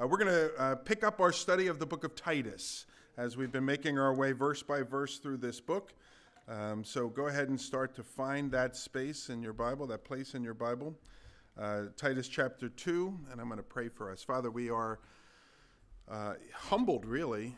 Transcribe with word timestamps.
Uh, 0.00 0.06
we're 0.06 0.16
going 0.16 0.32
to 0.32 0.54
uh, 0.56 0.74
pick 0.76 1.04
up 1.04 1.20
our 1.20 1.32
study 1.32 1.66
of 1.66 1.78
the 1.78 1.84
book 1.84 2.04
of 2.04 2.14
Titus 2.14 2.86
as 3.18 3.36
we've 3.36 3.52
been 3.52 3.66
making 3.66 3.98
our 3.98 4.14
way 4.14 4.32
verse 4.32 4.62
by 4.62 4.80
verse 4.80 5.18
through 5.18 5.36
this 5.36 5.60
book. 5.60 5.92
Um, 6.48 6.84
so 6.84 7.08
go 7.08 7.26
ahead 7.26 7.50
and 7.50 7.60
start 7.60 7.94
to 7.96 8.02
find 8.02 8.50
that 8.52 8.76
space 8.76 9.28
in 9.28 9.42
your 9.42 9.52
Bible, 9.52 9.86
that 9.88 10.04
place 10.04 10.34
in 10.34 10.42
your 10.42 10.54
Bible. 10.54 10.94
Uh, 11.58 11.86
Titus 11.98 12.28
chapter 12.28 12.70
2, 12.70 13.18
and 13.30 13.42
I'm 13.42 13.48
going 13.48 13.58
to 13.58 13.62
pray 13.62 13.90
for 13.90 14.10
us. 14.10 14.22
Father, 14.22 14.50
we 14.50 14.70
are 14.70 15.00
uh, 16.10 16.34
humbled, 16.54 17.04
really, 17.04 17.54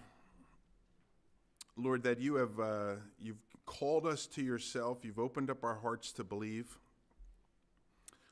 Lord, 1.77 2.03
that 2.03 2.21
you 2.21 2.35
have 2.37 2.59
uh, 2.59 2.95
you've 3.21 3.45
called 3.67 4.05
us 4.05 4.27
to 4.27 4.43
yourself. 4.43 5.05
You've 5.05 5.21
opened 5.21 5.49
up 5.49 5.63
our 5.63 5.77
hearts 5.77 6.11
to 6.15 6.25
believe. 6.25 6.77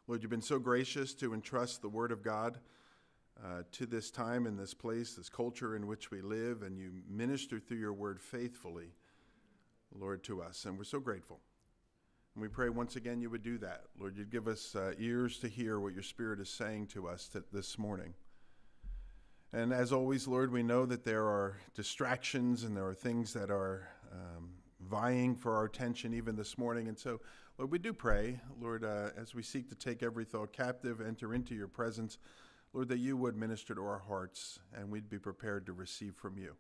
Lord, 0.09 0.23
you've 0.23 0.31
been 0.31 0.43
so 0.43 0.59
gracious 0.59 1.15
to 1.15 1.33
entrust 1.33 1.81
the 1.81 1.89
Word 1.89 2.11
of 2.11 2.25
God 2.25 2.59
uh, 3.45 3.63
to 3.73 3.87
this 3.87 4.11
time 4.11 4.47
and 4.47 4.59
this 4.59 4.75
place, 4.75 5.15
this 5.15 5.29
culture 5.29 5.77
in 5.77 5.87
which 5.87 6.11
we 6.11 6.21
live, 6.21 6.63
and 6.63 6.79
you 6.79 6.91
minister 7.09 7.59
through 7.59 7.79
your 7.79 7.93
Word 7.93 8.21
faithfully, 8.21 8.93
Lord, 9.99 10.23
to 10.25 10.43
us. 10.43 10.65
And 10.65 10.77
we're 10.77 10.85
so 10.85 11.01
grateful. 11.01 11.41
And 12.35 12.43
we 12.43 12.49
pray 12.49 12.69
once 12.69 12.97
again 12.97 13.21
you 13.21 13.31
would 13.31 13.43
do 13.43 13.59
that. 13.59 13.85
Lord, 13.99 14.17
you'd 14.17 14.31
give 14.31 14.47
us 14.47 14.77
uh, 14.77 14.93
ears 14.99 15.39
to 15.39 15.49
hear 15.49 15.81
what 15.81 15.95
your 15.95 16.03
Spirit 16.03 16.41
is 16.41 16.49
saying 16.49 16.89
to 16.89 17.09
us 17.09 17.31
this 17.53 17.79
morning. 17.79 18.15
And 19.53 19.73
as 19.73 19.93
always, 19.93 20.29
Lord, 20.29 20.53
we 20.53 20.63
know 20.63 20.87
that 20.87 21.05
there 21.05 21.25
are 21.25 21.57
distractions 21.75 22.63
and 22.63 22.77
there 22.77 22.87
are 22.87 22.95
things 22.95 23.33
that 23.33 23.51
are 23.51 23.89
um, 24.13 24.51
vying 24.89 25.35
for 25.35 25.57
our 25.57 25.65
attention 25.65 26.15
even 26.15 26.37
this 26.37 26.57
morning. 26.57 26.89
And 26.89 26.97
so, 26.97 27.21
Lord, 27.59 27.73
we 27.73 27.79
do 27.79 27.93
pray, 27.93 28.41
Lord, 28.61 28.85
uh, 28.85 29.11
as 29.17 29.35
we 29.35 29.43
seek 29.43 29.69
to 29.71 29.75
take 29.75 30.05
every 30.05 30.25
thought 30.25 30.53
captive, 30.53 31.01
enter 31.01 31.35
into 31.35 31.55
your 31.55 31.67
presence, 31.67 32.19
Lord, 32.73 32.89
that 32.89 32.99
you 32.99 33.17
would 33.17 33.37
minister 33.37 33.75
to 33.75 33.81
our 33.81 33.99
hearts 33.99 34.61
and 34.75 34.91
we'd 34.91 35.09
be 35.09 35.19
prepared 35.19 35.67
to 35.67 35.73
receive 35.73 36.15
from 36.15 36.39
you. 36.39 36.55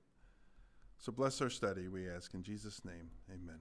So 0.98 1.12
bless 1.12 1.41
our 1.41 1.50
study, 1.50 1.89
we 1.89 2.08
ask 2.08 2.34
in 2.34 2.42
Jesus' 2.42 2.84
name. 2.84 3.11
Amen. 3.30 3.61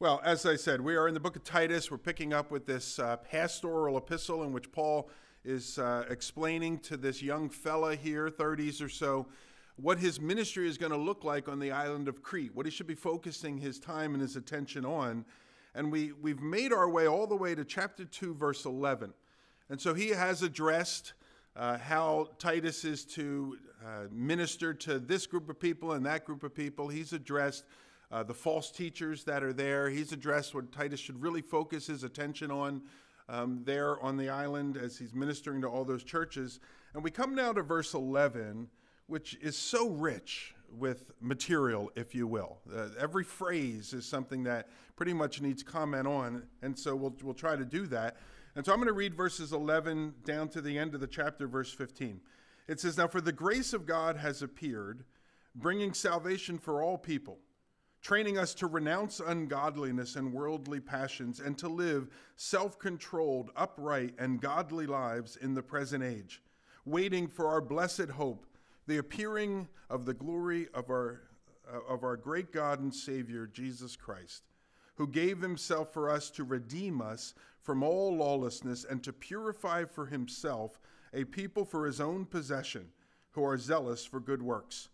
Well, 0.00 0.20
as 0.24 0.44
I 0.44 0.56
said, 0.56 0.80
we 0.80 0.96
are 0.96 1.06
in 1.06 1.14
the 1.14 1.20
book 1.20 1.36
of 1.36 1.44
Titus. 1.44 1.90
We're 1.90 1.98
picking 1.98 2.32
up 2.32 2.50
with 2.50 2.66
this 2.66 2.98
uh, 2.98 3.16
pastoral 3.16 3.96
epistle 3.96 4.42
in 4.42 4.52
which 4.52 4.70
Paul 4.72 5.08
is 5.44 5.78
uh, 5.78 6.04
explaining 6.10 6.80
to 6.80 6.96
this 6.96 7.22
young 7.22 7.48
fella 7.48 7.94
here, 7.94 8.28
30s 8.28 8.82
or 8.82 8.88
so, 8.88 9.28
what 9.76 9.98
his 9.98 10.20
ministry 10.20 10.68
is 10.68 10.78
going 10.78 10.92
to 10.92 10.98
look 10.98 11.24
like 11.24 11.48
on 11.48 11.58
the 11.58 11.70
island 11.70 12.08
of 12.08 12.22
Crete, 12.22 12.54
what 12.54 12.66
he 12.66 12.72
should 12.72 12.86
be 12.86 12.94
focusing 12.94 13.58
his 13.58 13.78
time 13.78 14.14
and 14.14 14.20
his 14.20 14.36
attention 14.36 14.84
on. 14.84 15.24
And 15.74 15.90
we, 15.90 16.12
we've 16.12 16.40
made 16.40 16.72
our 16.72 16.88
way 16.88 17.06
all 17.06 17.26
the 17.26 17.36
way 17.36 17.54
to 17.54 17.64
chapter 17.64 18.04
2, 18.04 18.34
verse 18.34 18.64
11. 18.64 19.12
And 19.70 19.80
so 19.80 19.94
he 19.94 20.10
has 20.10 20.42
addressed 20.42 21.14
uh, 21.56 21.78
how 21.78 22.28
Titus 22.38 22.84
is 22.84 23.04
to 23.06 23.58
uh, 23.84 24.08
minister 24.10 24.74
to 24.74 24.98
this 24.98 25.26
group 25.26 25.48
of 25.48 25.58
people 25.58 25.92
and 25.92 26.04
that 26.04 26.24
group 26.24 26.42
of 26.42 26.54
people. 26.54 26.88
He's 26.88 27.12
addressed 27.12 27.64
uh, 28.10 28.22
the 28.22 28.34
false 28.34 28.70
teachers 28.70 29.24
that 29.24 29.42
are 29.42 29.52
there. 29.52 29.88
He's 29.88 30.12
addressed 30.12 30.54
what 30.54 30.70
Titus 30.70 31.00
should 31.00 31.20
really 31.20 31.40
focus 31.40 31.86
his 31.86 32.04
attention 32.04 32.50
on 32.50 32.82
um, 33.28 33.62
there 33.64 33.98
on 34.00 34.16
the 34.16 34.28
island 34.28 34.76
as 34.76 34.98
he's 34.98 35.14
ministering 35.14 35.62
to 35.62 35.68
all 35.68 35.84
those 35.84 36.04
churches. 36.04 36.60
And 36.92 37.02
we 37.02 37.10
come 37.10 37.34
now 37.34 37.52
to 37.52 37.62
verse 37.62 37.94
11, 37.94 38.68
which 39.06 39.38
is 39.40 39.56
so 39.56 39.88
rich 39.88 40.54
with 40.70 41.10
material, 41.20 41.90
if 41.96 42.14
you 42.14 42.26
will. 42.26 42.58
Uh, 42.74 42.88
every 42.98 43.24
phrase 43.24 43.92
is 43.92 44.04
something 44.04 44.44
that 44.44 44.68
pretty 44.96 45.12
much 45.12 45.40
needs 45.40 45.62
comment 45.62 46.06
on, 46.06 46.42
and 46.62 46.78
so 46.78 46.94
we'll, 46.94 47.14
we'll 47.22 47.34
try 47.34 47.56
to 47.56 47.64
do 47.64 47.86
that. 47.86 48.16
And 48.56 48.64
so 48.64 48.72
I'm 48.72 48.78
going 48.78 48.86
to 48.86 48.92
read 48.92 49.14
verses 49.14 49.52
11 49.52 50.14
down 50.24 50.48
to 50.50 50.60
the 50.60 50.78
end 50.78 50.94
of 50.94 51.00
the 51.00 51.06
chapter, 51.06 51.46
verse 51.46 51.72
15. 51.72 52.20
It 52.68 52.80
says, 52.80 52.96
Now 52.96 53.08
for 53.08 53.20
the 53.20 53.32
grace 53.32 53.72
of 53.72 53.86
God 53.86 54.16
has 54.16 54.42
appeared, 54.42 55.04
bringing 55.54 55.92
salvation 55.92 56.58
for 56.58 56.82
all 56.82 56.96
people 56.96 57.38
training 58.04 58.36
us 58.36 58.52
to 58.52 58.66
renounce 58.66 59.18
ungodliness 59.18 60.14
and 60.14 60.30
worldly 60.30 60.78
passions 60.78 61.40
and 61.40 61.56
to 61.56 61.68
live 61.68 62.08
self 62.36 62.78
controlled, 62.78 63.50
upright, 63.56 64.14
and 64.18 64.40
godly 64.40 64.86
lives 64.86 65.36
in 65.36 65.54
the 65.54 65.62
present 65.62 66.04
age, 66.04 66.42
waiting 66.84 67.26
for 67.26 67.48
our 67.48 67.62
blessed 67.62 68.10
hope, 68.10 68.46
the 68.86 68.98
appearing 68.98 69.66
of 69.88 70.04
the 70.04 70.12
glory 70.12 70.68
of 70.74 70.90
our, 70.90 71.22
of 71.88 72.04
our 72.04 72.16
great 72.16 72.52
God 72.52 72.80
and 72.80 72.94
Savior, 72.94 73.46
Jesus 73.46 73.96
Christ, 73.96 74.42
who 74.96 75.06
gave 75.06 75.40
himself 75.40 75.92
for 75.92 76.10
us 76.10 76.30
to 76.30 76.44
redeem 76.44 77.00
us 77.00 77.34
from 77.60 77.82
all 77.82 78.14
lawlessness 78.14 78.84
and 78.84 79.02
to 79.02 79.12
purify 79.12 79.84
for 79.84 80.06
himself 80.06 80.78
a 81.12 81.24
people 81.24 81.64
for 81.64 81.86
his 81.86 82.00
own 82.00 82.24
possession 82.24 82.88
who 83.30 83.44
are 83.44 83.58
zealous 83.58 84.04
for 84.04 84.20
good 84.20 84.42
works. 84.42 84.88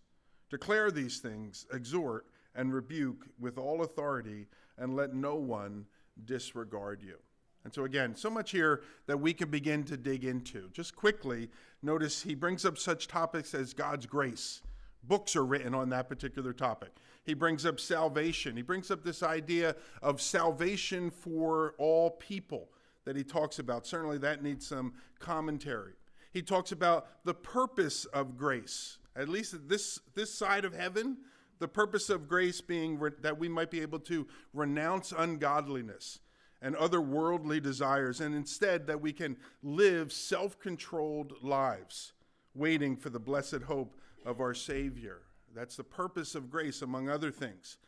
Declare 0.50 0.90
these 0.90 1.18
things, 1.18 1.66
exhort, 1.72 2.26
and 2.54 2.72
rebuke 2.72 3.26
with 3.38 3.58
all 3.58 3.82
authority, 3.82 4.46
and 4.78 4.96
let 4.96 5.14
no 5.14 5.36
one 5.36 5.86
disregard 6.24 7.02
you. 7.02 7.16
And 7.64 7.72
so, 7.72 7.84
again, 7.84 8.16
so 8.16 8.30
much 8.30 8.50
here 8.50 8.82
that 9.06 9.20
we 9.20 9.34
can 9.34 9.50
begin 9.50 9.84
to 9.84 9.96
dig 9.96 10.24
into. 10.24 10.70
Just 10.72 10.96
quickly, 10.96 11.50
notice 11.82 12.22
he 12.22 12.34
brings 12.34 12.64
up 12.64 12.78
such 12.78 13.06
topics 13.06 13.54
as 13.54 13.74
God's 13.74 14.06
grace. 14.06 14.62
Books 15.04 15.36
are 15.36 15.44
written 15.44 15.74
on 15.74 15.90
that 15.90 16.08
particular 16.08 16.52
topic. 16.52 16.90
He 17.30 17.34
brings 17.34 17.64
up 17.64 17.78
salvation. 17.78 18.56
He 18.56 18.62
brings 18.62 18.90
up 18.90 19.04
this 19.04 19.22
idea 19.22 19.76
of 20.02 20.20
salvation 20.20 21.12
for 21.12 21.76
all 21.78 22.10
people 22.10 22.72
that 23.04 23.14
he 23.14 23.22
talks 23.22 23.60
about. 23.60 23.86
Certainly, 23.86 24.18
that 24.18 24.42
needs 24.42 24.66
some 24.66 24.94
commentary. 25.20 25.92
He 26.32 26.42
talks 26.42 26.72
about 26.72 27.24
the 27.24 27.32
purpose 27.32 28.04
of 28.06 28.36
grace. 28.36 28.98
At 29.14 29.28
least 29.28 29.68
this, 29.68 30.00
this 30.16 30.34
side 30.34 30.64
of 30.64 30.74
heaven, 30.74 31.18
the 31.60 31.68
purpose 31.68 32.10
of 32.10 32.26
grace 32.26 32.60
being 32.60 32.98
re- 32.98 33.12
that 33.22 33.38
we 33.38 33.48
might 33.48 33.70
be 33.70 33.80
able 33.80 34.00
to 34.00 34.26
renounce 34.52 35.12
ungodliness 35.16 36.18
and 36.60 36.74
other 36.74 37.00
worldly 37.00 37.60
desires, 37.60 38.20
and 38.20 38.34
instead 38.34 38.88
that 38.88 39.00
we 39.00 39.12
can 39.12 39.36
live 39.62 40.12
self 40.12 40.58
controlled 40.58 41.34
lives, 41.42 42.12
waiting 42.56 42.96
for 42.96 43.08
the 43.08 43.20
blessed 43.20 43.62
hope 43.68 44.00
of 44.26 44.40
our 44.40 44.52
Savior. 44.52 45.22
That's 45.54 45.76
the 45.76 45.84
purpose 45.84 46.34
of 46.34 46.50
grace, 46.50 46.82
among 46.82 47.08
other 47.08 47.30
things. 47.30 47.78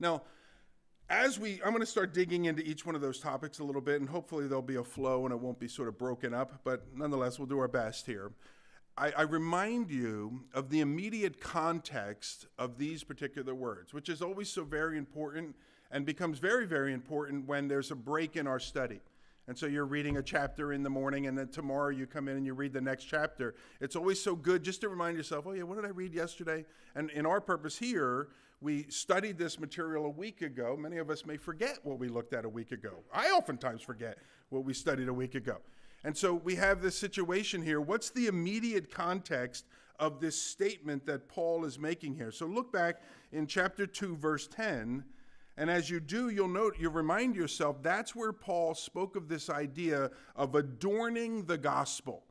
Now, 0.00 0.22
as 1.10 1.38
we, 1.38 1.60
I'm 1.62 1.70
going 1.70 1.80
to 1.80 1.86
start 1.86 2.14
digging 2.14 2.46
into 2.46 2.62
each 2.62 2.86
one 2.86 2.94
of 2.94 3.00
those 3.00 3.20
topics 3.20 3.58
a 3.58 3.64
little 3.64 3.82
bit, 3.82 4.00
and 4.00 4.08
hopefully 4.08 4.46
there'll 4.46 4.62
be 4.62 4.76
a 4.76 4.84
flow 4.84 5.24
and 5.26 5.32
it 5.32 5.38
won't 5.38 5.58
be 5.58 5.68
sort 5.68 5.88
of 5.88 5.98
broken 5.98 6.32
up, 6.32 6.60
but 6.64 6.86
nonetheless, 6.96 7.38
we'll 7.38 7.48
do 7.48 7.58
our 7.58 7.68
best 7.68 8.06
here. 8.06 8.32
I, 8.96 9.10
I, 9.12 9.22
remind 9.22 9.90
you 9.90 10.44
of 10.52 10.68
the 10.68 10.80
immediate 10.80 11.40
context 11.40 12.46
of 12.58 12.76
these 12.76 13.02
particular 13.02 13.54
words, 13.54 13.94
which 13.94 14.10
is 14.10 14.20
always 14.20 14.50
so 14.50 14.64
very 14.64 14.98
important 14.98 15.56
and 15.90 16.04
becomes 16.04 16.38
very, 16.38 16.66
very 16.66 16.92
important 16.92 17.46
when 17.46 17.68
there's 17.68 17.90
a 17.90 17.94
break 17.94 18.36
in 18.36 18.46
our 18.46 18.60
study. 18.60 19.00
And 19.48 19.58
so 19.58 19.66
you're 19.66 19.86
reading 19.86 20.18
a 20.18 20.22
chapter 20.22 20.72
in 20.72 20.82
the 20.82 20.90
morning, 20.90 21.26
and 21.26 21.36
then 21.36 21.48
tomorrow 21.48 21.88
you 21.88 22.06
come 22.06 22.28
in 22.28 22.36
and 22.36 22.46
you 22.46 22.54
read 22.54 22.72
the 22.72 22.80
next 22.80 23.04
chapter. 23.04 23.54
It's 23.80 23.96
always 23.96 24.22
so 24.22 24.36
good 24.36 24.62
just 24.62 24.80
to 24.82 24.88
remind 24.88 25.16
yourself, 25.16 25.46
oh, 25.48 25.52
yeah, 25.52 25.64
what 25.64 25.76
did 25.76 25.84
I 25.84 25.88
read 25.88 26.14
yesterday? 26.14 26.64
And 26.94 27.10
in 27.10 27.26
our 27.26 27.40
purpose 27.40 27.76
here, 27.76 28.28
we 28.60 28.84
studied 28.88 29.38
this 29.38 29.58
material 29.58 30.06
a 30.06 30.10
week 30.10 30.42
ago. 30.42 30.76
Many 30.78 30.98
of 30.98 31.10
us 31.10 31.26
may 31.26 31.36
forget 31.36 31.80
what 31.82 31.98
we 31.98 32.08
looked 32.08 32.32
at 32.32 32.44
a 32.44 32.48
week 32.48 32.70
ago. 32.70 33.02
I 33.12 33.30
oftentimes 33.30 33.82
forget 33.82 34.18
what 34.50 34.64
we 34.64 34.72
studied 34.72 35.08
a 35.08 35.12
week 35.12 35.34
ago. 35.34 35.56
And 36.04 36.16
so 36.16 36.34
we 36.34 36.54
have 36.56 36.80
this 36.80 36.96
situation 36.96 37.62
here. 37.62 37.80
What's 37.80 38.10
the 38.10 38.28
immediate 38.28 38.92
context 38.92 39.66
of 39.98 40.20
this 40.20 40.40
statement 40.40 41.04
that 41.06 41.28
Paul 41.28 41.64
is 41.64 41.78
making 41.78 42.14
here? 42.14 42.30
So 42.30 42.46
look 42.46 42.72
back 42.72 43.02
in 43.32 43.48
chapter 43.48 43.86
2, 43.86 44.16
verse 44.16 44.46
10. 44.46 45.04
And 45.62 45.70
as 45.70 45.88
you 45.88 46.00
do, 46.00 46.28
you'll 46.28 46.48
note, 46.48 46.74
you 46.76 46.90
remind 46.90 47.36
yourself 47.36 47.84
that's 47.84 48.16
where 48.16 48.32
Paul 48.32 48.74
spoke 48.74 49.14
of 49.14 49.28
this 49.28 49.48
idea 49.48 50.10
of 50.34 50.56
adorning 50.56 51.44
the 51.44 51.56
gospel, 51.56 52.24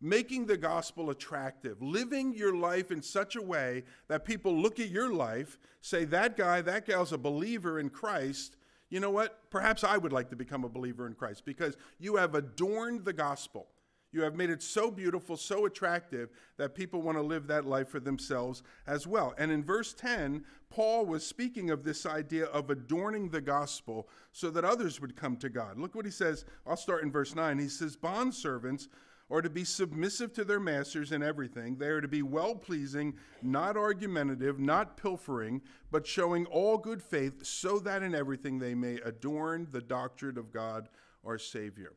making 0.00 0.46
the 0.46 0.56
gospel 0.56 1.10
attractive, 1.10 1.82
living 1.82 2.32
your 2.32 2.54
life 2.54 2.92
in 2.92 3.02
such 3.02 3.34
a 3.34 3.42
way 3.42 3.82
that 4.06 4.24
people 4.24 4.56
look 4.56 4.78
at 4.78 4.88
your 4.88 5.12
life, 5.12 5.58
say, 5.80 6.04
that 6.04 6.36
guy, 6.36 6.60
that 6.60 6.86
gal's 6.86 7.12
a 7.12 7.18
believer 7.18 7.80
in 7.80 7.90
Christ, 7.90 8.54
you 8.88 9.00
know 9.00 9.10
what? 9.10 9.50
Perhaps 9.50 9.82
I 9.82 9.96
would 9.96 10.12
like 10.12 10.30
to 10.30 10.36
become 10.36 10.62
a 10.62 10.68
believer 10.68 11.08
in 11.08 11.14
Christ 11.14 11.44
because 11.44 11.76
you 11.98 12.14
have 12.14 12.36
adorned 12.36 13.04
the 13.04 13.12
gospel. 13.12 13.66
You 14.12 14.22
have 14.22 14.34
made 14.34 14.50
it 14.50 14.62
so 14.62 14.90
beautiful, 14.90 15.36
so 15.36 15.66
attractive 15.66 16.30
that 16.56 16.74
people 16.74 17.00
want 17.00 17.16
to 17.16 17.22
live 17.22 17.46
that 17.46 17.64
life 17.64 17.88
for 17.88 18.00
themselves 18.00 18.62
as 18.86 19.06
well. 19.06 19.34
And 19.38 19.52
in 19.52 19.62
verse 19.62 19.94
10, 19.94 20.44
Paul 20.68 21.06
was 21.06 21.24
speaking 21.24 21.70
of 21.70 21.84
this 21.84 22.06
idea 22.06 22.46
of 22.46 22.70
adorning 22.70 23.28
the 23.28 23.40
gospel 23.40 24.08
so 24.32 24.50
that 24.50 24.64
others 24.64 25.00
would 25.00 25.16
come 25.16 25.36
to 25.36 25.48
God. 25.48 25.78
Look 25.78 25.94
what 25.94 26.04
he 26.04 26.10
says. 26.10 26.44
I'll 26.66 26.76
start 26.76 27.04
in 27.04 27.12
verse 27.12 27.34
9. 27.34 27.58
He 27.58 27.68
says, 27.68 27.96
Bondservants 27.96 28.88
are 29.30 29.42
to 29.42 29.50
be 29.50 29.64
submissive 29.64 30.32
to 30.32 30.44
their 30.44 30.58
masters 30.58 31.12
in 31.12 31.22
everything. 31.22 31.76
They 31.76 31.86
are 31.86 32.00
to 32.00 32.08
be 32.08 32.22
well 32.22 32.56
pleasing, 32.56 33.14
not 33.42 33.76
argumentative, 33.76 34.58
not 34.58 34.96
pilfering, 34.96 35.62
but 35.92 36.06
showing 36.06 36.46
all 36.46 36.78
good 36.78 37.00
faith, 37.00 37.46
so 37.46 37.78
that 37.80 38.02
in 38.02 38.14
everything 38.14 38.58
they 38.58 38.74
may 38.74 38.96
adorn 39.04 39.68
the 39.70 39.80
doctrine 39.80 40.36
of 40.36 40.52
God 40.52 40.88
our 41.24 41.38
Savior. 41.38 41.92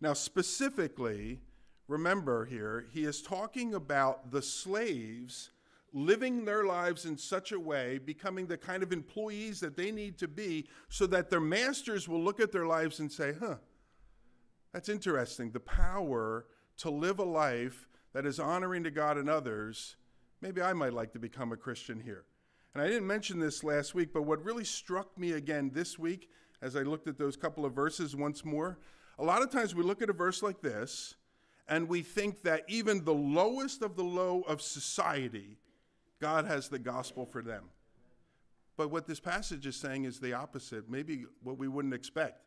Now, 0.00 0.14
specifically, 0.14 1.40
remember 1.88 2.46
here, 2.46 2.86
he 2.92 3.04
is 3.04 3.22
talking 3.22 3.74
about 3.74 4.30
the 4.30 4.42
slaves 4.42 5.50
living 5.92 6.44
their 6.44 6.64
lives 6.64 7.04
in 7.04 7.18
such 7.18 7.52
a 7.52 7.60
way, 7.60 7.98
becoming 7.98 8.46
the 8.46 8.56
kind 8.56 8.82
of 8.82 8.92
employees 8.92 9.60
that 9.60 9.76
they 9.76 9.90
need 9.90 10.18
to 10.18 10.28
be, 10.28 10.66
so 10.88 11.06
that 11.06 11.30
their 11.30 11.40
masters 11.40 12.08
will 12.08 12.22
look 12.22 12.40
at 12.40 12.52
their 12.52 12.66
lives 12.66 13.00
and 13.00 13.10
say, 13.10 13.34
huh, 13.38 13.56
that's 14.72 14.88
interesting. 14.88 15.50
The 15.50 15.60
power 15.60 16.46
to 16.78 16.90
live 16.90 17.18
a 17.18 17.24
life 17.24 17.88
that 18.12 18.24
is 18.24 18.38
honoring 18.38 18.84
to 18.84 18.90
God 18.90 19.18
and 19.18 19.28
others, 19.28 19.96
maybe 20.40 20.62
I 20.62 20.72
might 20.72 20.92
like 20.92 21.12
to 21.12 21.18
become 21.18 21.52
a 21.52 21.56
Christian 21.56 22.00
here. 22.00 22.24
And 22.72 22.82
I 22.82 22.86
didn't 22.86 23.06
mention 23.06 23.40
this 23.40 23.64
last 23.64 23.94
week, 23.94 24.12
but 24.12 24.22
what 24.22 24.44
really 24.44 24.64
struck 24.64 25.18
me 25.18 25.32
again 25.32 25.70
this 25.74 25.98
week 25.98 26.30
as 26.62 26.76
I 26.76 26.82
looked 26.82 27.08
at 27.08 27.18
those 27.18 27.36
couple 27.36 27.64
of 27.64 27.72
verses 27.72 28.14
once 28.14 28.44
more, 28.44 28.78
a 29.20 29.24
lot 29.24 29.42
of 29.42 29.50
times 29.50 29.74
we 29.74 29.82
look 29.82 30.00
at 30.00 30.08
a 30.08 30.14
verse 30.14 30.42
like 30.42 30.62
this 30.62 31.14
and 31.68 31.88
we 31.88 32.02
think 32.02 32.42
that 32.42 32.64
even 32.68 33.04
the 33.04 33.14
lowest 33.14 33.82
of 33.82 33.94
the 33.94 34.02
low 34.02 34.40
of 34.42 34.62
society, 34.62 35.58
God 36.20 36.46
has 36.46 36.68
the 36.68 36.78
gospel 36.78 37.26
for 37.26 37.42
them. 37.42 37.64
But 38.76 38.90
what 38.90 39.06
this 39.06 39.20
passage 39.20 39.66
is 39.66 39.76
saying 39.76 40.04
is 40.04 40.18
the 40.18 40.32
opposite, 40.32 40.88
maybe 40.88 41.26
what 41.42 41.58
we 41.58 41.68
wouldn't 41.68 41.92
expect. 41.92 42.46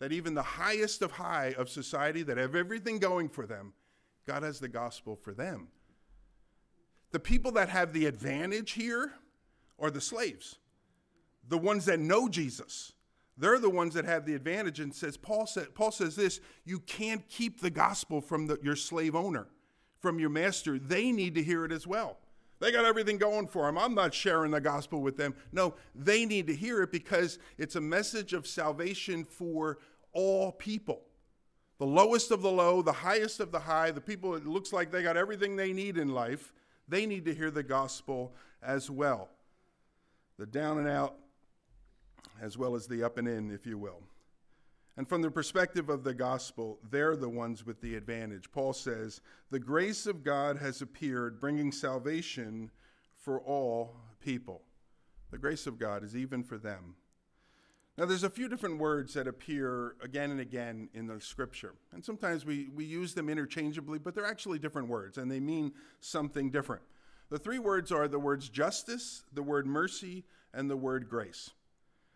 That 0.00 0.12
even 0.12 0.34
the 0.34 0.42
highest 0.42 1.00
of 1.02 1.12
high 1.12 1.54
of 1.56 1.68
society 1.68 2.22
that 2.24 2.38
have 2.38 2.56
everything 2.56 2.98
going 2.98 3.28
for 3.28 3.46
them, 3.46 3.72
God 4.26 4.42
has 4.42 4.58
the 4.58 4.68
gospel 4.68 5.14
for 5.14 5.32
them. 5.32 5.68
The 7.12 7.20
people 7.20 7.52
that 7.52 7.68
have 7.68 7.92
the 7.92 8.06
advantage 8.06 8.72
here 8.72 9.12
are 9.78 9.90
the 9.90 10.00
slaves, 10.00 10.58
the 11.48 11.58
ones 11.58 11.84
that 11.84 12.00
know 12.00 12.28
Jesus. 12.28 12.92
They're 13.36 13.58
the 13.58 13.70
ones 13.70 13.94
that 13.94 14.04
have 14.04 14.26
the 14.26 14.34
advantage. 14.34 14.80
And 14.80 14.94
says 14.94 15.16
Paul 15.16 15.46
said 15.46 15.74
Paul 15.74 15.90
says 15.90 16.16
this: 16.16 16.40
you 16.64 16.80
can't 16.80 17.26
keep 17.28 17.60
the 17.60 17.70
gospel 17.70 18.20
from 18.20 18.46
the, 18.46 18.58
your 18.62 18.76
slave 18.76 19.14
owner, 19.14 19.46
from 20.00 20.18
your 20.18 20.30
master. 20.30 20.78
They 20.78 21.12
need 21.12 21.34
to 21.36 21.42
hear 21.42 21.64
it 21.64 21.72
as 21.72 21.86
well. 21.86 22.18
They 22.60 22.70
got 22.70 22.84
everything 22.84 23.16
going 23.16 23.46
for 23.46 23.64
them. 23.64 23.78
I'm 23.78 23.94
not 23.94 24.12
sharing 24.12 24.50
the 24.50 24.60
gospel 24.60 25.00
with 25.00 25.16
them. 25.16 25.34
No, 25.50 25.74
they 25.94 26.26
need 26.26 26.46
to 26.48 26.54
hear 26.54 26.82
it 26.82 26.92
because 26.92 27.38
it's 27.56 27.76
a 27.76 27.80
message 27.80 28.34
of 28.34 28.46
salvation 28.46 29.24
for 29.24 29.78
all 30.12 30.52
people. 30.52 31.00
The 31.78 31.86
lowest 31.86 32.30
of 32.30 32.42
the 32.42 32.50
low, 32.50 32.82
the 32.82 32.92
highest 32.92 33.40
of 33.40 33.50
the 33.50 33.60
high, 33.60 33.90
the 33.90 34.02
people 34.02 34.34
it 34.34 34.46
looks 34.46 34.74
like 34.74 34.90
they 34.90 35.02
got 35.02 35.16
everything 35.16 35.56
they 35.56 35.72
need 35.72 35.96
in 35.96 36.12
life, 36.12 36.52
they 36.86 37.06
need 37.06 37.24
to 37.24 37.34
hear 37.34 37.50
the 37.50 37.62
gospel 37.62 38.34
as 38.62 38.90
well. 38.90 39.30
The 40.38 40.44
down 40.44 40.76
and 40.78 40.88
out, 40.88 41.16
as 42.40 42.56
well 42.56 42.74
as 42.74 42.86
the 42.86 43.02
up 43.02 43.18
and 43.18 43.28
in, 43.28 43.50
if 43.50 43.66
you 43.66 43.78
will. 43.78 44.02
And 44.96 45.08
from 45.08 45.22
the 45.22 45.30
perspective 45.30 45.88
of 45.88 46.04
the 46.04 46.14
gospel, 46.14 46.78
they're 46.90 47.16
the 47.16 47.28
ones 47.28 47.64
with 47.64 47.80
the 47.80 47.94
advantage. 47.94 48.50
Paul 48.52 48.72
says, 48.72 49.20
The 49.50 49.58
grace 49.58 50.06
of 50.06 50.24
God 50.24 50.58
has 50.58 50.82
appeared, 50.82 51.40
bringing 51.40 51.72
salvation 51.72 52.70
for 53.16 53.40
all 53.40 53.94
people. 54.20 54.62
The 55.30 55.38
grace 55.38 55.66
of 55.66 55.78
God 55.78 56.02
is 56.02 56.16
even 56.16 56.42
for 56.42 56.58
them. 56.58 56.96
Now, 57.96 58.06
there's 58.06 58.24
a 58.24 58.30
few 58.30 58.48
different 58.48 58.78
words 58.78 59.14
that 59.14 59.26
appear 59.26 59.94
again 60.02 60.30
and 60.30 60.40
again 60.40 60.88
in 60.94 61.06
the 61.06 61.20
scripture. 61.20 61.74
And 61.92 62.04
sometimes 62.04 62.46
we, 62.46 62.68
we 62.74 62.84
use 62.84 63.14
them 63.14 63.28
interchangeably, 63.28 63.98
but 63.98 64.14
they're 64.14 64.26
actually 64.26 64.58
different 64.58 64.88
words, 64.88 65.18
and 65.18 65.30
they 65.30 65.40
mean 65.40 65.72
something 66.00 66.50
different. 66.50 66.82
The 67.28 67.38
three 67.38 67.58
words 67.58 67.92
are 67.92 68.08
the 68.08 68.18
words 68.18 68.48
justice, 68.48 69.24
the 69.32 69.42
word 69.42 69.66
mercy, 69.66 70.24
and 70.52 70.70
the 70.70 70.76
word 70.76 71.08
grace. 71.08 71.50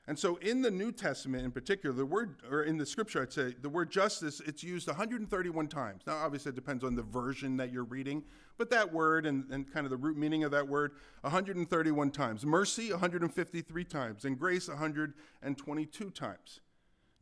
And 0.06 0.18
so 0.18 0.36
in 0.36 0.60
the 0.60 0.70
New 0.70 0.92
Testament 0.92 1.44
in 1.44 1.50
particular, 1.50 1.94
the 1.94 2.04
word, 2.04 2.36
or 2.50 2.64
in 2.64 2.76
the 2.76 2.84
scripture, 2.84 3.22
I'd 3.22 3.32
say, 3.32 3.54
the 3.62 3.70
word 3.70 3.90
justice, 3.90 4.42
it's 4.46 4.62
used 4.62 4.86
131 4.86 5.66
times. 5.68 6.02
Now, 6.06 6.16
obviously, 6.16 6.50
it 6.50 6.54
depends 6.54 6.84
on 6.84 6.94
the 6.94 7.02
version 7.02 7.56
that 7.56 7.72
you're 7.72 7.84
reading, 7.84 8.22
but 8.58 8.68
that 8.68 8.92
word 8.92 9.24
and, 9.24 9.46
and 9.50 9.72
kind 9.72 9.86
of 9.86 9.90
the 9.90 9.96
root 9.96 10.18
meaning 10.18 10.44
of 10.44 10.50
that 10.50 10.68
word, 10.68 10.92
131 11.22 12.10
times. 12.10 12.44
Mercy, 12.44 12.90
153 12.90 13.84
times. 13.84 14.26
And 14.26 14.38
grace, 14.38 14.68
122 14.68 16.10
times. 16.10 16.60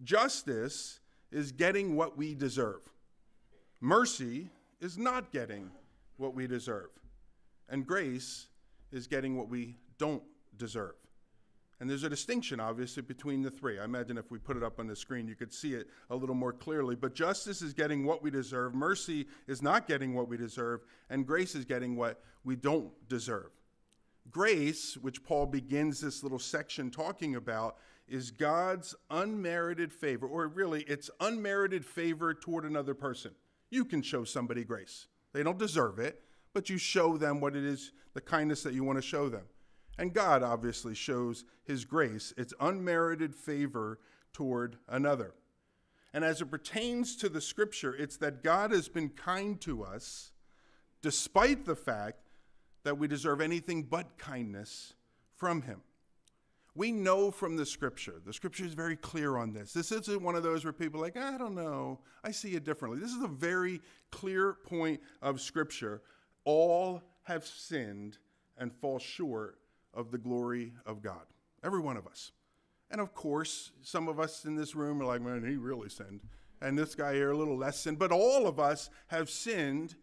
Justice 0.02 0.98
is 1.30 1.52
getting 1.52 1.94
what 1.94 2.18
we 2.18 2.34
deserve, 2.34 2.82
mercy 3.80 4.50
is 4.80 4.98
not 4.98 5.30
getting 5.30 5.70
what 6.16 6.34
we 6.34 6.48
deserve, 6.48 6.90
and 7.68 7.86
grace 7.86 8.48
is 8.90 9.06
getting 9.06 9.36
what 9.36 9.48
we 9.48 9.76
don't 9.98 10.22
deserve. 10.56 10.94
And 11.82 11.90
there's 11.90 12.04
a 12.04 12.08
distinction, 12.08 12.60
obviously, 12.60 13.02
between 13.02 13.42
the 13.42 13.50
three. 13.50 13.80
I 13.80 13.84
imagine 13.84 14.16
if 14.16 14.30
we 14.30 14.38
put 14.38 14.56
it 14.56 14.62
up 14.62 14.78
on 14.78 14.86
the 14.86 14.94
screen, 14.94 15.26
you 15.26 15.34
could 15.34 15.52
see 15.52 15.74
it 15.74 15.88
a 16.10 16.14
little 16.14 16.36
more 16.36 16.52
clearly. 16.52 16.94
But 16.94 17.12
justice 17.12 17.60
is 17.60 17.72
getting 17.72 18.06
what 18.06 18.22
we 18.22 18.30
deserve, 18.30 18.72
mercy 18.72 19.26
is 19.48 19.62
not 19.62 19.88
getting 19.88 20.14
what 20.14 20.28
we 20.28 20.36
deserve, 20.36 20.82
and 21.10 21.26
grace 21.26 21.56
is 21.56 21.64
getting 21.64 21.96
what 21.96 22.22
we 22.44 22.54
don't 22.54 22.92
deserve. 23.08 23.50
Grace, 24.30 24.96
which 24.96 25.24
Paul 25.24 25.46
begins 25.46 26.00
this 26.00 26.22
little 26.22 26.38
section 26.38 26.88
talking 26.88 27.34
about, 27.34 27.78
is 28.06 28.30
God's 28.30 28.94
unmerited 29.10 29.92
favor, 29.92 30.28
or 30.28 30.46
really, 30.46 30.82
it's 30.82 31.10
unmerited 31.18 31.84
favor 31.84 32.32
toward 32.32 32.64
another 32.64 32.94
person. 32.94 33.32
You 33.70 33.84
can 33.84 34.02
show 34.02 34.22
somebody 34.22 34.62
grace. 34.62 35.08
They 35.32 35.42
don't 35.42 35.58
deserve 35.58 35.98
it, 35.98 36.22
but 36.54 36.70
you 36.70 36.78
show 36.78 37.16
them 37.16 37.40
what 37.40 37.56
it 37.56 37.64
is, 37.64 37.90
the 38.14 38.20
kindness 38.20 38.62
that 38.62 38.72
you 38.72 38.84
want 38.84 38.98
to 38.98 39.02
show 39.02 39.28
them. 39.28 39.42
And 39.98 40.14
God 40.14 40.42
obviously 40.42 40.94
shows 40.94 41.44
his 41.64 41.84
grace, 41.84 42.32
its 42.36 42.54
unmerited 42.60 43.34
favor 43.34 43.98
toward 44.32 44.76
another. 44.88 45.34
And 46.14 46.24
as 46.24 46.40
it 46.40 46.50
pertains 46.50 47.16
to 47.16 47.28
the 47.28 47.40
scripture, 47.40 47.94
it's 47.94 48.16
that 48.18 48.42
God 48.42 48.70
has 48.70 48.88
been 48.88 49.08
kind 49.10 49.60
to 49.62 49.82
us 49.82 50.32
despite 51.00 51.64
the 51.64 51.76
fact 51.76 52.18
that 52.84 52.98
we 52.98 53.08
deserve 53.08 53.40
anything 53.40 53.82
but 53.82 54.18
kindness 54.18 54.94
from 55.36 55.62
him. 55.62 55.80
We 56.74 56.90
know 56.90 57.30
from 57.30 57.56
the 57.56 57.66
scripture, 57.66 58.20
the 58.24 58.32
scripture 58.32 58.64
is 58.64 58.72
very 58.72 58.96
clear 58.96 59.36
on 59.36 59.52
this. 59.52 59.72
This 59.72 59.92
isn't 59.92 60.22
one 60.22 60.36
of 60.36 60.42
those 60.42 60.64
where 60.64 60.72
people 60.72 61.00
are 61.00 61.04
like, 61.04 61.18
I 61.18 61.36
don't 61.36 61.54
know, 61.54 62.00
I 62.24 62.30
see 62.30 62.54
it 62.54 62.64
differently. 62.64 62.98
This 62.98 63.12
is 63.12 63.22
a 63.22 63.28
very 63.28 63.80
clear 64.10 64.54
point 64.64 65.00
of 65.20 65.40
scripture. 65.40 66.02
All 66.44 67.02
have 67.24 67.44
sinned 67.44 68.18
and 68.56 68.72
fall 68.72 68.98
short 68.98 69.58
of 69.94 70.10
the 70.10 70.18
glory 70.18 70.72
of 70.86 71.02
God. 71.02 71.26
Every 71.62 71.80
one 71.80 71.96
of 71.96 72.06
us. 72.06 72.32
And 72.90 73.00
of 73.00 73.14
course, 73.14 73.72
some 73.82 74.08
of 74.08 74.20
us 74.20 74.44
in 74.44 74.54
this 74.54 74.74
room 74.74 75.00
are 75.00 75.06
like, 75.06 75.22
man, 75.22 75.44
he 75.48 75.56
really 75.56 75.88
sinned. 75.88 76.20
And 76.60 76.78
this 76.78 76.94
guy 76.94 77.14
here 77.14 77.32
a 77.32 77.36
little 77.36 77.56
less 77.56 77.78
sinned. 77.78 77.98
But 77.98 78.12
all 78.12 78.46
of 78.46 78.60
us 78.60 78.90
have 79.08 79.30
sinned 79.30 79.96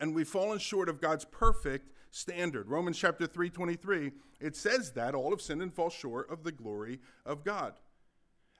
and 0.00 0.14
we've 0.14 0.28
fallen 0.28 0.58
short 0.58 0.88
of 0.88 1.00
God's 1.00 1.24
perfect 1.24 1.90
standard. 2.10 2.68
Romans 2.68 2.98
chapter 2.98 3.26
3, 3.26 3.50
23, 3.50 4.12
it 4.40 4.56
says 4.56 4.92
that 4.92 5.14
all 5.14 5.30
have 5.30 5.40
sinned 5.40 5.62
and 5.62 5.72
fall 5.72 5.90
short 5.90 6.30
of 6.30 6.44
the 6.44 6.52
glory 6.52 7.00
of 7.24 7.44
God. 7.44 7.74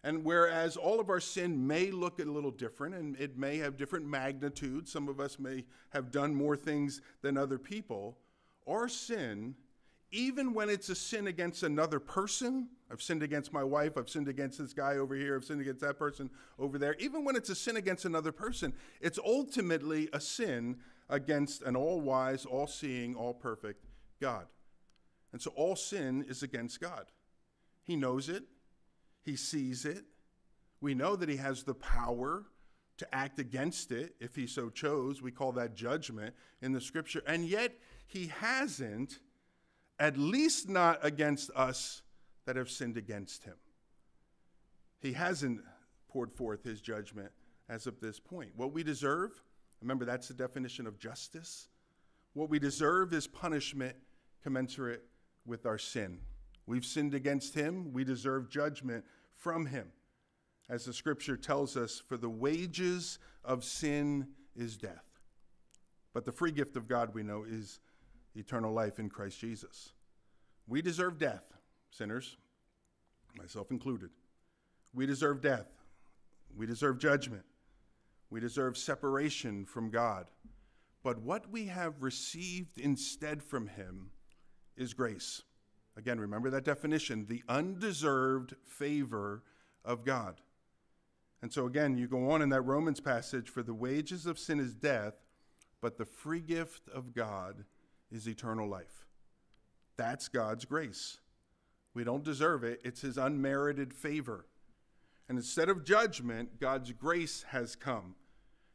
And 0.03 0.25
whereas 0.25 0.77
all 0.77 1.01
of 1.01 1.09
our 1.09 1.21
sin 1.21 1.67
may 1.67 1.91
look 1.91 2.21
a 2.21 2.25
little 2.25 2.51
different 2.51 2.95
and 2.95 3.17
it 3.19 3.39
may 3.39 3.57
have 3.59 3.77
different 3.77 4.07
magnitudes, 4.07 4.93
some 4.93 5.09
of 5.09 5.19
us 5.19 5.39
may 5.39 5.65
have 5.91 6.11
done 6.11 6.35
more 6.35 6.57
things 6.57 7.01
than 7.23 7.37
other 7.37 7.59
people, 7.59 8.19
our 8.67 8.89
sin 8.89 9.55
even 10.15 10.55
when 10.55 10.71
it's 10.71 10.89
a 10.89 10.95
sin 10.95 11.27
against 11.27 11.65
another 11.65 11.99
person, 11.99 12.69
I've 12.91 13.03
sinned 13.03 13.25
against 13.25 13.53
my 13.53 13.65
wife, 13.65 13.99
I've 13.99 14.09
sinned 14.09 14.29
against 14.29 14.59
this 14.59 14.73
guy 14.73 14.97
over 14.97 15.17
here, 15.17 15.37
I've 15.37 15.45
sinned 15.45 15.61
against 15.61 15.81
that 15.81 15.99
person 15.99 16.31
over 16.59 16.79
there, 16.79 16.95
even 17.01 17.25
when 17.25 17.35
it's 17.35 17.51
a 17.51 17.55
sin 17.55 17.77
against 17.77 18.05
another 18.05 18.31
person, 18.31 18.73
it's 19.01 19.19
ultimately 19.19 20.09
a 20.13 20.21
sin 20.21 20.77
against 21.11 21.63
an 21.63 21.75
all 21.75 22.01
wise, 22.01 22.47
all 22.47 22.69
seeing, 22.69 23.17
all 23.17 23.35
perfect 23.35 23.85
God. 24.21 24.47
And 25.33 25.43
so 25.43 25.51
all 25.57 25.75
sin 25.75 26.25
is 26.29 26.45
against 26.45 26.81
God. 26.81 27.07
He 27.83 27.97
knows 27.97 28.29
it, 28.29 28.45
He 29.25 29.35
sees 29.35 29.85
it. 29.85 30.05
We 30.81 30.95
know 30.95 31.17
that 31.17 31.29
He 31.29 31.37
has 31.37 31.65
the 31.65 31.75
power 31.75 32.45
to 32.99 33.15
act 33.15 33.41
against 33.41 33.91
it 33.91 34.15
if 34.21 34.37
He 34.37 34.47
so 34.47 34.71
chose. 34.71 35.21
We 35.21 35.33
call 35.33 35.51
that 35.53 35.75
judgment 35.75 36.37
in 36.63 36.73
the 36.73 36.81
scripture. 36.81 37.23
And 37.27 37.45
yet, 37.45 37.73
He 38.07 38.29
hasn't 38.29 39.19
at 39.99 40.17
least 40.17 40.69
not 40.69 40.99
against 41.03 41.51
us 41.55 42.03
that 42.47 42.57
have 42.57 42.71
sinned 42.71 42.97
against 42.97 43.45
him. 43.45 43.55
He 45.01 45.13
hasn't 45.13 45.61
poured 46.09 46.33
forth 46.33 46.65
his 46.65 46.81
judgment 46.81 47.31
as 47.69 47.87
of 47.87 48.01
this 48.01 48.19
point. 48.19 48.51
What 48.57 48.73
we 48.73 48.83
deserve, 48.83 49.43
remember 49.81 50.05
that's 50.05 50.29
the 50.29 50.35
definition 50.35 50.87
of 50.87 50.99
justice. 50.99 51.69
What 52.35 52.51
we 52.51 52.59
deserve 52.59 53.13
is 53.13 53.27
punishment 53.27 53.97
commensurate 54.43 55.05
with 55.47 55.67
our 55.67 55.79
sin. 55.79 56.19
We've 56.67 56.85
sinned 56.85 57.15
against 57.15 57.55
him, 57.55 57.93
we 57.93 58.05
deserve 58.05 58.49
judgment 58.49 59.05
from 59.37 59.67
him. 59.67 59.89
As 60.69 60.87
the 60.87 60.95
scripture 60.95 61.37
tells 61.37 61.77
us, 61.77 62.03
for 62.07 62.17
the 62.17 62.31
wages 62.31 63.19
of 63.45 63.65
sin 63.65 64.29
is 64.57 64.77
death. 64.77 65.05
But 66.15 66.25
the 66.25 66.33
free 66.33 66.53
gift 66.53 66.77
of 66.77 66.89
God, 66.89 67.15
we 67.15 67.23
know, 67.23 67.45
is 67.47 67.81
eternal 68.37 68.73
life 68.73 68.99
in 68.99 69.09
Christ 69.09 69.39
Jesus. 69.41 69.93
We 70.67 70.83
deserve 70.83 71.19
death, 71.19 71.45
sinners, 71.91 72.37
myself 73.37 73.71
included. 73.71 74.11
We 74.93 75.07
deserve 75.07 75.41
death. 75.41 75.67
We 76.57 76.67
deserve 76.67 76.99
judgment. 76.99 77.45
We 78.31 78.41
deserve 78.41 78.77
separation 78.77 79.65
from 79.65 79.91
God. 79.91 80.27
but 81.05 81.21
what 81.21 81.51
we 81.51 81.67
have 81.67 82.03
received 82.03 82.79
instead 82.81 83.43
from 83.43 83.67
him 83.69 84.11
is 84.77 84.95
grace. 84.95 85.43
Again, 85.97 86.19
remember 86.19 86.51
that 86.51 86.65
definition 86.65 87.27
the 87.29 87.45
undeserved 87.49 88.57
favor 88.65 89.45
of 89.85 90.05
God. 90.05 90.41
And 91.43 91.53
so, 91.53 91.67
again, 91.67 91.99
you 91.99 92.09
go 92.09 92.31
on 92.31 92.41
in 92.41 92.49
that 92.49 92.63
Romans 92.63 93.01
passage 93.01 93.51
for 93.51 93.63
the 93.63 93.75
wages 93.75 94.25
of 94.25 94.39
sin 94.39 94.59
is 94.59 94.75
death, 94.75 95.15
but 95.83 95.99
the 95.99 96.07
free 96.07 96.41
gift 96.41 96.89
of 96.89 97.15
God 97.15 97.67
is 98.11 98.29
eternal 98.29 98.69
life. 98.69 99.07
That's 99.97 100.29
God's 100.29 100.65
grace. 100.65 101.19
We 101.95 102.05
don't 102.05 102.25
deserve 102.25 102.65
it, 102.65 102.81
it's 102.85 103.01
His 103.01 103.19
unmerited 103.19 103.95
favor. 103.95 104.47
And 105.29 105.39
instead 105.39 105.69
of 105.69 105.85
judgment, 105.85 106.61
God's 106.61 106.93
grace 106.93 107.45
has 107.49 107.77
come. 107.77 108.15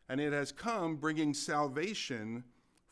And 0.07 0.19
it 0.19 0.33
has 0.33 0.51
come 0.51 0.95
bringing 0.95 1.33
salvation 1.33 2.43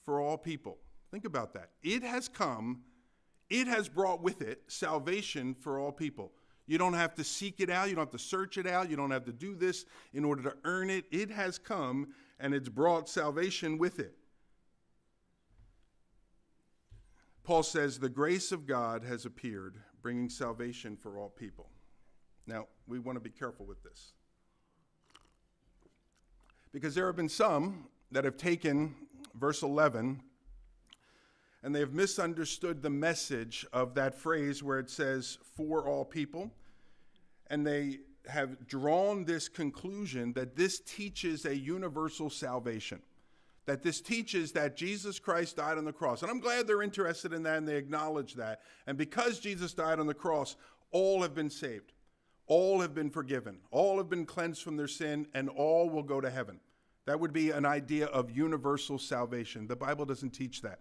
for 0.04 0.22
all 0.22 0.38
people. 0.38 0.78
Think 1.10 1.26
about 1.26 1.54
that. 1.54 1.72
It 1.82 2.04
has 2.04 2.28
come, 2.28 2.82
it 3.50 3.68
has 3.68 3.90
brought 3.90 4.22
with 4.22 4.42
it 4.42 4.62
salvation 4.68 5.56
for 5.56 5.80
all 5.80 5.92
people. 5.92 6.32
You 6.68 6.78
don't 6.78 6.94
have 6.94 7.16
to 7.16 7.24
seek 7.24 7.62
it 7.62 7.70
out, 7.70 7.90
you 7.90 7.96
don't 7.96 8.04
have 8.04 8.12
to 8.12 8.20
search 8.20 8.58
it 8.58 8.68
out, 8.68 8.90
you 8.90 8.98
don't 8.98 9.12
have 9.12 9.24
to 9.26 9.32
do 9.32 9.56
this 9.56 9.86
in 10.14 10.26
order 10.26 10.44
to 10.44 10.54
earn 10.66 10.90
it. 10.90 11.06
It 11.12 11.32
has 11.32 11.58
come 11.58 12.10
and 12.40 12.54
it's 12.54 12.70
brought 12.70 13.08
salvation 13.08 13.78
with 13.78 14.00
it. 14.00 14.14
Paul 17.48 17.64
says, 17.64 17.98
The 17.98 18.10
grace 18.10 18.52
of 18.52 18.68
God 18.68 19.06
has 19.06 19.26
appeared, 19.26 19.78
bringing 20.02 20.30
salvation 20.30 20.98
for 20.98 21.18
all 21.18 21.30
people. 21.30 21.70
Now, 22.46 22.68
we 22.88 23.00
want 23.00 23.16
to 23.16 23.22
be 23.22 23.30
careful 23.30 23.66
with 23.66 23.82
this. 23.84 24.12
Because 26.74 26.94
there 26.94 27.06
have 27.06 27.16
been 27.16 27.30
some 27.30 27.86
that 28.12 28.26
have 28.26 28.36
taken 28.36 28.96
verse 29.34 29.62
11 29.62 30.22
and 31.64 31.74
they 31.74 31.80
have 31.80 31.94
misunderstood 31.94 32.82
the 32.82 32.90
message 32.90 33.66
of 33.72 33.96
that 33.96 34.14
phrase 34.14 34.62
where 34.62 34.80
it 34.80 34.90
says, 34.90 35.38
for 35.56 35.88
all 35.88 36.04
people. 36.04 36.52
And 37.50 37.66
they 37.66 38.00
have 38.28 38.68
drawn 38.68 39.24
this 39.24 39.48
conclusion 39.48 40.34
that 40.34 40.58
this 40.58 40.82
teaches 40.82 41.46
a 41.46 41.58
universal 41.58 42.30
salvation 42.30 43.02
that 43.68 43.84
this 43.84 44.00
teaches 44.02 44.54
that 44.54 44.78
Jesus 44.78 45.20
Christ 45.20 45.58
died 45.58 45.78
on 45.78 45.84
the 45.84 45.94
cross. 45.94 46.22
And 46.22 46.32
I'm 46.32 46.40
glad 46.40 46.66
they're 46.66 46.82
interested 46.82 47.34
in 47.34 47.44
that 47.44 47.58
and 47.58 47.68
they 47.68 47.76
acknowledge 47.76 48.34
that. 48.36 48.62
And 48.88 48.98
because 48.98 49.40
Jesus 49.40 49.74
died 49.74 50.00
on 50.00 50.08
the 50.08 50.14
cross, 50.14 50.56
all 50.92 51.22
have 51.22 51.36
been 51.36 51.50
saved, 51.50 51.92
all 52.48 52.80
have 52.80 52.96
been 52.96 53.10
forgiven, 53.10 53.60
all 53.70 53.98
have 53.98 54.10
been 54.10 54.26
cleansed 54.26 54.64
from 54.64 54.78
their 54.78 54.88
sin, 54.88 55.28
and 55.34 55.50
all 55.50 55.90
will 55.90 56.02
go 56.02 56.22
to 56.22 56.30
heaven. 56.30 56.62
That 57.06 57.20
would 57.20 57.34
be 57.34 57.52
an 57.52 57.66
idea 57.66 58.06
of 58.08 58.32
universal 58.32 58.98
salvation. 58.98 59.68
The 59.68 59.76
Bible 59.76 60.06
doesn't 60.06 60.32
teach 60.32 60.62
that. 60.62 60.80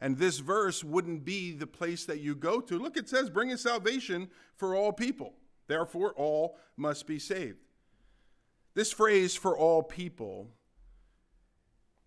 And 0.00 0.18
this 0.18 0.40
verse 0.40 0.82
wouldn't 0.82 1.24
be 1.24 1.52
the 1.52 1.66
place 1.66 2.04
that 2.06 2.20
you 2.20 2.34
go 2.34 2.60
to. 2.60 2.78
Look, 2.78 2.96
it 2.96 3.08
says, 3.08 3.30
bring 3.30 3.32
bringing 3.34 3.56
salvation 3.56 4.28
for 4.56 4.74
all 4.74 4.92
people. 4.92 5.34
Therefore, 5.68 6.12
all 6.16 6.58
must 6.76 7.06
be 7.06 7.20
saved. 7.20 7.58
This 8.74 8.92
phrase, 8.92 9.36
for 9.36 9.56
all 9.56 9.82
people, 9.82 10.48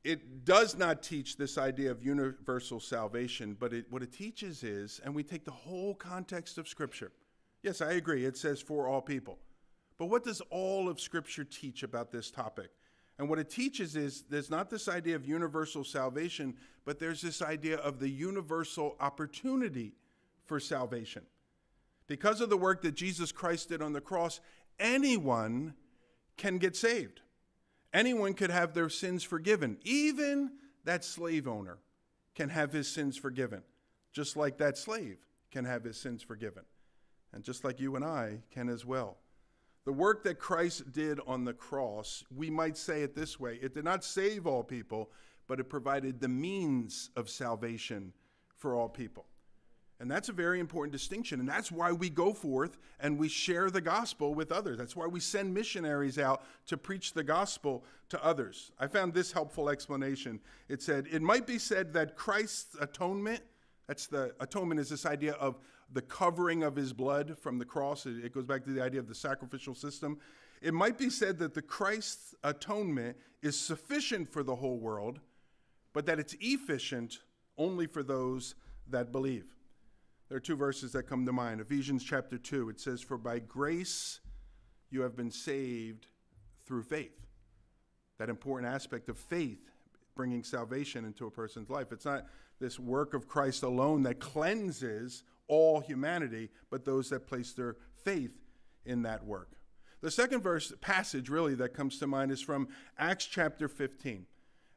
it 0.04 0.46
does 0.46 0.78
not 0.78 1.04
teach 1.04 1.36
this 1.36 1.58
idea 1.58 1.92
of 1.92 2.04
universal 2.04 2.80
salvation, 2.80 3.58
but 3.60 3.74
it, 3.74 3.86
what 3.90 4.02
it 4.02 4.14
teaches 4.14 4.64
is, 4.64 5.02
and 5.04 5.14
we 5.14 5.24
take 5.24 5.44
the 5.44 5.52
whole 5.52 5.94
context 5.94 6.58
of 6.58 6.68
Scripture. 6.68 7.12
Yes, 7.64 7.82
I 7.82 7.94
agree, 7.94 8.26
it 8.26 8.38
says 8.38 8.62
for 8.62 8.88
all 8.88 9.02
people. 9.02 9.38
But 9.98 10.06
what 10.06 10.24
does 10.24 10.42
all 10.50 10.88
of 10.88 11.02
Scripture 11.02 11.44
teach 11.44 11.84
about 11.84 12.12
this 12.12 12.32
topic? 12.32 12.70
And 13.18 13.28
what 13.28 13.40
it 13.40 13.50
teaches 13.50 13.98
is 13.98 14.24
there's 14.30 14.50
not 14.50 14.70
this 14.70 14.88
idea 14.88 15.18
of 15.18 15.28
universal 15.28 15.84
salvation, 15.84 16.56
but 16.86 17.00
there's 17.00 17.22
this 17.22 17.42
idea 17.42 17.76
of 17.78 18.00
the 18.00 18.10
universal 18.10 18.96
opportunity 19.02 19.92
for 20.46 20.62
salvation. 20.62 21.24
Because 22.08 22.40
of 22.40 22.50
the 22.50 22.58
work 22.58 22.82
that 22.84 22.96
Jesus 22.96 23.34
Christ 23.34 23.70
did 23.70 23.82
on 23.82 23.92
the 23.92 24.00
cross, 24.00 24.40
anyone 24.80 25.74
can 26.38 26.58
get 26.58 26.78
saved. 26.78 27.20
Anyone 27.94 28.34
could 28.34 28.52
have 28.52 28.74
their 28.74 28.90
sins 28.90 29.24
forgiven. 29.24 29.78
Even 29.84 30.52
that 30.86 31.04
slave 31.04 31.48
owner 31.48 31.80
can 32.36 32.50
have 32.50 32.72
his 32.72 32.88
sins 32.88 33.18
forgiven, 33.18 33.64
just 34.12 34.38
like 34.38 34.58
that 34.58 34.78
slave 34.78 35.18
can 35.52 35.66
have 35.66 35.84
his 35.84 36.00
sins 36.00 36.22
forgiven, 36.22 36.64
and 37.34 37.44
just 37.44 37.64
like 37.64 37.80
you 37.80 37.96
and 37.96 38.06
I 38.06 38.44
can 38.52 38.70
as 38.70 38.86
well. 38.86 39.18
The 39.86 39.94
work 39.94 40.24
that 40.24 40.40
Christ 40.40 40.92
did 40.92 41.20
on 41.26 41.46
the 41.46 41.54
cross, 41.54 42.24
we 42.36 42.50
might 42.50 42.78
say 42.78 43.02
it 43.02 43.16
this 43.16 43.40
way 43.40 43.60
it 43.62 43.74
did 43.74 43.86
not 43.86 44.04
save 44.04 44.46
all 44.46 44.64
people, 44.64 45.12
but 45.48 45.60
it 45.60 45.64
provided 45.66 46.20
the 46.20 46.28
means 46.28 47.10
of 47.16 47.30
salvation 47.30 48.14
for 48.56 48.76
all 48.76 48.88
people. 48.88 49.26
And 50.00 50.10
that's 50.10 50.30
a 50.30 50.34
very 50.34 50.62
important 50.62 50.94
distinction. 50.94 51.42
And 51.42 51.50
that's 51.50 51.72
why 51.72 51.92
we 51.92 52.10
go 52.10 52.32
forth 52.32 52.78
and 53.02 53.20
we 53.20 53.28
share 53.28 53.70
the 53.70 53.82
gospel 53.82 54.34
with 54.34 54.52
others. 54.52 54.78
That's 54.78 54.96
why 54.96 55.08
we 55.08 55.20
send 55.20 55.54
missionaries 55.54 56.18
out 56.18 56.44
to 56.68 56.78
preach 56.78 57.14
the 57.14 57.24
gospel 57.24 57.84
to 58.10 58.24
others. 58.24 58.72
I 58.80 58.88
found 58.88 59.14
this 59.14 59.34
helpful 59.34 59.70
explanation. 59.70 60.40
It 60.70 60.82
said, 60.82 61.08
It 61.12 61.22
might 61.22 61.46
be 61.46 61.60
said 61.60 61.92
that 61.94 62.16
Christ's 62.16 62.78
atonement, 62.80 63.42
that's 63.88 64.08
the 64.08 64.34
atonement, 64.40 64.80
is 64.80 64.90
this 64.90 65.06
idea 65.06 65.34
of 65.34 65.60
the 65.92 66.02
covering 66.02 66.64
of 66.64 66.76
his 66.76 66.94
blood 66.94 67.38
from 67.38 67.58
the 67.58 67.66
cross. 67.66 68.06
It 68.06 68.34
goes 68.34 68.46
back 68.46 68.64
to 68.64 68.70
the 68.70 68.82
idea 68.82 69.02
of 69.02 69.08
the 69.08 69.16
sacrificial 69.16 69.76
system. 69.76 70.20
It 70.62 70.74
might 70.74 70.98
be 70.98 71.10
said 71.10 71.40
that 71.40 71.54
the 71.54 71.62
Christ's 71.62 72.36
atonement 72.44 73.18
is 73.42 73.60
sufficient 73.60 74.32
for 74.32 74.44
the 74.44 74.56
whole 74.56 74.78
world, 74.78 75.20
but 75.92 76.06
that 76.06 76.20
it's 76.20 76.36
efficient 76.40 77.20
only 77.58 77.88
for 77.88 78.04
those 78.04 78.56
that 78.88 79.12
believe. 79.12 79.46
There 80.30 80.38
are 80.38 80.42
two 80.42 80.56
verses 80.56 80.92
that 80.92 81.04
come 81.04 81.26
to 81.26 81.34
mind. 81.34 81.60
Ephesians 81.60 82.04
chapter 82.04 82.38
2, 82.38 82.70
it 82.70 82.80
says, 82.80 83.02
For 83.02 83.18
by 83.18 83.40
grace 83.40 84.20
you 84.92 85.02
have 85.02 85.16
been 85.16 85.32
saved 85.32 86.06
through 86.66 86.84
faith. 86.84 87.26
That 88.20 88.30
important 88.30 88.72
aspect 88.72 89.10
of 89.10 89.18
faith 89.18 89.72
bringing 90.16 90.44
salvation 90.44 91.04
into 91.04 91.26
a 91.26 91.32
person's 91.32 91.70
life. 91.70 91.92
It's 91.92 92.06
not 92.06 92.28
this 92.60 92.78
work 92.78 93.16
of 93.16 93.28
Christ 93.28 93.64
alone 93.64 94.04
that 94.04 94.20
cleanses 94.20 95.24
all 95.48 95.80
humanity, 95.80 96.50
but 96.70 96.86
those 96.86 97.10
that 97.10 97.26
place 97.26 97.54
their 97.54 97.78
faith 98.04 98.38
in 98.86 99.02
that 99.04 99.26
work. 99.26 99.54
The 100.02 100.12
second 100.12 100.42
verse 100.42 100.72
passage 100.80 101.30
really 101.30 101.56
that 101.56 101.74
comes 101.74 101.98
to 102.00 102.08
mind 102.08 102.32
is 102.32 102.42
from 102.42 102.68
Acts 103.00 103.26
chapter 103.26 103.68
15. 103.68 104.28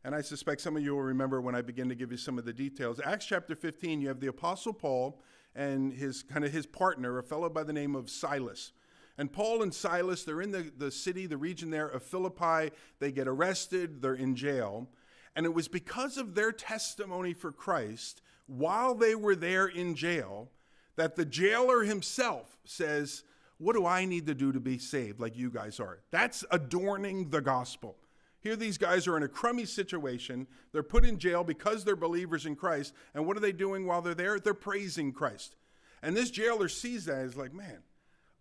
And 0.04 0.14
I 0.14 0.21
suspect 0.23 0.62
some 0.62 0.76
of 0.76 0.82
you 0.82 0.94
will 0.94 1.02
remember 1.02 1.40
when 1.40 1.54
I 1.54 1.62
begin 1.62 1.88
to 1.90 1.94
give 1.94 2.11
you 2.11 2.16
some 2.16 2.38
of 2.38 2.44
the 2.44 2.52
details. 2.52 3.00
Acts 3.04 3.26
chapter 3.26 3.54
15, 3.54 4.00
you 4.00 4.09
have 4.09 4.18
the 4.18 4.28
apostle 4.28 4.73
Paul 4.73 5.21
and 5.54 5.92
his 5.92 6.23
kind 6.23 6.44
of 6.44 6.52
his 6.52 6.66
partner, 6.66 7.18
a 7.18 7.23
fellow 7.23 7.49
by 7.49 7.64
the 7.64 7.73
name 7.73 7.94
of 7.94 8.11
Silas. 8.11 8.73
And 9.18 9.32
Paul 9.32 9.62
and 9.62 9.75
Silas, 9.75 10.25
they're 10.25 10.40
in 10.40 10.52
the, 10.52 10.73
the 10.76 10.90
city, 10.90 11.26
the 11.26 11.37
region 11.37 11.71
there 11.71 11.88
of 11.88 12.02
Philippi. 12.02 12.75
They 12.99 13.12
get 13.12 13.28
arrested, 13.28 14.00
they're 14.00 14.14
in 14.14 14.35
jail. 14.35 14.88
And 15.37 15.47
it 15.47 15.54
was 15.54 15.68
because 15.68 16.16
of 16.16 16.35
their 16.35 16.52
testimony 16.52 17.32
for 17.32 17.52
Christ 17.52 18.23
while 18.47 18.94
they 18.94 19.14
were 19.14 19.37
there 19.37 19.66
in 19.66 19.94
jail 19.94 20.50
that 20.97 21.16
the 21.16 21.25
jailer 21.25 21.82
himself 21.82 22.59
says, 22.64 23.25
What 23.59 23.75
do 23.75 23.87
I 23.87 24.04
need 24.04 24.26
to 24.26 24.35
do 24.35 24.52
to 24.52 24.61
be 24.61 24.78
saved 24.78 25.21
like 25.21 25.37
you 25.37 25.50
guys 25.50 25.80
are? 25.80 26.00
That's 26.11 26.44
adorning 26.50 27.30
the 27.30 27.40
gospel. 27.40 27.97
Here, 28.42 28.56
these 28.56 28.76
guys 28.76 29.06
are 29.06 29.16
in 29.16 29.22
a 29.22 29.28
crummy 29.28 29.64
situation. 29.64 30.49
They're 30.72 30.82
put 30.82 31.04
in 31.04 31.18
jail 31.18 31.44
because 31.44 31.84
they're 31.84 31.94
believers 31.94 32.44
in 32.44 32.56
Christ. 32.56 32.92
And 33.14 33.25
what 33.25 33.37
are 33.37 33.40
they 33.40 33.52
doing 33.52 33.87
while 33.87 34.02
they're 34.02 34.14
there? 34.14 34.40
They're 34.40 34.52
praising 34.52 35.12
Christ. 35.12 35.54
And 36.02 36.16
this 36.16 36.30
jailer 36.30 36.68
sees 36.68 37.04
that 37.04 37.18
and 37.18 37.28
is 37.28 37.37
like, 37.37 37.54
man, 37.54 37.78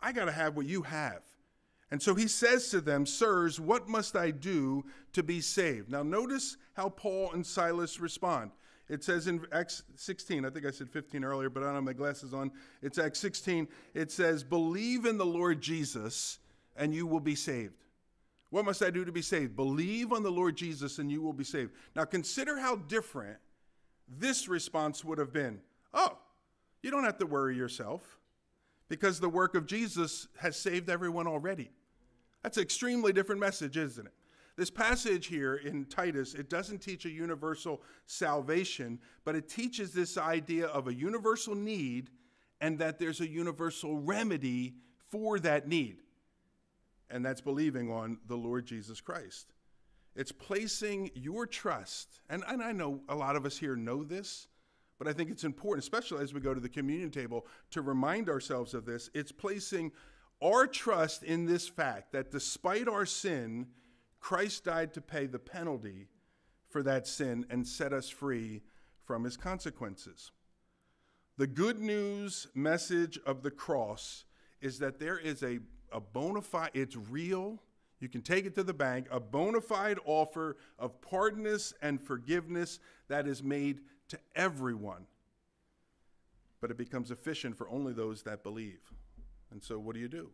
I 0.00 0.10
got 0.10 0.24
to 0.24 0.32
have 0.32 0.56
what 0.56 0.66
you 0.66 0.82
have. 0.82 1.22
And 1.92 2.02
so 2.02 2.14
he 2.14 2.26
says 2.26 2.70
to 2.70 2.80
them, 2.80 3.06
Sirs, 3.06 3.60
what 3.60 3.88
must 3.88 4.16
I 4.16 4.32
do 4.32 4.84
to 5.12 5.22
be 5.22 5.40
saved? 5.40 5.90
Now, 5.90 6.02
notice 6.02 6.56
how 6.72 6.88
Paul 6.88 7.30
and 7.32 7.46
Silas 7.46 8.00
respond. 8.00 8.50
It 8.88 9.04
says 9.04 9.28
in 9.28 9.46
Acts 9.52 9.84
16, 9.94 10.44
I 10.44 10.50
think 10.50 10.66
I 10.66 10.70
said 10.70 10.90
15 10.90 11.22
earlier, 11.22 11.48
but 11.48 11.62
I 11.62 11.66
don't 11.66 11.76
have 11.76 11.84
my 11.84 11.92
glasses 11.92 12.34
on. 12.34 12.50
It's 12.82 12.98
Acts 12.98 13.20
16. 13.20 13.68
It 13.94 14.10
says, 14.10 14.42
Believe 14.42 15.04
in 15.04 15.16
the 15.16 15.26
Lord 15.26 15.60
Jesus, 15.60 16.38
and 16.76 16.94
you 16.94 17.06
will 17.06 17.20
be 17.20 17.36
saved. 17.36 17.84
What 18.52 18.66
must 18.66 18.82
I 18.82 18.90
do 18.90 19.02
to 19.06 19.12
be 19.12 19.22
saved? 19.22 19.56
Believe 19.56 20.12
on 20.12 20.22
the 20.22 20.30
Lord 20.30 20.56
Jesus 20.56 20.98
and 20.98 21.10
you 21.10 21.22
will 21.22 21.32
be 21.32 21.42
saved. 21.42 21.72
Now 21.96 22.04
consider 22.04 22.58
how 22.58 22.76
different 22.76 23.38
this 24.06 24.46
response 24.46 25.02
would 25.02 25.16
have 25.16 25.32
been. 25.32 25.62
Oh, 25.94 26.18
you 26.82 26.90
don't 26.90 27.04
have 27.04 27.16
to 27.20 27.26
worry 27.26 27.56
yourself 27.56 28.18
because 28.90 29.18
the 29.18 29.28
work 29.30 29.54
of 29.54 29.64
Jesus 29.64 30.28
has 30.38 30.54
saved 30.54 30.90
everyone 30.90 31.26
already. 31.26 31.70
That's 32.42 32.58
an 32.58 32.62
extremely 32.62 33.14
different 33.14 33.40
message, 33.40 33.78
isn't 33.78 34.06
it? 34.06 34.12
This 34.58 34.68
passage 34.68 35.28
here 35.28 35.54
in 35.54 35.86
Titus, 35.86 36.34
it 36.34 36.50
doesn't 36.50 36.80
teach 36.80 37.06
a 37.06 37.10
universal 37.10 37.80
salvation, 38.04 38.98
but 39.24 39.34
it 39.34 39.48
teaches 39.48 39.94
this 39.94 40.18
idea 40.18 40.66
of 40.66 40.88
a 40.88 40.94
universal 40.94 41.54
need 41.54 42.10
and 42.60 42.78
that 42.80 42.98
there's 42.98 43.22
a 43.22 43.26
universal 43.26 43.98
remedy 43.98 44.74
for 45.08 45.38
that 45.38 45.66
need 45.66 46.02
and 47.12 47.24
that's 47.24 47.40
believing 47.40 47.90
on 47.90 48.18
the 48.26 48.36
Lord 48.36 48.66
Jesus 48.66 49.00
Christ. 49.00 49.52
It's 50.16 50.32
placing 50.32 51.10
your 51.14 51.46
trust, 51.46 52.20
and, 52.28 52.42
and 52.48 52.62
I 52.62 52.72
know 52.72 53.00
a 53.08 53.14
lot 53.14 53.36
of 53.36 53.46
us 53.46 53.56
here 53.56 53.76
know 53.76 54.02
this, 54.02 54.48
but 54.98 55.08
I 55.08 55.12
think 55.12 55.30
it's 55.30 55.44
important, 55.44 55.84
especially 55.84 56.22
as 56.22 56.34
we 56.34 56.40
go 56.40 56.54
to 56.54 56.60
the 56.60 56.68
communion 56.68 57.10
table, 57.10 57.46
to 57.70 57.82
remind 57.82 58.28
ourselves 58.28 58.74
of 58.74 58.84
this. 58.84 59.10
It's 59.14 59.32
placing 59.32 59.92
our 60.42 60.66
trust 60.66 61.22
in 61.22 61.46
this 61.46 61.68
fact 61.68 62.12
that 62.12 62.30
despite 62.30 62.88
our 62.88 63.06
sin, 63.06 63.68
Christ 64.20 64.64
died 64.64 64.92
to 64.94 65.00
pay 65.00 65.26
the 65.26 65.38
penalty 65.38 66.08
for 66.68 66.82
that 66.82 67.06
sin 67.06 67.46
and 67.50 67.66
set 67.66 67.92
us 67.92 68.08
free 68.08 68.62
from 69.04 69.24
his 69.24 69.36
consequences. 69.36 70.30
The 71.38 71.46
good 71.46 71.80
news 71.80 72.46
message 72.54 73.18
of 73.26 73.42
the 73.42 73.50
cross 73.50 74.24
is 74.60 74.78
that 74.78 74.98
there 74.98 75.18
is 75.18 75.42
a, 75.42 75.58
a 75.92 76.00
bona 76.00 76.42
fide, 76.42 76.70
it's 76.74 76.96
real, 76.96 77.60
you 78.00 78.08
can 78.08 78.22
take 78.22 78.46
it 78.46 78.54
to 78.56 78.64
the 78.64 78.74
bank, 78.74 79.06
a 79.10 79.20
bona 79.20 79.60
fide 79.60 79.98
offer 80.04 80.56
of 80.78 81.00
pardonness 81.00 81.72
and 81.82 82.00
forgiveness 82.00 82.80
that 83.08 83.28
is 83.28 83.42
made 83.42 83.80
to 84.08 84.18
everyone. 84.34 85.06
But 86.60 86.70
it 86.70 86.76
becomes 86.76 87.10
efficient 87.10 87.56
for 87.56 87.68
only 87.68 87.92
those 87.92 88.22
that 88.22 88.42
believe. 88.42 88.80
And 89.50 89.62
so, 89.62 89.78
what 89.78 89.94
do 89.94 90.00
you 90.00 90.08
do? 90.08 90.30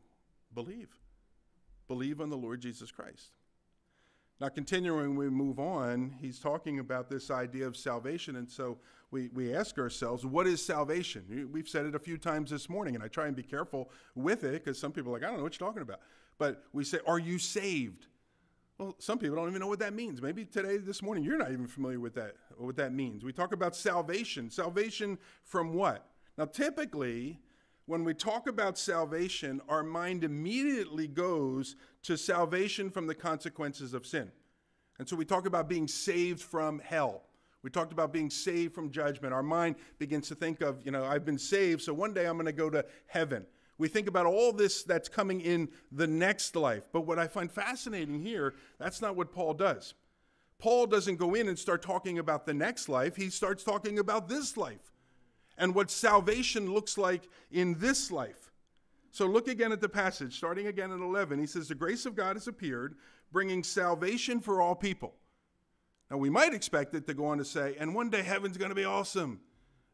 Believe. 0.55 0.89
Believe 1.89 2.21
on 2.21 2.31
the 2.31 2.37
Lord 2.37 2.61
Jesus 2.61 2.91
Christ. 2.91 3.33
Now, 4.41 4.49
continuing, 4.49 5.17
we 5.17 5.29
move 5.31 5.59
on, 5.59 6.15
he's 6.21 6.39
talking 6.39 6.79
about 6.79 7.11
this 7.11 7.29
idea 7.29 7.67
of 7.67 7.77
salvation. 7.77 8.37
And 8.37 8.49
so 8.49 8.79
we, 9.11 9.31
we 9.35 9.53
ask 9.53 9.79
ourselves, 9.79 10.25
what 10.25 10.47
is 10.47 10.65
salvation? 10.65 11.49
We've 11.53 11.69
said 11.69 11.87
it 11.87 11.97
a 11.97 11.99
few 11.99 12.17
times 12.17 12.51
this 12.51 12.69
morning, 12.69 12.95
and 12.95 13.03
I 13.03 13.09
try 13.09 13.27
and 13.27 13.35
be 13.35 13.43
careful 13.43 13.91
with 14.15 14.45
it 14.45 14.65
because 14.65 14.79
some 14.79 14.93
people 14.93 15.11
are 15.11 15.15
like, 15.15 15.25
I 15.25 15.27
don't 15.27 15.39
know 15.39 15.43
what 15.43 15.59
you're 15.59 15.69
talking 15.69 15.83
about. 15.83 16.01
But 16.39 16.63
we 16.73 16.85
say, 16.85 16.99
Are 17.05 17.19
you 17.19 17.39
saved? 17.41 18.07
Well, 18.79 18.95
some 19.01 19.19
people 19.19 19.35
don't 19.35 19.49
even 19.49 19.61
know 19.61 19.67
what 19.67 19.81
that 19.81 19.93
means. 19.93 20.23
Maybe 20.23 20.45
today, 20.45 20.77
this 20.77 21.03
morning, 21.03 21.25
you're 21.25 21.37
not 21.37 21.51
even 21.51 21.67
familiar 21.67 21.99
with 21.99 22.15
that, 22.15 22.37
what 22.57 22.77
that 22.77 22.93
means. 22.93 23.25
We 23.25 23.33
talk 23.33 23.53
about 23.53 23.75
salvation. 23.75 24.51
Salvation 24.51 25.19
from 25.43 25.75
what? 25.75 26.07
Now, 26.37 26.45
typically, 26.45 27.41
when 27.89 28.05
we 28.05 28.13
talk 28.13 28.47
about 28.47 28.77
salvation, 28.77 29.63
our 29.67 29.83
mind 29.83 30.23
immediately 30.23 31.09
goes 31.09 31.75
to 32.03 32.19
salvation 32.19 32.91
from 32.91 33.07
the 33.07 33.15
consequences 33.15 33.95
of 33.95 34.07
sin. 34.07 34.31
And 34.99 35.09
so 35.09 35.17
we 35.17 35.25
talk 35.25 35.47
about 35.47 35.71
being 35.71 35.89
saved 35.89 36.43
from 36.43 36.81
hell. 36.81 37.23
We 37.63 37.71
talked 37.71 37.93
about 37.93 38.13
being 38.13 38.29
saved 38.29 38.75
from 38.75 38.91
judgment. 38.91 39.33
Our 39.33 39.43
mind 39.43 39.77
begins 39.99 40.29
to 40.29 40.35
think 40.35 40.61
of, 40.61 40.85
you 40.85 40.91
know, 40.91 41.07
I've 41.07 41.25
been 41.25 41.39
saved, 41.39 41.81
so 41.81 41.95
one 41.95 42.13
day 42.13 42.27
I'm 42.27 42.35
going 42.35 42.45
to 42.45 42.53
go 42.53 42.69
to 42.69 42.85
heaven. 43.07 43.47
We 43.79 43.89
think 43.89 44.07
about 44.07 44.27
all 44.27 44.53
this 44.53 44.83
that's 44.83 45.09
coming 45.09 45.41
in 45.41 45.71
the 45.91 46.07
next 46.07 46.57
life. 46.57 46.91
But 46.93 47.07
what 47.07 47.19
I 47.19 47.27
find 47.27 47.51
fascinating 47.51 48.21
here, 48.21 48.55
that's 48.79 49.01
not 49.01 49.17
what 49.17 49.33
Paul 49.33 49.55
does. 49.55 49.95
Paul 50.59 50.89
doesn't 50.89 51.17
go 51.17 51.33
in 51.33 51.49
and 51.49 51.59
start 51.59 51.81
talking 51.81 52.19
about 52.19 52.45
the 52.45 52.53
next 52.53 52.91
life, 52.91 53.17
he 53.17 53.31
starts 53.31 53.65
talking 53.65 53.99
about 53.99 54.29
this 54.29 54.59
life 54.59 54.93
and 55.59 55.75
what 55.75 55.91
salvation 55.91 56.73
looks 56.73 56.97
like 56.97 57.29
in 57.51 57.79
this 57.79 58.11
life. 58.11 58.53
So 59.11 59.27
look 59.27 59.49
again 59.49 59.73
at 59.73 59.81
the 59.81 59.89
passage, 59.89 60.37
starting 60.37 60.67
again 60.69 60.93
at 60.93 61.01
11. 61.01 61.39
He 61.39 61.47
says, 61.47 61.69
The 61.69 61.75
grace 61.75 62.07
of 62.07 62.15
God 62.15 62.37
has 62.37 62.47
appeared, 62.47 62.95
bringing 63.33 63.65
salvation 63.65 64.41
for 64.41 64.61
all 64.61 64.75
people. 64.75 65.15
Now, 66.11 66.17
we 66.17 66.31
might 66.31 66.55
expect 66.55 66.95
it 66.95 67.07
to 67.07 67.15
go 67.15 67.27
on 67.27 67.39
to 67.39 67.45
say, 67.45 67.77
and 67.79 67.95
one 67.95 68.09
day 68.09 68.23
heaven's 68.23 68.57
going 68.57 68.71
to 68.71 68.75
be 68.75 68.85
awesome. 68.85 69.41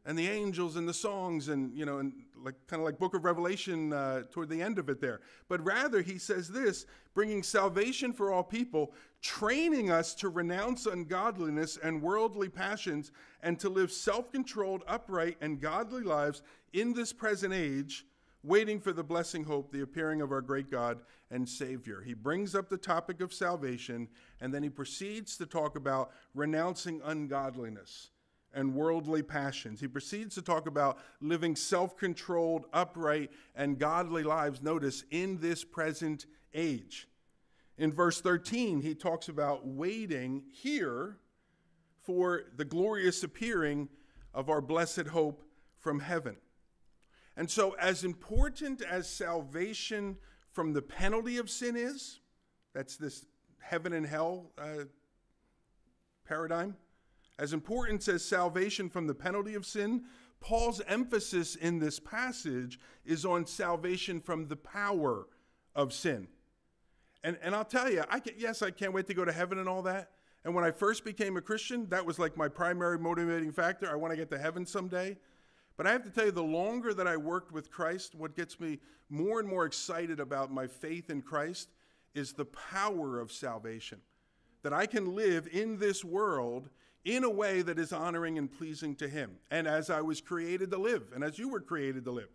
And 0.05 0.17
the 0.17 0.27
angels 0.27 0.75
and 0.75 0.87
the 0.87 0.93
songs, 0.93 1.49
and, 1.49 1.73
you 1.73 1.85
know, 1.85 1.97
and 1.97 2.13
like 2.43 2.55
kind 2.67 2.79
of 2.79 2.85
like 2.85 2.99
Book 2.99 3.15
of 3.15 3.25
Revelation 3.25 3.91
uh, 3.91 4.23
toward 4.31 4.49
the 4.49 4.61
end 4.61 4.77
of 4.77 4.87
it 4.87 5.01
there. 5.01 5.21
But 5.49 5.65
rather, 5.65 6.01
he 6.01 6.19
says 6.19 6.47
this 6.47 6.85
bringing 7.13 7.41
salvation 7.41 8.13
for 8.13 8.31
all 8.31 8.43
people, 8.43 8.93
training 9.21 9.89
us 9.89 10.13
to 10.15 10.29
renounce 10.29 10.85
ungodliness 10.85 11.77
and 11.77 12.01
worldly 12.01 12.49
passions, 12.49 13.11
and 13.41 13.59
to 13.59 13.69
live 13.69 13.91
self 13.91 14.31
controlled, 14.31 14.83
upright, 14.87 15.37
and 15.41 15.59
godly 15.59 16.03
lives 16.03 16.43
in 16.73 16.93
this 16.93 17.11
present 17.11 17.53
age, 17.53 18.05
waiting 18.43 18.79
for 18.79 18.93
the 18.93 19.03
blessing 19.03 19.43
hope, 19.43 19.71
the 19.71 19.81
appearing 19.81 20.21
of 20.21 20.31
our 20.31 20.41
great 20.41 20.69
God 20.69 20.99
and 21.31 21.49
Savior. 21.49 22.01
He 22.05 22.13
brings 22.13 22.53
up 22.53 22.69
the 22.69 22.77
topic 22.77 23.21
of 23.21 23.33
salvation, 23.33 24.07
and 24.39 24.53
then 24.53 24.61
he 24.61 24.69
proceeds 24.69 25.35
to 25.37 25.47
talk 25.47 25.75
about 25.75 26.11
renouncing 26.35 27.01
ungodliness 27.03 28.09
and 28.55 28.73
worldly 28.73 29.21
passions. 29.21 29.81
He 29.81 29.87
proceeds 29.87 30.33
to 30.35 30.41
talk 30.41 30.65
about 30.65 30.97
living 31.21 31.55
self 31.55 31.95
controlled, 31.97 32.65
upright, 32.73 33.29
and 33.53 33.77
godly 33.77 34.23
lives, 34.23 34.63
notice, 34.63 35.03
in 35.11 35.39
this 35.39 35.63
present 35.63 36.25
age. 36.53 37.07
In 37.77 37.91
verse 37.91 38.21
13, 38.21 38.81
he 38.81 38.95
talks 38.95 39.27
about 39.27 39.67
waiting 39.67 40.43
here 40.51 41.17
for 42.01 42.43
the 42.55 42.65
glorious 42.65 43.23
appearing 43.23 43.89
of 44.33 44.49
our 44.49 44.61
blessed 44.61 45.07
hope 45.07 45.43
from 45.77 45.99
heaven. 45.99 46.37
And 47.35 47.51
so, 47.51 47.75
as 47.79 48.05
important 48.05 48.81
as 48.81 49.09
salvation 49.09 50.17
from 50.51 50.71
the 50.71 50.81
penalty 50.81 51.37
of 51.37 51.49
sin 51.49 51.75
is, 51.75 52.21
that's 52.73 52.95
this 52.95 53.25
heaven 53.59 53.91
and 53.91 54.05
hell 54.05 54.51
uh, 54.57 54.85
paradigm, 56.25 56.77
as 57.37 57.53
important 57.53 58.07
as 58.07 58.23
salvation 58.23 58.89
from 58.89 59.07
the 59.07 59.15
penalty 59.15 59.55
of 59.55 59.65
sin, 59.65 60.03
Paul's 60.39 60.81
emphasis 60.87 61.55
in 61.55 61.79
this 61.79 61.99
passage 61.99 62.79
is 63.05 63.25
on 63.25 63.45
salvation 63.45 64.21
from 64.21 64.47
the 64.47 64.55
power 64.55 65.27
of 65.75 65.93
sin. 65.93 66.27
And, 67.23 67.37
and 67.41 67.55
I'll 67.55 67.65
tell 67.65 67.91
you, 67.91 68.03
I 68.09 68.19
can, 68.19 68.35
yes, 68.37 68.61
I 68.61 68.71
can't 68.71 68.93
wait 68.93 69.07
to 69.07 69.13
go 69.13 69.25
to 69.25 69.31
heaven 69.31 69.57
and 69.57 69.67
all 69.67 69.81
that. 69.83 70.11
And 70.43 70.53
when 70.53 70.63
I 70.63 70.69
first 70.69 71.03
became 71.03 71.37
a 71.37 71.41
Christian, 71.41 71.89
that 71.89 72.05
was 72.05 72.19
like 72.19 72.37
my 72.37 72.47
primary 72.47 72.99
motivating 72.99 73.51
factor. 73.51 73.91
I 73.91 73.95
want 73.95 74.11
to 74.11 74.17
get 74.17 74.29
to 74.29 74.37
heaven 74.37 74.65
someday. 74.65 75.17
But 75.75 75.87
I 75.87 75.91
have 75.91 76.03
to 76.03 76.11
tell 76.11 76.25
you, 76.25 76.31
the 76.31 76.43
longer 76.43 76.93
that 76.93 77.07
I 77.07 77.17
worked 77.17 77.51
with 77.51 77.71
Christ, 77.71 78.15
what 78.15 78.35
gets 78.35 78.59
me 78.59 78.79
more 79.09 79.39
and 79.39 79.49
more 79.49 79.65
excited 79.65 80.19
about 80.19 80.53
my 80.53 80.67
faith 80.67 81.09
in 81.09 81.21
Christ 81.21 81.69
is 82.13 82.31
the 82.33 82.45
power 82.45 83.19
of 83.19 83.31
salvation. 83.31 83.99
That 84.61 84.73
I 84.73 84.85
can 84.85 85.15
live 85.15 85.47
in 85.51 85.77
this 85.77 86.05
world 86.05 86.69
in 87.05 87.23
a 87.23 87.29
way 87.29 87.61
that 87.61 87.77
is 87.77 87.93
honoring 87.93 88.37
and 88.39 88.51
pleasing 88.51 88.95
to 88.95 89.07
him. 89.07 89.37
And 89.51 89.67
as 89.67 89.89
i 89.89 90.01
was 90.01 90.19
created 90.19 90.71
to 90.71 90.77
live 90.77 91.03
and 91.13 91.23
as 91.23 91.39
you 91.39 91.47
were 91.47 91.61
created 91.61 92.03
to 92.05 92.11
live. 92.11 92.29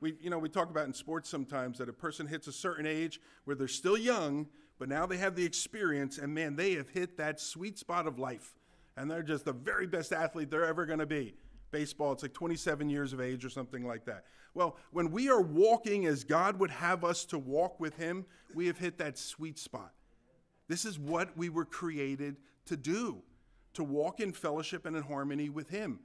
We 0.00 0.14
you 0.20 0.30
know 0.30 0.38
we 0.38 0.48
talk 0.48 0.70
about 0.70 0.86
in 0.86 0.94
sports 0.94 1.28
sometimes 1.28 1.78
that 1.78 1.88
a 1.88 1.92
person 1.92 2.26
hits 2.26 2.46
a 2.46 2.52
certain 2.52 2.86
age 2.86 3.20
where 3.44 3.56
they're 3.56 3.68
still 3.68 3.98
young 3.98 4.46
but 4.78 4.88
now 4.88 5.04
they 5.04 5.18
have 5.18 5.34
the 5.34 5.44
experience 5.44 6.16
and 6.16 6.32
man 6.32 6.56
they 6.56 6.74
have 6.74 6.88
hit 6.88 7.18
that 7.18 7.40
sweet 7.40 7.78
spot 7.78 8.06
of 8.06 8.18
life. 8.18 8.54
And 8.96 9.10
they're 9.10 9.22
just 9.22 9.44
the 9.44 9.52
very 9.52 9.86
best 9.86 10.12
athlete 10.12 10.50
they're 10.50 10.66
ever 10.66 10.84
going 10.84 10.98
to 10.98 11.06
be. 11.06 11.34
Baseball 11.70 12.12
it's 12.12 12.22
like 12.22 12.32
27 12.32 12.88
years 12.88 13.12
of 13.12 13.20
age 13.20 13.44
or 13.44 13.50
something 13.50 13.84
like 13.84 14.04
that. 14.06 14.24
Well 14.54 14.76
when 14.92 15.10
we 15.10 15.28
are 15.28 15.42
walking 15.42 16.06
as 16.06 16.22
god 16.22 16.60
would 16.60 16.70
have 16.70 17.04
us 17.04 17.24
to 17.26 17.38
walk 17.38 17.80
with 17.80 17.96
him 17.96 18.24
we 18.54 18.68
have 18.68 18.78
hit 18.78 18.98
that 18.98 19.18
sweet 19.18 19.58
spot. 19.58 19.92
This 20.68 20.84
is 20.84 20.96
what 20.96 21.36
we 21.36 21.48
were 21.48 21.64
created 21.64 22.36
to 22.66 22.76
do 22.76 23.24
to 23.74 23.84
walk 23.84 24.20
in 24.20 24.32
fellowship 24.32 24.86
and 24.86 24.96
in 24.96 25.02
harmony 25.02 25.48
with 25.48 25.68
Him. 25.68 26.00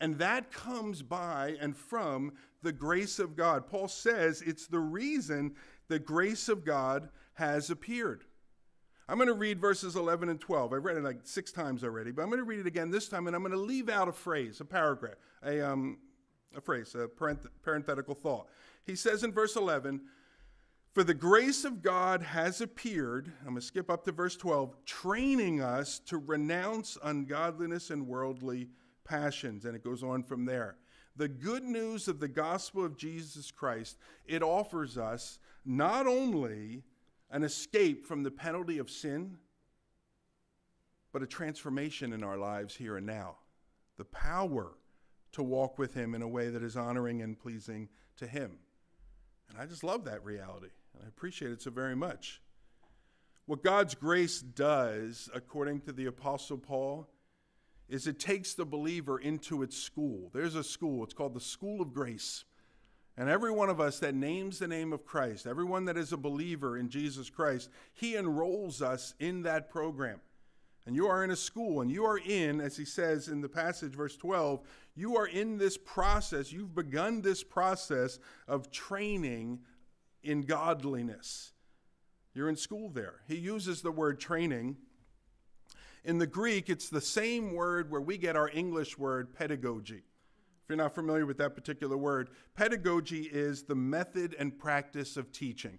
And 0.00 0.18
that 0.18 0.50
comes 0.50 1.02
by 1.02 1.56
and 1.60 1.76
from 1.76 2.32
the 2.62 2.72
grace 2.72 3.18
of 3.18 3.36
God. 3.36 3.66
Paul 3.66 3.88
says 3.88 4.42
it's 4.42 4.66
the 4.66 4.78
reason 4.78 5.54
the 5.88 5.98
grace 5.98 6.48
of 6.48 6.64
God 6.64 7.10
has 7.34 7.70
appeared. 7.70 8.24
I'm 9.08 9.16
going 9.16 9.26
to 9.26 9.34
read 9.34 9.60
verses 9.60 9.96
11 9.96 10.28
and 10.28 10.40
12. 10.40 10.72
I've 10.72 10.84
read 10.84 10.96
it 10.96 11.02
like 11.02 11.20
six 11.24 11.50
times 11.50 11.82
already, 11.82 12.12
but 12.12 12.22
I'm 12.22 12.28
going 12.28 12.38
to 12.38 12.44
read 12.44 12.60
it 12.60 12.66
again 12.66 12.90
this 12.90 13.08
time, 13.08 13.26
and 13.26 13.34
I'm 13.34 13.42
going 13.42 13.52
to 13.52 13.58
leave 13.58 13.88
out 13.88 14.08
a 14.08 14.12
phrase, 14.12 14.60
a 14.60 14.64
paragraph, 14.64 15.16
a, 15.42 15.60
um, 15.60 15.98
a 16.56 16.60
phrase, 16.60 16.94
a 16.94 17.08
parenthetical 17.08 18.14
thought. 18.14 18.46
He 18.86 18.94
says 18.94 19.24
in 19.24 19.32
verse 19.32 19.56
11, 19.56 20.00
for 20.92 21.04
the 21.04 21.14
grace 21.14 21.64
of 21.64 21.82
God 21.82 22.20
has 22.20 22.60
appeared, 22.60 23.30
I'm 23.40 23.50
going 23.50 23.56
to 23.56 23.62
skip 23.62 23.90
up 23.90 24.04
to 24.04 24.12
verse 24.12 24.36
12, 24.36 24.84
training 24.84 25.62
us 25.62 26.00
to 26.06 26.18
renounce 26.18 26.98
ungodliness 27.04 27.90
and 27.90 28.08
worldly 28.08 28.70
passions. 29.04 29.64
And 29.64 29.76
it 29.76 29.84
goes 29.84 30.02
on 30.02 30.24
from 30.24 30.44
there. 30.44 30.76
The 31.14 31.28
good 31.28 31.62
news 31.62 32.08
of 32.08 32.18
the 32.18 32.28
gospel 32.28 32.84
of 32.84 32.96
Jesus 32.96 33.52
Christ, 33.52 33.98
it 34.26 34.42
offers 34.42 34.98
us 34.98 35.38
not 35.64 36.08
only 36.08 36.82
an 37.30 37.44
escape 37.44 38.04
from 38.04 38.24
the 38.24 38.30
penalty 38.30 38.78
of 38.78 38.90
sin, 38.90 39.36
but 41.12 41.22
a 41.22 41.26
transformation 41.26 42.12
in 42.12 42.24
our 42.24 42.36
lives 42.36 42.74
here 42.74 42.96
and 42.96 43.06
now. 43.06 43.36
The 43.96 44.04
power 44.06 44.72
to 45.32 45.42
walk 45.42 45.78
with 45.78 45.94
Him 45.94 46.14
in 46.14 46.22
a 46.22 46.28
way 46.28 46.48
that 46.48 46.62
is 46.62 46.76
honoring 46.76 47.22
and 47.22 47.38
pleasing 47.38 47.88
to 48.16 48.26
Him. 48.26 48.58
And 49.48 49.58
I 49.58 49.66
just 49.66 49.84
love 49.84 50.04
that 50.04 50.24
reality. 50.24 50.70
I 51.02 51.08
appreciate 51.08 51.52
it 51.52 51.62
so 51.62 51.70
very 51.70 51.96
much. 51.96 52.40
What 53.46 53.62
God's 53.64 53.94
grace 53.94 54.40
does, 54.40 55.28
according 55.34 55.80
to 55.82 55.92
the 55.92 56.06
Apostle 56.06 56.58
Paul, 56.58 57.08
is 57.88 58.06
it 58.06 58.20
takes 58.20 58.54
the 58.54 58.64
believer 58.64 59.18
into 59.18 59.62
its 59.62 59.76
school. 59.76 60.30
There's 60.32 60.54
a 60.54 60.62
school, 60.62 61.02
it's 61.02 61.14
called 61.14 61.34
the 61.34 61.40
School 61.40 61.80
of 61.80 61.92
Grace. 61.92 62.44
And 63.16 63.28
every 63.28 63.50
one 63.50 63.68
of 63.68 63.80
us 63.80 63.98
that 63.98 64.14
names 64.14 64.58
the 64.58 64.68
name 64.68 64.92
of 64.92 65.04
Christ, 65.04 65.46
everyone 65.46 65.84
that 65.86 65.96
is 65.96 66.12
a 66.12 66.16
believer 66.16 66.78
in 66.78 66.88
Jesus 66.88 67.28
Christ, 67.28 67.68
he 67.92 68.16
enrolls 68.16 68.80
us 68.80 69.14
in 69.18 69.42
that 69.42 69.68
program. 69.68 70.20
And 70.86 70.96
you 70.96 71.08
are 71.08 71.22
in 71.24 71.30
a 71.30 71.36
school, 71.36 71.82
and 71.82 71.90
you 71.90 72.04
are 72.04 72.18
in, 72.18 72.60
as 72.60 72.76
he 72.76 72.84
says 72.84 73.28
in 73.28 73.40
the 73.40 73.48
passage, 73.48 73.94
verse 73.94 74.16
12, 74.16 74.60
you 74.94 75.16
are 75.16 75.26
in 75.26 75.58
this 75.58 75.76
process. 75.76 76.52
You've 76.52 76.74
begun 76.74 77.20
this 77.20 77.42
process 77.42 78.18
of 78.48 78.70
training 78.70 79.60
in 80.22 80.42
godliness. 80.42 81.52
You're 82.34 82.48
in 82.48 82.56
school 82.56 82.90
there. 82.90 83.20
He 83.26 83.36
uses 83.36 83.82
the 83.82 83.90
word 83.90 84.20
training. 84.20 84.76
In 86.04 86.18
the 86.18 86.26
Greek, 86.26 86.68
it's 86.68 86.88
the 86.88 87.00
same 87.00 87.54
word 87.54 87.90
where 87.90 88.00
we 88.00 88.16
get 88.16 88.36
our 88.36 88.50
English 88.52 88.96
word 88.96 89.34
pedagogy 89.34 90.02
If 90.62 90.68
you're 90.68 90.76
not 90.76 90.94
familiar 90.94 91.26
with 91.26 91.38
that 91.38 91.54
particular 91.54 91.96
word, 91.96 92.30
pedagogy 92.54 93.22
is 93.22 93.64
the 93.64 93.74
method 93.74 94.36
and 94.38 94.56
practice 94.58 95.16
of 95.16 95.32
teaching. 95.32 95.78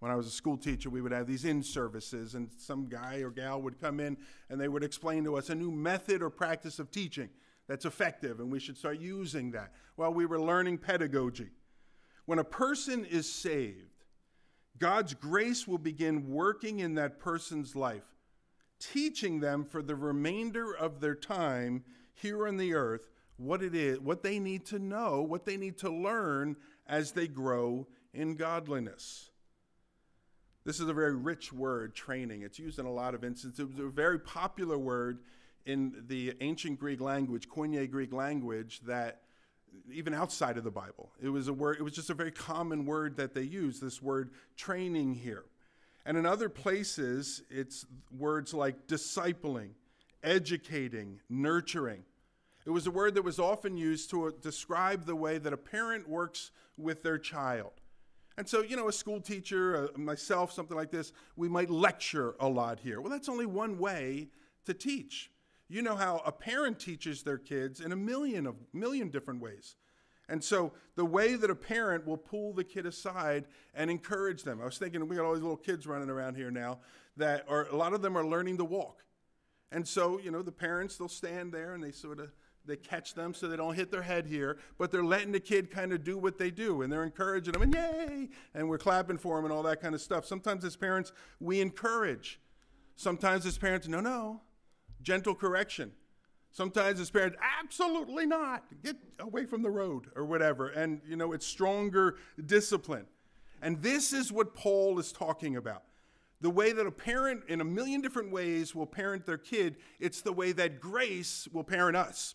When 0.00 0.10
I 0.10 0.16
was 0.16 0.26
a 0.26 0.30
school 0.30 0.56
teacher, 0.56 0.90
we 0.90 1.00
would 1.00 1.12
have 1.12 1.28
these 1.28 1.44
in 1.44 1.62
services, 1.62 2.34
and 2.34 2.50
some 2.56 2.88
guy 2.88 3.18
or 3.18 3.30
gal 3.30 3.62
would 3.62 3.80
come 3.80 4.00
in 4.00 4.16
and 4.50 4.60
they 4.60 4.66
would 4.66 4.82
explain 4.82 5.22
to 5.24 5.36
us 5.36 5.48
a 5.48 5.54
new 5.54 5.70
method 5.70 6.22
or 6.22 6.30
practice 6.30 6.80
of 6.80 6.90
teaching 6.90 7.28
that's 7.68 7.84
effective, 7.84 8.40
and 8.40 8.50
we 8.50 8.58
should 8.58 8.76
start 8.76 8.98
using 8.98 9.52
that. 9.52 9.72
While 9.94 10.12
we 10.12 10.26
were 10.26 10.40
learning 10.40 10.78
pedagogy. 10.78 11.50
When 12.32 12.38
a 12.38 12.44
person 12.44 13.04
is 13.04 13.30
saved, 13.30 14.06
God's 14.78 15.12
grace 15.12 15.68
will 15.68 15.76
begin 15.76 16.30
working 16.30 16.78
in 16.78 16.94
that 16.94 17.18
person's 17.18 17.76
life, 17.76 18.06
teaching 18.80 19.40
them 19.40 19.66
for 19.66 19.82
the 19.82 19.94
remainder 19.94 20.74
of 20.74 21.02
their 21.02 21.14
time 21.14 21.84
here 22.14 22.48
on 22.48 22.56
the 22.56 22.72
earth 22.72 23.10
what 23.36 23.62
it 23.62 23.74
is, 23.74 24.00
what 24.00 24.22
they 24.22 24.38
need 24.38 24.64
to 24.64 24.78
know, 24.78 25.20
what 25.20 25.44
they 25.44 25.58
need 25.58 25.76
to 25.80 25.90
learn 25.90 26.56
as 26.86 27.12
they 27.12 27.28
grow 27.28 27.86
in 28.14 28.36
godliness. 28.36 29.28
This 30.64 30.80
is 30.80 30.88
a 30.88 30.94
very 30.94 31.14
rich 31.14 31.52
word, 31.52 31.94
training. 31.94 32.40
It's 32.40 32.58
used 32.58 32.78
in 32.78 32.86
a 32.86 32.90
lot 32.90 33.14
of 33.14 33.24
instances. 33.24 33.60
It 33.60 33.68
was 33.76 33.78
a 33.78 33.90
very 33.90 34.18
popular 34.18 34.78
word 34.78 35.18
in 35.66 36.02
the 36.08 36.32
ancient 36.40 36.78
Greek 36.80 37.02
language, 37.02 37.50
Koine 37.50 37.90
Greek 37.90 38.14
language, 38.14 38.80
that 38.86 39.20
even 39.90 40.14
outside 40.14 40.56
of 40.56 40.64
the 40.64 40.70
Bible, 40.70 41.10
it 41.22 41.28
was 41.28 41.48
a 41.48 41.52
word, 41.52 41.76
it 41.78 41.82
was 41.82 41.94
just 41.94 42.10
a 42.10 42.14
very 42.14 42.30
common 42.30 42.86
word 42.86 43.16
that 43.16 43.34
they 43.34 43.42
used, 43.42 43.82
this 43.82 44.00
word 44.00 44.30
training 44.56 45.14
here. 45.14 45.44
And 46.04 46.16
in 46.16 46.26
other 46.26 46.48
places, 46.48 47.42
it's 47.50 47.86
words 48.16 48.52
like 48.52 48.86
discipling, 48.86 49.70
educating, 50.22 51.20
nurturing. 51.28 52.04
It 52.64 52.70
was 52.70 52.86
a 52.86 52.90
word 52.90 53.14
that 53.14 53.22
was 53.22 53.38
often 53.38 53.76
used 53.76 54.10
to 54.10 54.34
describe 54.40 55.04
the 55.04 55.16
way 55.16 55.38
that 55.38 55.52
a 55.52 55.56
parent 55.56 56.08
works 56.08 56.50
with 56.76 57.02
their 57.02 57.18
child. 57.18 57.72
And 58.38 58.48
so, 58.48 58.62
you 58.62 58.76
know, 58.76 58.88
a 58.88 58.92
school 58.92 59.20
teacher, 59.20 59.90
uh, 59.94 59.98
myself, 59.98 60.52
something 60.52 60.76
like 60.76 60.90
this, 60.90 61.12
we 61.36 61.48
might 61.48 61.70
lecture 61.70 62.34
a 62.40 62.48
lot 62.48 62.80
here. 62.80 63.00
Well, 63.00 63.10
that's 63.10 63.28
only 63.28 63.46
one 63.46 63.78
way 63.78 64.28
to 64.64 64.74
teach. 64.74 65.30
You 65.72 65.80
know 65.80 65.96
how 65.96 66.20
a 66.26 66.32
parent 66.32 66.78
teaches 66.78 67.22
their 67.22 67.38
kids 67.38 67.80
in 67.80 67.92
a 67.92 67.96
million 67.96 68.46
of 68.46 68.56
million 68.74 69.08
different 69.08 69.40
ways. 69.40 69.76
And 70.28 70.44
so 70.44 70.74
the 70.96 71.04
way 71.06 71.34
that 71.34 71.48
a 71.48 71.54
parent 71.54 72.06
will 72.06 72.18
pull 72.18 72.52
the 72.52 72.62
kid 72.62 72.84
aside 72.84 73.46
and 73.72 73.90
encourage 73.90 74.42
them. 74.42 74.60
I 74.60 74.66
was 74.66 74.76
thinking 74.76 75.08
we 75.08 75.16
got 75.16 75.24
all 75.24 75.32
these 75.32 75.42
little 75.42 75.56
kids 75.56 75.86
running 75.86 76.10
around 76.10 76.34
here 76.34 76.50
now 76.50 76.80
that 77.16 77.46
are 77.48 77.68
a 77.68 77.74
lot 77.74 77.94
of 77.94 78.02
them 78.02 78.18
are 78.18 78.24
learning 78.24 78.58
to 78.58 78.66
walk. 78.66 79.02
And 79.70 79.88
so, 79.88 80.20
you 80.20 80.30
know, 80.30 80.42
the 80.42 80.52
parents 80.52 80.98
they'll 80.98 81.08
stand 81.08 81.52
there 81.52 81.72
and 81.72 81.82
they 81.82 81.90
sort 81.90 82.20
of 82.20 82.32
they 82.66 82.76
catch 82.76 83.14
them 83.14 83.32
so 83.32 83.48
they 83.48 83.56
don't 83.56 83.74
hit 83.74 83.90
their 83.90 84.02
head 84.02 84.26
here, 84.26 84.58
but 84.76 84.92
they're 84.92 85.02
letting 85.02 85.32
the 85.32 85.40
kid 85.40 85.70
kind 85.70 85.94
of 85.94 86.04
do 86.04 86.18
what 86.18 86.36
they 86.36 86.50
do 86.50 86.82
and 86.82 86.92
they're 86.92 87.02
encouraging 87.02 87.54
them 87.54 87.62
and 87.62 87.74
yay, 87.74 88.28
and 88.52 88.68
we're 88.68 88.76
clapping 88.76 89.16
for 89.16 89.36
them 89.36 89.46
and 89.46 89.54
all 89.54 89.62
that 89.62 89.80
kind 89.80 89.94
of 89.94 90.02
stuff. 90.02 90.26
Sometimes 90.26 90.66
as 90.66 90.76
parents, 90.76 91.12
we 91.40 91.62
encourage. 91.62 92.40
Sometimes 92.94 93.46
as 93.46 93.56
parents, 93.56 93.88
no, 93.88 94.00
no, 94.00 94.42
gentle 95.02 95.34
correction. 95.34 95.92
Sometimes 96.50 97.00
as 97.00 97.10
parents, 97.10 97.36
absolutely 97.60 98.26
not. 98.26 98.64
Get 98.84 98.96
away 99.18 99.46
from 99.46 99.62
the 99.62 99.70
road 99.70 100.06
or 100.14 100.24
whatever. 100.24 100.68
And, 100.68 101.00
you 101.06 101.16
know, 101.16 101.32
it's 101.32 101.46
stronger 101.46 102.16
discipline. 102.44 103.06
And 103.62 103.80
this 103.80 104.12
is 104.12 104.30
what 104.30 104.54
Paul 104.54 104.98
is 104.98 105.12
talking 105.12 105.56
about. 105.56 105.84
The 106.42 106.50
way 106.50 106.72
that 106.72 106.86
a 106.86 106.90
parent, 106.90 107.44
in 107.48 107.60
a 107.60 107.64
million 107.64 108.00
different 108.00 108.32
ways, 108.32 108.74
will 108.74 108.86
parent 108.86 109.24
their 109.24 109.38
kid, 109.38 109.76
it's 110.00 110.20
the 110.20 110.32
way 110.32 110.52
that 110.52 110.80
grace 110.80 111.48
will 111.52 111.64
parent 111.64 111.96
us. 111.96 112.34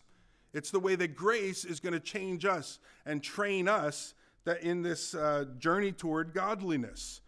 It's 0.54 0.70
the 0.70 0.80
way 0.80 0.96
that 0.96 1.14
grace 1.14 1.64
is 1.64 1.78
going 1.78 1.92
to 1.92 2.00
change 2.00 2.44
us 2.44 2.78
and 3.04 3.22
train 3.22 3.68
us 3.68 4.14
that 4.44 4.62
in 4.62 4.82
this 4.82 5.14
uh, 5.14 5.44
journey 5.58 5.92
toward 5.92 6.32
godliness. 6.32 7.20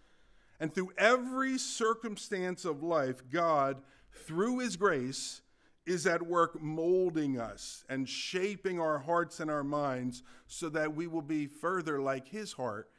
And 0.58 0.74
through 0.74 0.92
every 0.98 1.58
circumstance 1.58 2.64
of 2.64 2.82
life, 2.82 3.22
God, 3.30 3.82
through 4.12 4.58
His 4.58 4.76
grace, 4.76 5.42
is 5.86 6.06
at 6.06 6.22
work 6.22 6.60
molding 6.60 7.40
us 7.40 7.84
and 7.88 8.08
shaping 8.08 8.78
our 8.78 8.98
hearts 8.98 9.40
and 9.40 9.50
our 9.50 9.64
minds 9.64 10.22
so 10.46 10.68
that 10.68 10.94
we 10.94 11.06
will 11.06 11.22
be 11.22 11.46
further 11.46 12.00
like 12.00 12.28
His 12.28 12.52
heart 12.52 12.90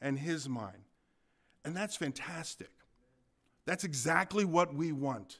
and 0.00 0.18
His 0.18 0.48
mind. 0.48 0.84
And 1.64 1.76
that's 1.76 1.96
fantastic. 1.96 2.70
That's 3.66 3.84
exactly 3.84 4.44
what 4.44 4.74
we 4.74 4.90
want 4.90 5.38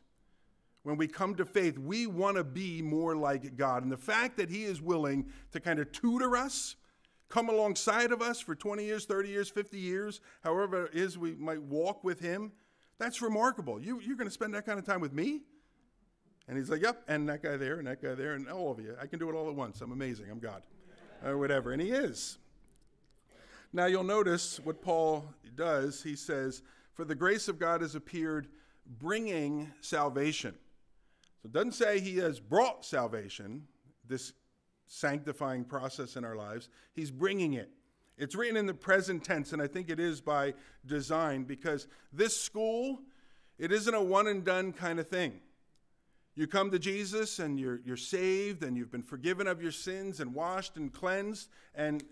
when 0.82 0.96
we 0.96 1.06
come 1.06 1.34
to 1.34 1.44
faith, 1.44 1.78
we 1.78 2.06
want 2.06 2.36
to 2.36 2.44
be 2.44 2.80
more 2.80 3.14
like 3.14 3.56
God. 3.56 3.82
And 3.82 3.92
the 3.92 3.96
fact 3.96 4.36
that 4.38 4.48
He 4.48 4.64
is 4.64 4.80
willing 4.80 5.26
to 5.52 5.60
kind 5.60 5.78
of 5.78 5.92
tutor 5.92 6.36
us, 6.36 6.76
come 7.28 7.48
alongside 7.48 8.12
of 8.12 8.22
us 8.22 8.40
for 8.40 8.54
20 8.54 8.84
years, 8.84 9.04
30 9.04 9.28
years, 9.28 9.50
50 9.50 9.78
years, 9.78 10.20
however 10.42 10.86
it 10.86 10.94
is 10.94 11.18
we 11.18 11.34
might 11.34 11.62
walk 11.62 12.02
with 12.02 12.20
Him, 12.20 12.52
that's 13.00 13.20
remarkable. 13.20 13.80
You, 13.80 14.00
you're 14.00 14.16
going 14.16 14.28
to 14.28 14.32
spend 14.32 14.54
that 14.54 14.66
kind 14.66 14.78
of 14.78 14.86
time 14.86 15.00
with 15.00 15.12
me? 15.12 15.40
And 16.46 16.56
He's 16.56 16.70
like, 16.70 16.82
Yep, 16.82 17.04
and 17.08 17.28
that 17.28 17.42
guy 17.42 17.56
there, 17.56 17.78
and 17.78 17.86
that 17.86 18.02
guy 18.02 18.14
there, 18.14 18.34
and 18.34 18.48
all 18.48 18.70
of 18.70 18.78
you. 18.78 18.94
I 19.00 19.06
can 19.06 19.18
do 19.18 19.28
it 19.28 19.34
all 19.34 19.48
at 19.48 19.54
once. 19.54 19.80
I'm 19.80 19.90
amazing. 19.90 20.26
I'm 20.30 20.38
God. 20.38 20.62
Or 21.24 21.38
whatever. 21.38 21.72
And 21.72 21.82
He 21.82 21.90
is. 21.90 22.38
Now 23.72 23.86
you'll 23.86 24.04
notice 24.04 24.60
what 24.62 24.82
Paul 24.82 25.32
does. 25.54 26.02
He 26.02 26.16
says, 26.16 26.62
For 26.94 27.04
the 27.04 27.14
grace 27.14 27.48
of 27.48 27.58
God 27.58 27.82
has 27.82 27.94
appeared, 27.94 28.48
bringing 28.98 29.72
salvation. 29.80 30.54
So 31.42 31.46
it 31.46 31.52
doesn't 31.52 31.72
say 31.72 32.00
he 32.00 32.16
has 32.18 32.40
brought 32.40 32.84
salvation, 32.84 33.66
this 34.06 34.32
sanctifying 34.86 35.64
process 35.64 36.16
in 36.16 36.24
our 36.24 36.36
lives. 36.36 36.68
He's 36.92 37.10
bringing 37.10 37.54
it. 37.54 37.70
It's 38.20 38.34
written 38.34 38.58
in 38.58 38.66
the 38.66 38.74
present 38.74 39.24
tense, 39.24 39.54
and 39.54 39.62
I 39.62 39.66
think 39.66 39.88
it 39.88 39.98
is 39.98 40.20
by 40.20 40.52
design 40.84 41.44
because 41.44 41.88
this 42.12 42.38
school, 42.38 43.00
it 43.58 43.72
isn't 43.72 43.94
a 43.94 44.02
one 44.02 44.26
and 44.26 44.44
done 44.44 44.74
kind 44.74 45.00
of 45.00 45.08
thing. 45.08 45.40
You 46.34 46.46
come 46.46 46.70
to 46.70 46.78
Jesus 46.78 47.38
and 47.38 47.58
you're, 47.58 47.80
you're 47.82 47.96
saved 47.96 48.62
and 48.62 48.76
you've 48.76 48.92
been 48.92 49.02
forgiven 49.02 49.46
of 49.46 49.62
your 49.62 49.72
sins 49.72 50.20
and 50.20 50.34
washed 50.34 50.76
and 50.76 50.92
cleansed, 50.92 51.48
and 51.74 52.04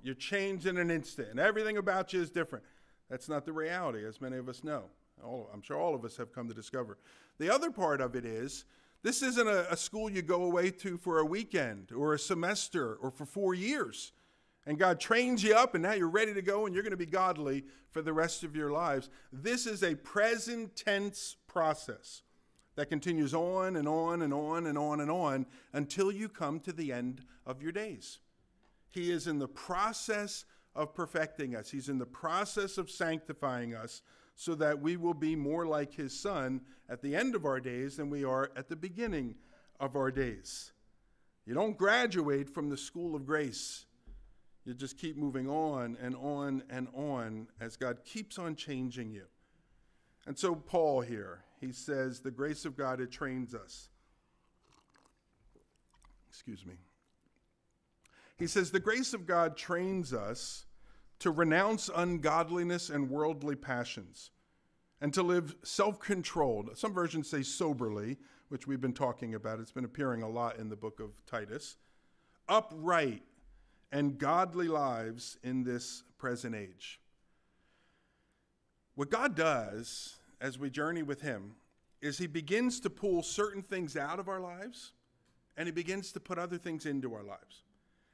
you're 0.00 0.14
changed 0.14 0.66
in 0.66 0.78
an 0.78 0.92
instant, 0.92 1.28
and 1.30 1.40
everything 1.40 1.76
about 1.76 2.12
you 2.12 2.22
is 2.22 2.30
different. 2.30 2.64
That's 3.10 3.28
not 3.28 3.44
the 3.44 3.52
reality, 3.52 4.06
as 4.06 4.20
many 4.20 4.36
of 4.36 4.48
us 4.48 4.62
know. 4.62 4.84
All, 5.24 5.50
I'm 5.52 5.60
sure 5.60 5.76
all 5.76 5.96
of 5.96 6.04
us 6.04 6.16
have 6.18 6.32
come 6.32 6.46
to 6.46 6.54
discover. 6.54 6.98
The 7.38 7.52
other 7.52 7.72
part 7.72 8.00
of 8.00 8.14
it 8.14 8.24
is 8.24 8.64
this 9.02 9.22
isn't 9.22 9.48
a, 9.48 9.72
a 9.72 9.76
school 9.76 10.08
you 10.08 10.22
go 10.22 10.44
away 10.44 10.70
to 10.70 10.96
for 10.98 11.18
a 11.18 11.24
weekend 11.24 11.90
or 11.90 12.14
a 12.14 12.18
semester 12.18 12.94
or 12.94 13.10
for 13.10 13.26
four 13.26 13.54
years. 13.54 14.12
And 14.66 14.78
God 14.78 15.00
trains 15.00 15.42
you 15.42 15.54
up, 15.54 15.74
and 15.74 15.82
now 15.82 15.92
you're 15.92 16.08
ready 16.08 16.32
to 16.34 16.42
go, 16.42 16.66
and 16.66 16.74
you're 16.74 16.84
going 16.84 16.92
to 16.92 16.96
be 16.96 17.06
godly 17.06 17.64
for 17.90 18.00
the 18.00 18.12
rest 18.12 18.44
of 18.44 18.54
your 18.54 18.70
lives. 18.70 19.10
This 19.32 19.66
is 19.66 19.82
a 19.82 19.96
present 19.96 20.76
tense 20.76 21.36
process 21.48 22.22
that 22.76 22.88
continues 22.88 23.34
on 23.34 23.76
and 23.76 23.88
on 23.88 24.22
and 24.22 24.32
on 24.32 24.66
and 24.66 24.78
on 24.78 25.00
and 25.00 25.10
on 25.10 25.46
until 25.72 26.12
you 26.12 26.28
come 26.28 26.60
to 26.60 26.72
the 26.72 26.92
end 26.92 27.22
of 27.44 27.62
your 27.62 27.72
days. 27.72 28.20
He 28.88 29.10
is 29.10 29.26
in 29.26 29.38
the 29.38 29.48
process 29.48 30.44
of 30.74 30.94
perfecting 30.94 31.54
us, 31.54 31.70
He's 31.70 31.88
in 31.88 31.98
the 31.98 32.06
process 32.06 32.78
of 32.78 32.90
sanctifying 32.90 33.74
us 33.74 34.02
so 34.34 34.54
that 34.54 34.80
we 34.80 34.96
will 34.96 35.14
be 35.14 35.36
more 35.36 35.66
like 35.66 35.94
his 35.94 36.18
son 36.18 36.60
at 36.88 37.02
the 37.02 37.14
end 37.14 37.34
of 37.34 37.44
our 37.44 37.60
days 37.60 37.96
than 37.96 38.10
we 38.10 38.24
are 38.24 38.50
at 38.56 38.68
the 38.68 38.76
beginning 38.76 39.34
of 39.78 39.96
our 39.96 40.10
days. 40.10 40.72
You 41.46 41.54
don't 41.54 41.76
graduate 41.76 42.48
from 42.48 42.70
the 42.70 42.76
school 42.76 43.14
of 43.14 43.26
grace. 43.26 43.86
You 44.64 44.74
just 44.74 44.98
keep 44.98 45.16
moving 45.16 45.48
on 45.48 45.96
and 46.00 46.14
on 46.14 46.62
and 46.70 46.88
on 46.94 47.48
as 47.60 47.76
God 47.76 47.98
keeps 48.04 48.38
on 48.38 48.54
changing 48.54 49.10
you. 49.10 49.24
And 50.26 50.38
so, 50.38 50.54
Paul 50.54 51.00
here, 51.00 51.40
he 51.60 51.72
says, 51.72 52.20
the 52.20 52.30
grace 52.30 52.64
of 52.64 52.76
God, 52.76 53.00
it 53.00 53.10
trains 53.10 53.54
us. 53.54 53.88
Excuse 56.28 56.64
me. 56.64 56.74
He 58.38 58.46
says, 58.46 58.70
the 58.70 58.80
grace 58.80 59.14
of 59.14 59.26
God 59.26 59.56
trains 59.56 60.12
us 60.12 60.66
to 61.18 61.30
renounce 61.30 61.90
ungodliness 61.94 62.90
and 62.90 63.08
worldly 63.08 63.54
passions, 63.54 64.30
and 65.00 65.14
to 65.14 65.22
live 65.22 65.54
self 65.62 66.00
controlled. 66.00 66.70
Some 66.76 66.92
versions 66.92 67.28
say 67.28 67.42
soberly, 67.42 68.16
which 68.48 68.66
we've 68.66 68.80
been 68.80 68.92
talking 68.92 69.34
about. 69.34 69.60
It's 69.60 69.72
been 69.72 69.84
appearing 69.84 70.22
a 70.22 70.28
lot 70.28 70.58
in 70.58 70.68
the 70.68 70.76
book 70.76 71.00
of 71.00 71.10
Titus. 71.26 71.76
Upright 72.48 73.22
and 73.92 74.18
godly 74.18 74.68
lives 74.68 75.36
in 75.44 75.62
this 75.62 76.02
present 76.18 76.54
age. 76.54 76.98
What 78.94 79.10
God 79.10 79.36
does 79.36 80.16
as 80.40 80.58
we 80.58 80.70
journey 80.70 81.02
with 81.02 81.20
Him 81.20 81.52
is 82.00 82.18
He 82.18 82.26
begins 82.26 82.80
to 82.80 82.90
pull 82.90 83.22
certain 83.22 83.62
things 83.62 83.96
out 83.96 84.18
of 84.18 84.28
our 84.28 84.40
lives 84.40 84.92
and 85.56 85.66
He 85.66 85.72
begins 85.72 86.12
to 86.12 86.20
put 86.20 86.38
other 86.38 86.58
things 86.58 86.86
into 86.86 87.14
our 87.14 87.22
lives. 87.22 87.64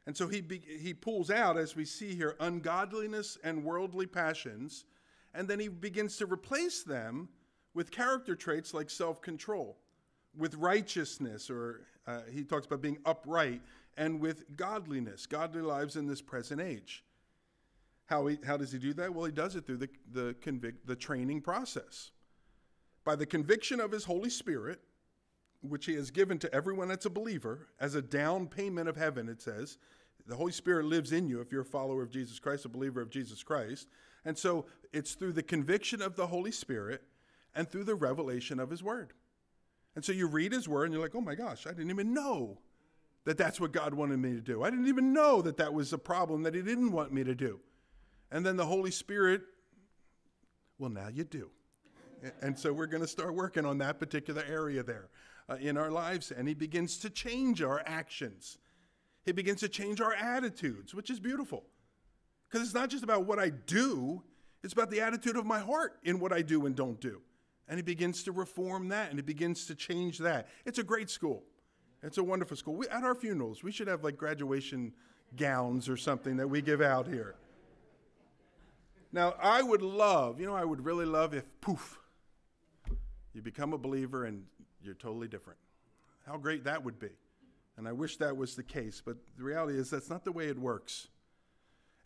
And 0.07 0.17
so 0.17 0.27
He, 0.27 0.41
be, 0.41 0.59
he 0.59 0.93
pulls 0.93 1.31
out, 1.31 1.57
as 1.57 1.77
we 1.77 1.85
see 1.85 2.15
here, 2.15 2.37
ungodliness 2.41 3.39
and 3.45 3.65
worldly 3.65 4.07
passions, 4.07 4.85
and 5.35 5.47
then 5.47 5.61
He 5.61 5.69
begins 5.69 6.17
to 6.17 6.27
replace 6.27 6.83
them 6.83 7.29
with 7.75 7.91
character 7.91 8.35
traits 8.35 8.75
like 8.75 8.91
self 8.91 9.21
control, 9.21 9.77
with 10.37 10.55
righteousness, 10.57 11.51
or 11.51 11.83
uh, 12.07 12.21
He 12.33 12.43
talks 12.43 12.67
about 12.67 12.83
being 12.83 12.99
upright, 13.05 13.63
and 13.99 14.21
with 14.21 14.57
godliness, 14.57 15.27
godly 15.27 15.61
lives 15.61 15.97
in 15.97 16.07
this 16.07 16.23
present 16.23 16.61
age. 16.61 17.05
How, 18.07 18.29
he, 18.29 18.39
how 18.47 18.57
does 18.57 18.73
he 18.73 18.79
do 18.79 18.95
that? 18.95 19.13
Well, 19.13 19.27
he 19.27 19.33
does 19.33 19.57
it 19.57 19.67
through 19.67 19.79
the, 19.79 19.89
the, 20.13 20.35
convic- 20.41 20.87
the 20.87 20.97
training 20.97 21.43
process. 21.43 22.13
By 23.05 23.17
the 23.17 23.27
conviction 23.27 23.81
of 23.81 23.91
his 23.91 24.05
Holy 24.05 24.31
Spirit, 24.31 24.81
which 25.61 25.85
he 25.85 25.95
has 25.95 26.13
given 26.13 26.39
to 26.39 26.55
everyone 26.55 26.87
that's 26.89 27.07
a 27.07 27.11
believer 27.11 27.67
as 27.81 27.97
a 27.97 28.01
down 28.01 28.47
payment 28.47 28.89
of 28.89 28.97
heaven, 28.97 29.29
it 29.29 29.43
says. 29.43 29.79
The 30.27 30.37
Holy 30.37 30.53
Spirit 30.53 30.85
lives 30.85 31.11
in 31.11 31.27
you 31.27 31.41
if 31.41 31.51
you're 31.51 31.63
a 31.63 31.67
follower 31.67 32.03
of 32.03 32.11
Jesus 32.11 32.39
Christ, 32.39 32.65
a 32.65 32.69
believer 32.69 33.01
of 33.01 33.11
Jesus 33.11 33.43
Christ. 33.43 33.89
And 34.25 34.39
so 34.39 34.67
it's 34.93 35.15
through 35.15 35.33
the 35.33 35.43
conviction 35.43 36.01
of 36.01 36.15
the 36.15 36.27
Holy 36.29 36.53
Spirit 36.53 37.03
and 37.55 37.69
through 37.69 37.85
the 37.85 37.97
revelation 37.97 38.61
of 38.61 38.71
his 38.71 38.83
word. 38.83 39.13
And 39.97 40.05
so 40.05 40.13
you 40.13 40.29
read 40.29 40.53
his 40.53 40.69
word 40.69 40.85
and 40.85 40.93
you're 40.93 41.03
like, 41.03 41.17
oh 41.17 41.21
my 41.21 41.35
gosh, 41.35 41.67
I 41.67 41.71
didn't 41.71 41.91
even 41.91 42.15
know 42.15 42.59
that 43.29 43.37
that's 43.37 43.61
what 43.61 43.73
God 43.73 43.93
wanted 43.93 44.19
me 44.21 44.31
to 44.31 44.41
do. 44.41 44.63
I 44.63 44.71
didn't 44.71 44.89
even 44.89 45.13
know 45.13 45.43
that 45.43 45.59
that 45.59 45.75
was 45.75 45.93
a 45.93 45.99
problem 45.99 46.45
that 46.45 46.55
he 46.55 46.63
didn't 46.63 46.93
want 46.93 47.13
me 47.13 47.23
to 47.25 47.35
do. 47.35 47.61
And 48.31 48.45
then 48.45 48.57
the 48.57 48.65
Holy 48.65 48.91
Spirit, 48.91 49.43
well, 50.79 50.89
now 50.89 51.09
you 51.09 51.25
do. 51.25 51.51
And 52.41 52.59
so 52.59 52.73
we're 52.73 52.87
going 52.87 53.03
to 53.03 53.07
start 53.07 53.35
working 53.35 53.67
on 53.67 53.77
that 53.79 53.99
particular 53.99 54.43
area 54.49 54.83
there 54.83 55.11
uh, 55.47 55.57
in 55.61 55.77
our 55.77 55.91
lives. 55.91 56.31
And 56.31 56.49
He 56.49 56.55
begins 56.55 56.97
to 57.01 57.11
change 57.11 57.61
our 57.61 57.83
actions, 57.85 58.57
He 59.27 59.33
begins 59.33 59.61
to 59.61 59.69
change 59.69 60.01
our 60.01 60.15
attitudes, 60.15 60.95
which 60.95 61.11
is 61.11 61.21
beautiful. 61.21 61.65
Because 62.49 62.67
it's 62.67 62.75
not 62.75 62.89
just 62.89 63.05
about 63.05 63.27
what 63.27 63.39
I 63.39 63.51
do, 63.51 64.23
it's 64.65 64.73
about 64.73 64.91
the 64.91 65.03
attitude 65.03 65.37
of 65.37 65.45
my 65.45 65.59
heart 65.59 65.99
in 66.03 66.19
what 66.19 66.33
I 66.33 66.41
do 66.41 66.65
and 66.65 66.75
don't 66.75 66.99
do. 66.99 67.21
And 67.69 67.77
He 67.77 67.83
begins 67.83 68.23
to 68.23 68.33
reform 68.33 68.89
that 68.89 69.11
and 69.11 69.19
He 69.19 69.23
begins 69.23 69.67
to 69.67 69.75
change 69.75 70.17
that. 70.21 70.49
It's 70.65 70.79
a 70.79 70.83
great 70.83 71.11
school. 71.11 71.45
It's 72.03 72.19
a 72.19 72.25
wonderful 72.25 72.57
school. 72.57 72.75
We, 72.75 72.89
at 72.89 73.03
our 73.03 73.15
funerals, 73.15 73.63
we 73.63 73.73
should 73.73 73.89
have 73.89 74.05
like 74.05 74.17
graduation 74.17 74.93
gowns 75.37 75.89
or 75.89 75.97
something 75.97 76.37
that 76.37 76.49
we 76.49 76.63
give 76.63 76.81
out 76.81 77.07
here. 77.07 77.35
Now, 79.13 79.35
I 79.43 79.63
would 79.63 79.83
love, 79.83 80.39
you 80.41 80.47
know, 80.47 80.55
I 80.55 80.65
would 80.65 80.85
really 80.85 81.07
love 81.07 81.35
if 81.35 81.45
poof, 81.61 81.99
you 83.33 83.43
become 83.43 83.73
a 83.73 83.79
believer 83.79 84.27
and 84.27 84.45
you're 84.83 84.95
totally 84.95 85.29
different. 85.29 85.59
How 86.27 86.37
great 86.37 86.65
that 86.65 86.85
would 86.85 86.99
be. 86.99 87.11
And 87.77 87.89
I 87.89 87.93
wish 87.93 88.17
that 88.19 88.37
was 88.37 88.55
the 88.55 88.63
case, 88.63 89.03
but 89.05 89.17
the 89.37 89.45
reality 89.45 89.79
is 89.79 89.91
that's 89.91 90.11
not 90.11 90.25
the 90.25 90.33
way 90.33 90.49
it 90.49 90.59
works. 90.59 91.09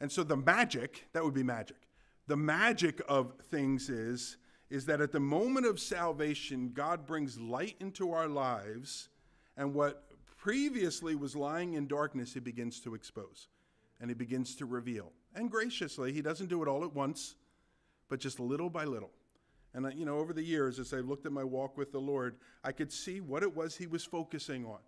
And 0.01 0.13
so 0.13 0.23
the 0.23 0.37
magic, 0.37 1.07
that 1.13 1.25
would 1.25 1.35
be 1.35 1.43
magic. 1.43 1.77
The 2.29 2.37
magic 2.37 3.01
of 3.09 3.33
things 3.51 3.89
is 3.89 4.37
is 4.73 4.87
that 4.87 5.03
at 5.03 5.13
the 5.13 5.21
moment 5.21 5.67
of 5.67 5.79
salvation, 5.79 6.71
God 6.73 7.07
brings 7.07 7.39
light 7.39 7.77
into 7.79 8.11
our 8.13 8.27
lives, 8.27 9.11
and 9.57 9.75
what 9.75 10.05
previously 10.39 11.15
was 11.15 11.37
lying 11.37 11.75
in 11.75 11.87
darkness, 11.87 12.35
He 12.35 12.41
begins 12.41 12.81
to 12.81 12.95
expose 12.95 13.49
and 14.01 14.11
He 14.11 14.15
begins 14.15 14.57
to 14.57 14.67
reveal 14.67 15.13
and 15.35 15.51
graciously. 15.51 16.13
He 16.13 16.23
doesn't 16.23 16.49
do 16.49 16.63
it 16.63 16.69
all 16.69 16.85
at 16.85 16.95
once, 16.95 17.37
but 18.09 18.21
just 18.21 18.41
little 18.41 18.71
by 18.71 18.85
little. 18.85 19.11
And, 19.75 19.87
uh, 19.87 19.91
you 19.91 20.05
know, 20.05 20.19
over 20.19 20.33
the 20.33 20.43
years, 20.43 20.79
as 20.79 20.93
I 20.93 20.99
looked 20.99 21.25
at 21.25 21.33
my 21.33 21.45
walk 21.45 21.79
with 21.79 21.93
the 21.93 22.01
Lord, 22.01 22.37
I 22.63 22.73
could 22.73 22.93
see 22.93 23.21
what 23.21 23.43
it 23.43 23.55
was 23.55 23.77
He 23.77 23.87
was 23.87 24.05
focusing 24.05 24.67
on. 24.67 24.79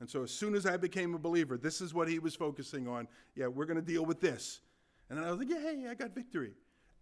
And 0.00 0.08
so 0.08 0.22
as 0.22 0.30
soon 0.30 0.54
as 0.54 0.64
I 0.64 0.76
became 0.76 1.14
a 1.14 1.18
believer, 1.18 1.58
this 1.58 1.80
is 1.80 1.92
what 1.92 2.08
He 2.08 2.18
was 2.18 2.36
focusing 2.36 2.86
on. 2.86 3.08
Yeah, 3.34 3.48
we're 3.48 3.66
going 3.66 3.80
to 3.80 3.82
deal 3.82 4.04
with 4.04 4.20
this. 4.20 4.60
And 5.10 5.18
then 5.18 5.26
I 5.26 5.30
was 5.30 5.38
like, 5.38 5.48
yeah, 5.48 5.60
hey, 5.60 5.86
I 5.90 5.94
got 5.94 6.14
victory. 6.14 6.52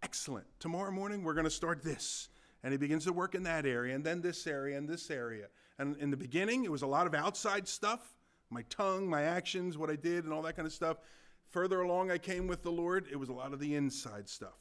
Excellent. 0.01 0.47
Tomorrow 0.59 0.91
morning, 0.91 1.23
we're 1.23 1.33
going 1.33 1.43
to 1.43 1.51
start 1.51 1.83
this. 1.83 2.29
And 2.63 2.71
He 2.71 2.77
begins 2.77 3.05
to 3.05 3.13
work 3.13 3.35
in 3.35 3.43
that 3.43 3.65
area, 3.65 3.93
and 3.93 4.03
then 4.03 4.21
this 4.21 4.47
area, 4.47 4.77
and 4.77 4.89
this 4.89 5.11
area. 5.11 5.47
And 5.79 5.95
in 5.97 6.09
the 6.11 6.17
beginning, 6.17 6.63
it 6.63 6.71
was 6.71 6.81
a 6.81 6.87
lot 6.87 7.07
of 7.07 7.13
outside 7.13 7.67
stuff 7.67 8.13
my 8.49 8.61
tongue, 8.69 9.09
my 9.09 9.23
actions, 9.23 9.77
what 9.77 9.89
I 9.89 9.97
did, 9.97 10.23
and 10.23 10.31
all 10.31 10.41
that 10.43 10.55
kind 10.55 10.65
of 10.65 10.71
stuff 10.71 10.97
further 11.49 11.81
along 11.81 12.11
I 12.11 12.17
came 12.17 12.47
with 12.47 12.61
the 12.63 12.71
Lord, 12.71 13.07
it 13.11 13.15
was 13.15 13.29
a 13.29 13.33
lot 13.33 13.53
of 13.53 13.59
the 13.59 13.75
inside 13.75 14.27
stuff. 14.29 14.57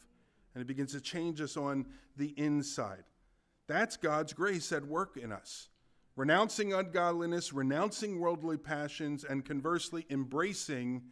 And 0.54 0.62
it 0.62 0.66
begins 0.66 0.92
to 0.92 1.00
change 1.00 1.40
us 1.40 1.56
on 1.56 1.86
the 2.16 2.32
inside. 2.36 3.04
That's 3.66 3.96
God's 3.96 4.32
grace 4.32 4.72
at 4.72 4.84
work 4.84 5.16
in 5.16 5.32
us. 5.32 5.68
Renouncing 6.14 6.72
ungodliness, 6.72 7.52
renouncing 7.52 8.18
worldly 8.20 8.56
passions, 8.56 9.24
and 9.24 9.44
conversely, 9.44 10.06
embracing 10.08 11.02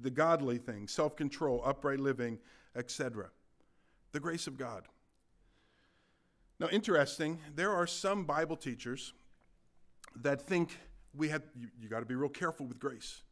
the 0.00 0.10
godly 0.10 0.58
things 0.58 0.92
self 0.92 1.16
control, 1.16 1.62
upright 1.64 2.00
living, 2.00 2.38
etc. 2.76 3.30
The 4.12 4.20
grace 4.20 4.46
of 4.46 4.58
God. 4.58 4.86
Now, 6.60 6.68
interesting, 6.70 7.38
there 7.54 7.72
are 7.72 7.86
some 7.86 8.24
Bible 8.24 8.56
teachers 8.56 9.12
that 10.16 10.42
think 10.42 10.76
we 11.14 11.28
have, 11.28 11.42
you, 11.54 11.68
you 11.80 11.88
got 11.88 12.00
to 12.00 12.06
be 12.06 12.14
real 12.14 12.28
careful 12.28 12.66
with 12.66 12.78
grace. 12.78 13.22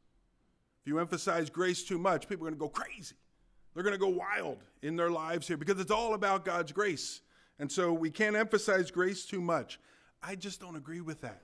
If 0.81 0.87
you 0.87 0.99
emphasize 1.01 1.51
grace 1.51 1.83
too 1.83 1.99
much, 1.99 2.29
people 2.29 2.47
are 2.47 2.51
going 2.51 2.59
to 2.59 2.61
go 2.61 2.69
crazy. 2.69 3.17
They're 3.75 3.83
going 3.83 3.95
to 3.95 3.99
go 3.99 4.09
wild 4.09 4.59
in 4.83 4.97
their 4.97 5.11
lives 5.11 5.49
here 5.49 5.57
because 5.57 5.81
it's 5.81 5.91
all 5.91 6.15
about 6.15 6.45
God's 6.45 6.73
grace. 6.73 7.21
And 7.59 7.71
so 7.71 7.93
we 7.93 8.11
can't 8.11 8.37
emphasize 8.37 8.91
grace 8.91 9.25
too 9.27 9.41
much. 9.41 9.81
I 10.23 10.35
just 10.35 10.61
don't 10.61 10.77
agree 10.77 11.01
with 11.01 11.21
that. 11.23 11.43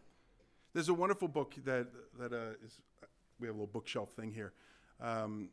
There's 0.73 0.89
a 0.89 0.95
wonderful 0.95 1.29
book 1.29 1.55
that, 1.65 1.89
that 2.19 2.33
uh, 2.33 2.65
is, 2.65 2.79
we 3.39 3.49
have 3.49 3.57
a 3.57 3.59
little 3.59 3.67
bookshelf 3.67 4.13
thing 4.13 4.33
here. 4.33 4.53
Um, 5.01 5.51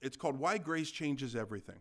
it's 0.00 0.16
called 0.16 0.38
Why 0.38 0.58
Grace 0.58 0.90
Changes 0.90 1.36
Everything. 1.36 1.80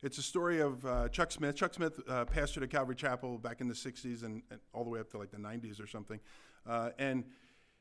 It's 0.00 0.16
a 0.16 0.22
story 0.22 0.60
of 0.60 0.86
uh, 0.86 1.08
Chuck 1.08 1.32
Smith. 1.32 1.56
Chuck 1.56 1.74
Smith 1.74 1.98
uh, 2.08 2.24
pastored 2.24 2.62
at 2.62 2.70
Calvary 2.70 2.94
Chapel 2.94 3.36
back 3.36 3.60
in 3.60 3.66
the 3.66 3.74
60s 3.74 4.22
and, 4.22 4.42
and, 4.48 4.60
all 4.72 4.84
the 4.84 4.90
way 4.90 5.00
up 5.00 5.10
to 5.10 5.18
like 5.18 5.32
the 5.32 5.38
90s 5.38 5.82
or 5.82 5.88
something. 5.88 6.20
Uh, 6.64 6.90
and 7.00 7.24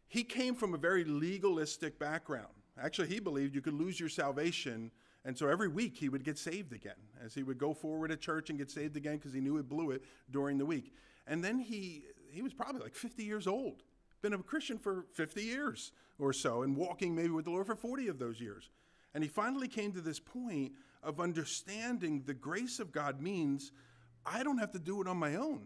he 0.08 0.24
came 0.24 0.56
from 0.56 0.74
a 0.74 0.78
very 0.78 1.04
legalistic 1.04 2.00
background. 2.00 2.48
Actually, 2.82 3.10
he 3.10 3.20
believed 3.20 3.54
you 3.54 3.62
could 3.62 3.76
lose 3.76 4.00
your 4.00 4.10
salvation. 4.10 4.90
And 5.26 5.38
so 5.38 5.48
every 5.48 5.68
week 5.68 5.96
he 5.96 6.10
would 6.10 6.24
get 6.24 6.40
saved 6.40 6.74
again 6.74 6.96
as 7.24 7.36
he 7.36 7.44
would 7.44 7.60
go 7.60 7.72
forward 7.72 8.12
at 8.12 8.20
church 8.20 8.50
and 8.50 8.58
get 8.58 8.72
saved 8.72 8.98
again 8.98 9.18
because 9.18 9.34
he 9.34 9.40
knew 9.40 9.56
he 9.56 9.62
blew 9.62 9.92
it 9.92 10.02
during 10.32 10.58
the 10.58 10.66
week. 10.66 10.96
And 11.28 11.44
then 11.44 11.60
he, 11.60 12.06
he 12.32 12.42
was 12.42 12.52
probably 12.52 12.82
like 12.82 12.96
50 12.96 13.24
years 13.24 13.46
old, 13.46 13.84
been 14.24 14.34
a 14.34 14.40
Christian 14.40 14.80
for 14.80 15.06
50 15.14 15.44
years 15.44 15.92
or 16.18 16.34
so, 16.34 16.64
and 16.64 16.76
walking 16.76 17.14
maybe 17.14 17.30
with 17.30 17.46
the 17.46 17.52
Lord 17.52 17.68
for 17.68 17.76
40 17.76 18.08
of 18.08 18.18
those 18.18 18.42
years. 18.42 18.72
And 19.14 19.24
he 19.24 19.30
finally 19.30 19.68
came 19.68 19.92
to 19.92 20.02
this 20.02 20.20
point 20.20 20.72
of 21.08 21.22
understanding 21.22 22.22
the 22.26 22.34
grace 22.34 22.80
of 22.80 22.92
God 22.92 23.22
means 23.22 23.72
I 24.26 24.44
don't 24.44 24.58
have 24.58 24.74
to 24.74 24.80
do 24.80 25.02
it 25.02 25.08
on 25.08 25.16
my 25.16 25.36
own. 25.36 25.66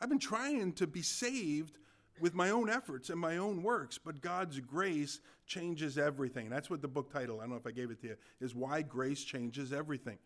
I've 0.00 0.08
been 0.08 0.18
trying 0.18 0.72
to 0.74 0.86
be 0.86 1.02
saved 1.02 1.78
with 2.20 2.34
my 2.34 2.48
own 2.48 2.70
efforts 2.70 3.10
and 3.10 3.20
my 3.20 3.36
own 3.36 3.62
works, 3.62 3.98
but 3.98 4.22
God's 4.22 4.58
grace 4.60 5.20
changes 5.46 5.98
everything. 5.98 6.48
That's 6.48 6.70
what 6.70 6.80
the 6.80 6.88
book 6.88 7.12
title, 7.12 7.38
I 7.38 7.42
don't 7.42 7.50
know 7.50 7.56
if 7.56 7.66
I 7.66 7.70
gave 7.70 7.90
it 7.90 8.00
to 8.00 8.08
you, 8.08 8.16
is 8.40 8.54
Why 8.54 8.80
Grace 8.80 9.22
Changes 9.22 9.74
Everything. 9.74 10.16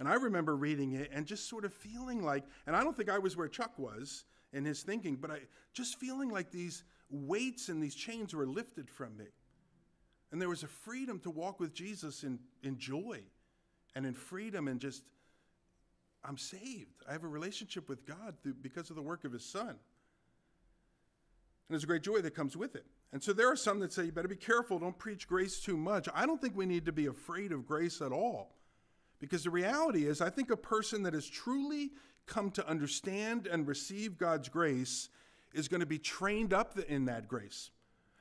And 0.00 0.08
I 0.08 0.14
remember 0.14 0.56
reading 0.56 0.94
it 0.94 1.10
and 1.12 1.26
just 1.26 1.46
sort 1.46 1.66
of 1.66 1.74
feeling 1.74 2.24
like, 2.24 2.44
and 2.66 2.74
I 2.74 2.82
don't 2.82 2.96
think 2.96 3.10
I 3.10 3.18
was 3.18 3.36
where 3.36 3.48
Chuck 3.48 3.78
was 3.78 4.24
in 4.54 4.64
his 4.64 4.82
thinking, 4.82 5.16
but 5.16 5.30
I 5.30 5.40
just 5.74 5.98
feeling 5.98 6.30
like 6.30 6.50
these 6.50 6.84
weights 7.10 7.68
and 7.68 7.82
these 7.82 7.94
chains 7.94 8.34
were 8.34 8.46
lifted 8.46 8.88
from 8.88 9.14
me. 9.18 9.26
And 10.32 10.40
there 10.40 10.48
was 10.48 10.62
a 10.62 10.68
freedom 10.68 11.20
to 11.20 11.30
walk 11.30 11.60
with 11.60 11.74
Jesus 11.74 12.24
in, 12.24 12.38
in 12.62 12.78
joy 12.78 13.20
and 13.94 14.06
in 14.06 14.14
freedom 14.14 14.68
and 14.68 14.80
just, 14.80 15.02
I'm 16.24 16.38
saved. 16.38 17.02
I 17.08 17.12
have 17.12 17.24
a 17.24 17.28
relationship 17.28 17.88
with 17.88 18.06
God 18.06 18.34
through, 18.42 18.54
because 18.54 18.90
of 18.90 18.96
the 18.96 19.02
work 19.02 19.24
of 19.24 19.32
his 19.32 19.44
son. 19.44 19.68
And 19.68 19.78
there's 21.70 21.84
a 21.84 21.86
great 21.86 22.02
joy 22.02 22.20
that 22.20 22.34
comes 22.34 22.56
with 22.56 22.76
it. 22.76 22.84
And 23.12 23.22
so 23.22 23.32
there 23.32 23.50
are 23.50 23.56
some 23.56 23.78
that 23.78 23.92
say, 23.92 24.04
you 24.04 24.12
better 24.12 24.28
be 24.28 24.36
careful, 24.36 24.78
don't 24.78 24.98
preach 24.98 25.28
grace 25.28 25.60
too 25.60 25.76
much. 25.76 26.08
I 26.14 26.26
don't 26.26 26.40
think 26.40 26.56
we 26.56 26.66
need 26.66 26.84
to 26.86 26.92
be 26.92 27.06
afraid 27.06 27.52
of 27.52 27.66
grace 27.66 28.00
at 28.00 28.12
all. 28.12 28.56
Because 29.20 29.44
the 29.44 29.50
reality 29.50 30.06
is, 30.06 30.20
I 30.20 30.30
think 30.30 30.50
a 30.50 30.56
person 30.56 31.04
that 31.04 31.14
has 31.14 31.26
truly 31.26 31.92
come 32.26 32.50
to 32.50 32.68
understand 32.68 33.46
and 33.46 33.66
receive 33.66 34.18
God's 34.18 34.48
grace 34.48 35.08
is 35.52 35.68
going 35.68 35.80
to 35.80 35.86
be 35.86 35.98
trained 35.98 36.52
up 36.52 36.78
in 36.88 37.04
that 37.04 37.28
grace. 37.28 37.70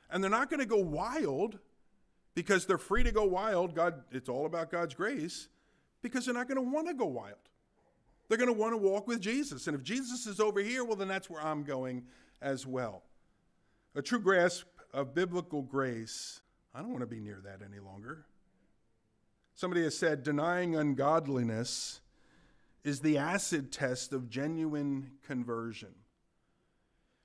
And 0.10 0.24
they're 0.24 0.30
not 0.30 0.50
going 0.50 0.60
to 0.60 0.66
go 0.66 0.78
wild 0.78 1.58
because 2.36 2.66
they're 2.66 2.78
free 2.78 3.04
to 3.04 3.12
go 3.12 3.26
wild. 3.26 3.76
God, 3.76 4.04
it's 4.12 4.30
all 4.30 4.46
about 4.46 4.72
God's 4.72 4.94
grace 4.94 5.48
because 6.04 6.26
they're 6.26 6.36
not 6.36 6.48
going 6.48 6.64
to 6.64 6.72
want 6.72 6.88
to 6.88 6.94
go 6.94 7.06
wild. 7.06 7.38
They're 8.30 8.38
going 8.38 8.54
to 8.54 8.60
want 8.60 8.74
to 8.74 8.78
walk 8.78 9.08
with 9.08 9.20
Jesus. 9.20 9.66
And 9.66 9.76
if 9.76 9.84
Jesus 9.84 10.28
is 10.28 10.40
over 10.40 10.60
here, 10.60 10.84
well, 10.84 10.96
then 10.96 11.08
that's 11.08 11.30
where 11.30 11.42
I'm 11.42 11.64
going 11.64 12.04
as 12.42 12.68
well. 12.68 13.02
A 13.96 14.02
true 14.02 14.20
grasp 14.20 14.66
of 14.94 15.16
biblical 15.16 15.64
grace 15.64 16.42
I 16.76 16.80
don't 16.80 16.90
want 16.90 17.02
to 17.02 17.08
be 17.08 17.20
near 17.20 17.40
that 17.44 17.62
any 17.64 17.80
longer. 17.80 18.26
Somebody 19.54 19.84
has 19.84 19.98
said 19.98 20.24
denying 20.24 20.76
ungodliness 20.76 22.02
is 22.84 23.00
the 23.00 23.18
acid 23.18 23.72
test 23.72 24.12
of 24.12 24.30
genuine 24.30 25.12
conversion. 25.26 25.94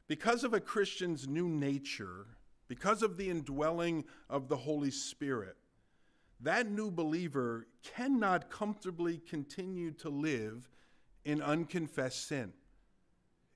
Because 0.06 0.44
of 0.44 0.52
a 0.52 0.60
Christian's 0.60 1.26
new 1.26 1.48
nature, 1.48 2.26
because 2.68 3.02
of 3.02 3.16
the 3.16 3.30
indwelling 3.30 4.04
of 4.28 4.48
the 4.48 4.56
Holy 4.56 4.90
Spirit, 4.90 5.56
that 6.40 6.70
new 6.70 6.90
believer 6.90 7.66
cannot 7.82 8.50
comfortably 8.50 9.18
continue 9.18 9.90
to 9.92 10.08
live 10.08 10.68
in 11.24 11.42
unconfessed 11.42 12.28
sin. 12.28 12.52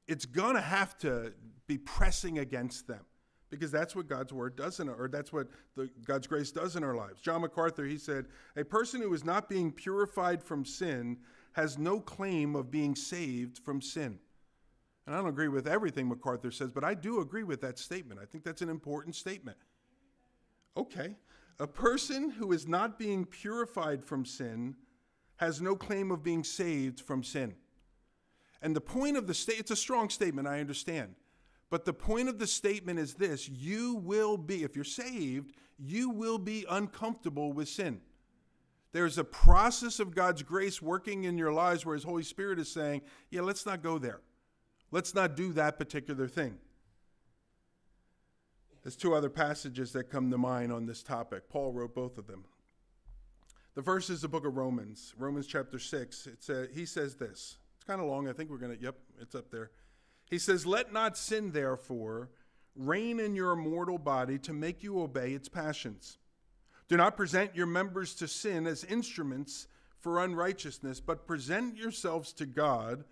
It's 0.09 0.27
going 0.27 0.57
to 0.57 0.61
have 0.61 0.99
to 0.99 1.33
be 1.67 1.79
pressing 1.79 2.39
against 2.39 2.87
them 2.87 3.05
because 3.51 3.71
that's 3.71 3.95
what 3.95 4.09
God's 4.09 4.33
word 4.33 4.57
does 4.57 4.81
in 4.81 4.89
our, 4.89 4.95
or 4.95 5.09
that's 5.09 5.33
what 5.33 5.47
the, 5.77 5.89
God's 6.05 6.27
grace 6.27 6.51
does 6.51 6.75
in 6.75 6.83
our 6.83 6.95
lives. 6.95 7.21
John 7.21 7.43
MacArthur, 7.43 7.85
he 7.85 7.99
said, 7.99 8.27
a 8.57 8.65
person 8.65 9.01
who 9.01 9.13
is 9.15 9.25
not 9.25 9.49
being 9.49 9.71
purified 9.71 10.43
from 10.43 10.65
sin 10.65 11.19
has 11.53 11.79
no 11.79 12.01
claim 12.01 12.57
of 12.57 12.71
being 12.71 12.97
saved 12.97 13.59
from 13.59 13.81
sin. 13.81 14.19
And 15.07 15.15
I 15.15 15.19
don't 15.19 15.29
agree 15.29 15.49
with 15.49 15.67
everything 15.67 16.09
MacArthur 16.09 16.51
says, 16.51 16.71
but 16.71 16.83
I 16.83 16.95
do 16.95 17.21
agree 17.21 17.45
with 17.45 17.61
that 17.61 17.79
statement. 17.79 18.21
I 18.21 18.25
think 18.25 18.43
that's 18.43 18.63
an 18.63 18.71
important 18.71 19.15
statement. 19.15 19.59
Okay. 20.77 21.17
A 21.63 21.67
person 21.69 22.31
who 22.31 22.51
is 22.51 22.67
not 22.67 22.99
being 22.99 23.25
purified 23.25 24.03
from 24.03 24.25
sin 24.25 24.75
has 25.37 25.61
no 25.61 25.77
claim 25.77 26.11
of 26.11 26.21
being 26.21 26.43
saved 26.43 27.01
from 27.01 27.23
sin. 27.23 27.55
And 28.61 28.75
the 28.75 28.81
point 28.81 29.17
of 29.17 29.29
the 29.29 29.35
state, 29.35 29.61
it's 29.61 29.71
a 29.71 29.77
strong 29.77 30.11
statement, 30.11 30.49
I 30.49 30.59
understand. 30.59 31.15
But 31.71 31.85
the 31.85 31.93
point 31.93 32.29
of 32.29 32.41
the 32.41 32.49
statement 32.49 32.99
is 32.99 33.15
this 33.15 33.49
you 33.49 33.95
will 33.95 34.37
be, 34.37 34.65
if 34.65 34.75
you're 34.75 34.85
saved, 34.85 35.55
you 35.79 36.11
will 36.11 36.37
be 36.37 36.67
uncomfortable 36.69 37.53
with 37.53 37.69
sin. 37.69 38.01
There's 38.91 39.19
a 39.19 39.25
process 39.25 40.01
of 40.01 40.17
God's 40.17 40.43
grace 40.43 40.83
working 40.83 41.23
in 41.25 41.39
your 41.39 41.53
lives 41.53 41.87
where 41.87 41.95
His 41.95 42.03
Holy 42.03 42.25
Spirit 42.25 42.59
is 42.59 42.73
saying, 42.73 43.03
yeah, 43.31 43.43
let's 43.43 43.67
not 43.67 43.85
go 43.85 43.99
there. 43.99 44.19
Let's 44.91 45.15
not 45.15 45.37
do 45.37 45.53
that 45.53 45.79
particular 45.79 46.27
thing. 46.27 46.59
There's 48.83 48.97
two 48.97 49.15
other 49.15 49.31
passages 49.31 49.93
that 49.93 50.11
come 50.11 50.31
to 50.31 50.39
mind 50.39 50.73
on 50.73 50.87
this 50.87 51.03
topic. 51.03 51.49
Paul 51.49 51.73
wrote 51.73 51.95
both 51.95 52.19
of 52.19 52.27
them. 52.27 52.45
The 53.75 53.83
first 53.83 54.11
is 54.11 54.21
the 54.21 54.29
book 54.29 54.45
of 54.45 54.57
Romans, 54.57 55.15
Romans 55.17 55.47
chapter 55.47 55.79
6. 55.79 56.27
It's 56.27 56.49
a, 56.49 56.69
he 56.75 56.85
says 56.85 57.15
this. 57.15 57.57
It's 57.77 57.87
kind 57.87 58.01
of 58.01 58.07
long. 58.07 58.29
I 58.29 58.33
think 58.33 58.51
we're 58.51 58.59
going 58.59 58.77
to, 58.77 58.83
yep, 58.83 58.97
it's 59.21 59.35
up 59.35 59.51
there. 59.51 59.71
He 60.29 60.39
says, 60.39 60.67
Let 60.67 60.93
not 60.93 61.17
sin, 61.17 61.53
therefore, 61.53 62.31
reign 62.75 63.21
in 63.21 63.35
your 63.35 63.57
mortal 63.57 63.99
body 63.99 64.39
to 64.41 64.53
make 64.53 64.83
you 64.83 65.01
obey 65.01 65.33
its 65.33 65.49
passions. 65.49 66.19
Do 66.89 66.97
not 66.97 67.17
present 67.17 67.55
your 67.55 67.67
members 67.67 68.15
to 68.17 68.29
sin 68.29 68.67
as 68.67 68.85
instruments 68.85 69.69
for 69.99 70.23
unrighteousness, 70.23 71.01
but 71.01 71.27
present 71.27 71.77
yourselves 71.77 72.33
to 72.35 72.47
God 72.47 73.05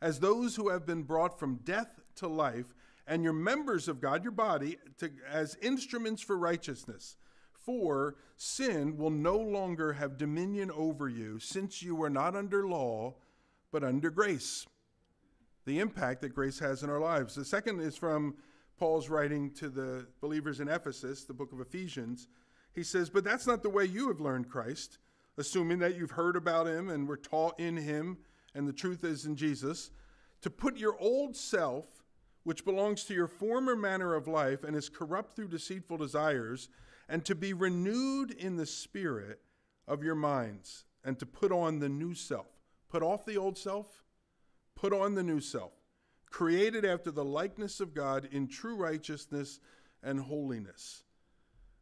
as 0.00 0.18
those 0.18 0.56
who 0.56 0.70
have 0.70 0.86
been 0.86 1.02
brought 1.02 1.38
from 1.38 1.56
death 1.64 2.00
to 2.16 2.28
life, 2.28 2.74
and 3.08 3.24
your 3.24 3.32
members 3.32 3.88
of 3.88 4.00
God, 4.00 4.22
your 4.22 4.32
body, 4.32 4.76
to, 4.98 5.10
as 5.28 5.56
instruments 5.62 6.22
for 6.22 6.36
righteousness. 6.36 7.16
For 7.52 8.16
sin 8.36 8.96
will 8.96 9.10
no 9.10 9.36
longer 9.36 9.94
have 9.94 10.18
dominion 10.18 10.70
over 10.70 11.08
you, 11.08 11.38
since 11.38 11.82
you 11.82 12.02
are 12.02 12.10
not 12.10 12.36
under 12.36 12.66
law, 12.66 13.14
but 13.72 13.82
under 13.82 14.10
grace. 14.10 14.66
The 15.64 15.80
impact 15.80 16.20
that 16.20 16.34
grace 16.34 16.58
has 16.60 16.82
in 16.82 16.90
our 16.90 17.00
lives. 17.00 17.34
The 17.34 17.44
second 17.44 17.80
is 17.80 17.96
from 17.96 18.36
Paul's 18.78 19.08
writing 19.08 19.50
to 19.54 19.68
the 19.68 20.06
believers 20.20 20.60
in 20.60 20.68
Ephesus, 20.68 21.24
the 21.24 21.34
book 21.34 21.52
of 21.52 21.60
Ephesians. 21.60 22.28
He 22.74 22.82
says, 22.82 23.10
But 23.10 23.24
that's 23.24 23.46
not 23.46 23.62
the 23.62 23.70
way 23.70 23.84
you 23.84 24.08
have 24.08 24.20
learned 24.20 24.48
Christ, 24.48 24.98
assuming 25.36 25.78
that 25.80 25.96
you've 25.96 26.12
heard 26.12 26.36
about 26.36 26.66
him 26.66 26.90
and 26.90 27.08
were 27.08 27.16
taught 27.16 27.58
in 27.58 27.76
him, 27.76 28.18
and 28.54 28.68
the 28.68 28.72
truth 28.72 29.04
is 29.04 29.26
in 29.26 29.36
Jesus, 29.36 29.90
to 30.42 30.50
put 30.50 30.76
your 30.76 30.96
old 31.00 31.36
self, 31.36 31.97
which 32.48 32.64
belongs 32.64 33.04
to 33.04 33.12
your 33.12 33.26
former 33.26 33.76
manner 33.76 34.14
of 34.14 34.26
life 34.26 34.64
and 34.64 34.74
is 34.74 34.88
corrupt 34.88 35.36
through 35.36 35.48
deceitful 35.48 35.98
desires, 35.98 36.70
and 37.06 37.22
to 37.22 37.34
be 37.34 37.52
renewed 37.52 38.30
in 38.30 38.56
the 38.56 38.64
spirit 38.64 39.38
of 39.86 40.02
your 40.02 40.14
minds, 40.14 40.86
and 41.04 41.18
to 41.18 41.26
put 41.26 41.52
on 41.52 41.78
the 41.78 41.90
new 41.90 42.14
self. 42.14 42.46
Put 42.88 43.02
off 43.02 43.26
the 43.26 43.36
old 43.36 43.58
self, 43.58 44.02
put 44.74 44.94
on 44.94 45.14
the 45.14 45.22
new 45.22 45.40
self, 45.40 45.72
created 46.30 46.86
after 46.86 47.10
the 47.10 47.22
likeness 47.22 47.80
of 47.80 47.92
God 47.92 48.26
in 48.32 48.48
true 48.48 48.76
righteousness 48.76 49.60
and 50.02 50.18
holiness. 50.18 51.02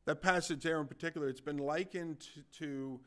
That 0.05 0.21
passage 0.21 0.65
there 0.65 0.81
in 0.81 0.89
particular, 0.89 1.29
it's 1.29 1.41
been 1.41 1.59
likened 1.59 2.27
to, 2.59 3.01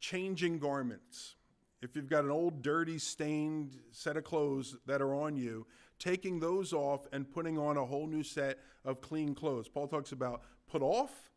changing 0.00 0.58
garments. 0.58 1.36
If 1.80 1.96
you've 1.96 2.10
got 2.10 2.24
an 2.24 2.30
old, 2.30 2.60
dirty, 2.60 2.98
stained 2.98 3.78
set 3.90 4.18
of 4.18 4.24
clothes 4.24 4.76
that 4.84 5.00
are 5.00 5.14
on 5.14 5.38
you, 5.38 5.66
taking 5.98 6.40
those 6.40 6.72
off 6.72 7.06
and 7.12 7.30
putting 7.30 7.58
on 7.58 7.76
a 7.76 7.84
whole 7.84 8.06
new 8.06 8.22
set 8.22 8.58
of 8.84 9.00
clean 9.00 9.34
clothes. 9.34 9.68
Paul 9.68 9.88
talks 9.88 10.12
about 10.12 10.42
put 10.70 10.82
off 10.82 11.30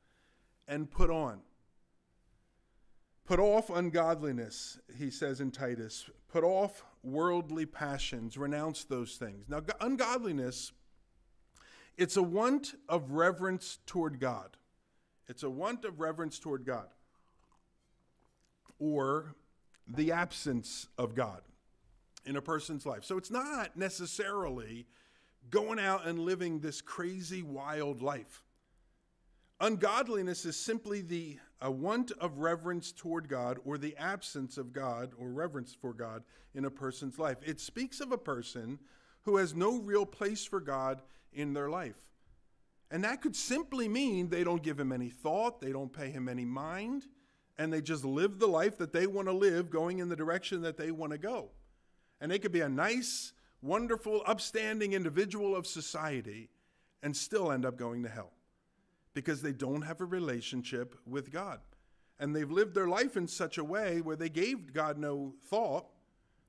and 0.68 0.90
put 0.90 1.10
on. 1.10 1.40
Put 3.26 3.40
off 3.40 3.70
ungodliness, 3.70 4.80
he 4.98 5.12
says 5.12 5.40
in 5.40 5.52
Titus. 5.52 6.10
Put 6.30 6.44
off 6.44 6.84
worldly 7.04 7.66
passions. 7.66 8.38
Renounce 8.38 8.86
those 8.86 9.18
things. 9.18 9.48
Now, 9.48 9.62
ungodliness, 9.82 10.72
it's 11.96 12.18
a 12.18 12.24
want 12.24 12.74
of 12.88 13.12
reverence 13.12 13.80
toward 13.86 14.20
God. 14.20 14.58
It's 15.28 15.44
a 15.44 15.50
want 15.50 15.86
of 15.86 16.00
reverence 16.00 16.40
toward 16.40 16.66
God 16.66 16.88
or 18.80 19.36
the 19.88 20.12
absence 20.12 20.88
of 20.98 21.14
God 21.14 21.42
in 22.26 22.36
a 22.36 22.42
person's 22.42 22.86
life. 22.86 23.04
So 23.04 23.18
it's 23.18 23.32
not 23.32 23.76
necessarily 23.78 24.86
going 25.50 25.80
out 25.80 26.06
and 26.06 26.20
living 26.20 26.60
this 26.60 26.82
crazy, 26.82 27.42
wild 27.42 28.02
life. 28.02 28.44
Ungodliness 29.62 30.46
is 30.46 30.58
simply 30.58 31.02
the 31.02 31.38
a 31.62 31.70
want 31.70 32.12
of 32.20 32.40
reverence 32.40 32.92
toward 32.92 33.28
God 33.28 33.60
or 33.66 33.78
the 33.78 33.96
absence 33.98 34.58
of 34.58 34.72
God 34.72 35.12
or 35.18 35.30
reverence 35.30 35.76
for 35.80 35.94
God 35.94 36.24
in 36.54 36.66
a 36.66 36.72
person's 36.72 37.20
life. 37.20 37.38
It 37.46 37.60
speaks 37.60 38.00
of 38.00 38.12
a 38.12 38.18
person 38.18 38.80
who 39.24 39.38
has 39.38 39.54
no 39.54 39.80
real 39.80 40.06
place 40.06 40.46
for 40.46 40.62
God 40.62 41.02
in 41.34 41.54
their 41.54 41.70
life. 41.70 42.00
And 42.92 43.04
that 43.04 43.22
could 43.22 43.36
simply 43.36 43.88
mean 43.88 44.30
they 44.30 44.44
don't 44.44 44.64
give 44.64 44.80
him 44.80 44.92
any 44.92 45.10
thought, 45.10 45.60
they 45.60 45.72
don't 45.72 45.94
pay 45.94 46.10
him 46.10 46.28
any 46.28 46.46
mind, 46.46 47.06
and 47.58 47.72
they 47.72 47.82
just 47.82 48.06
live 48.06 48.40
the 48.40 48.48
life 48.48 48.78
that 48.78 48.94
they 48.94 49.06
want 49.06 49.28
to 49.28 49.34
live, 49.34 49.70
going 49.70 50.00
in 50.00 50.10
the 50.10 50.16
direction 50.16 50.62
that 50.62 50.78
they 50.78 50.92
want 50.92 51.12
to 51.12 51.18
go. 51.18 51.50
And 52.22 52.32
they 52.32 52.40
could 52.40 52.52
be 52.52 52.62
a 52.62 52.70
nice, 52.70 53.34
wonderful, 53.62 54.22
upstanding 54.26 54.94
individual 54.94 55.56
of 55.56 55.66
society 55.68 56.50
and 57.02 57.16
still 57.16 57.52
end 57.52 57.66
up 57.66 57.78
going 57.78 58.04
to 58.04 58.10
hell 58.10 58.32
because 59.14 59.42
they 59.42 59.54
don't 59.54 59.82
have 59.82 60.02
a 60.02 60.06
relationship 60.06 60.96
with 61.06 61.32
God. 61.32 61.60
And 62.20 62.36
they've 62.36 62.52
lived 62.52 62.76
their 62.76 62.88
life 62.88 63.16
in 63.16 63.28
such 63.28 63.58
a 63.58 63.64
way 63.64 64.02
where 64.02 64.16
they 64.16 64.30
gave 64.30 64.74
God 64.74 64.98
no 64.98 65.34
thought. 65.46 65.86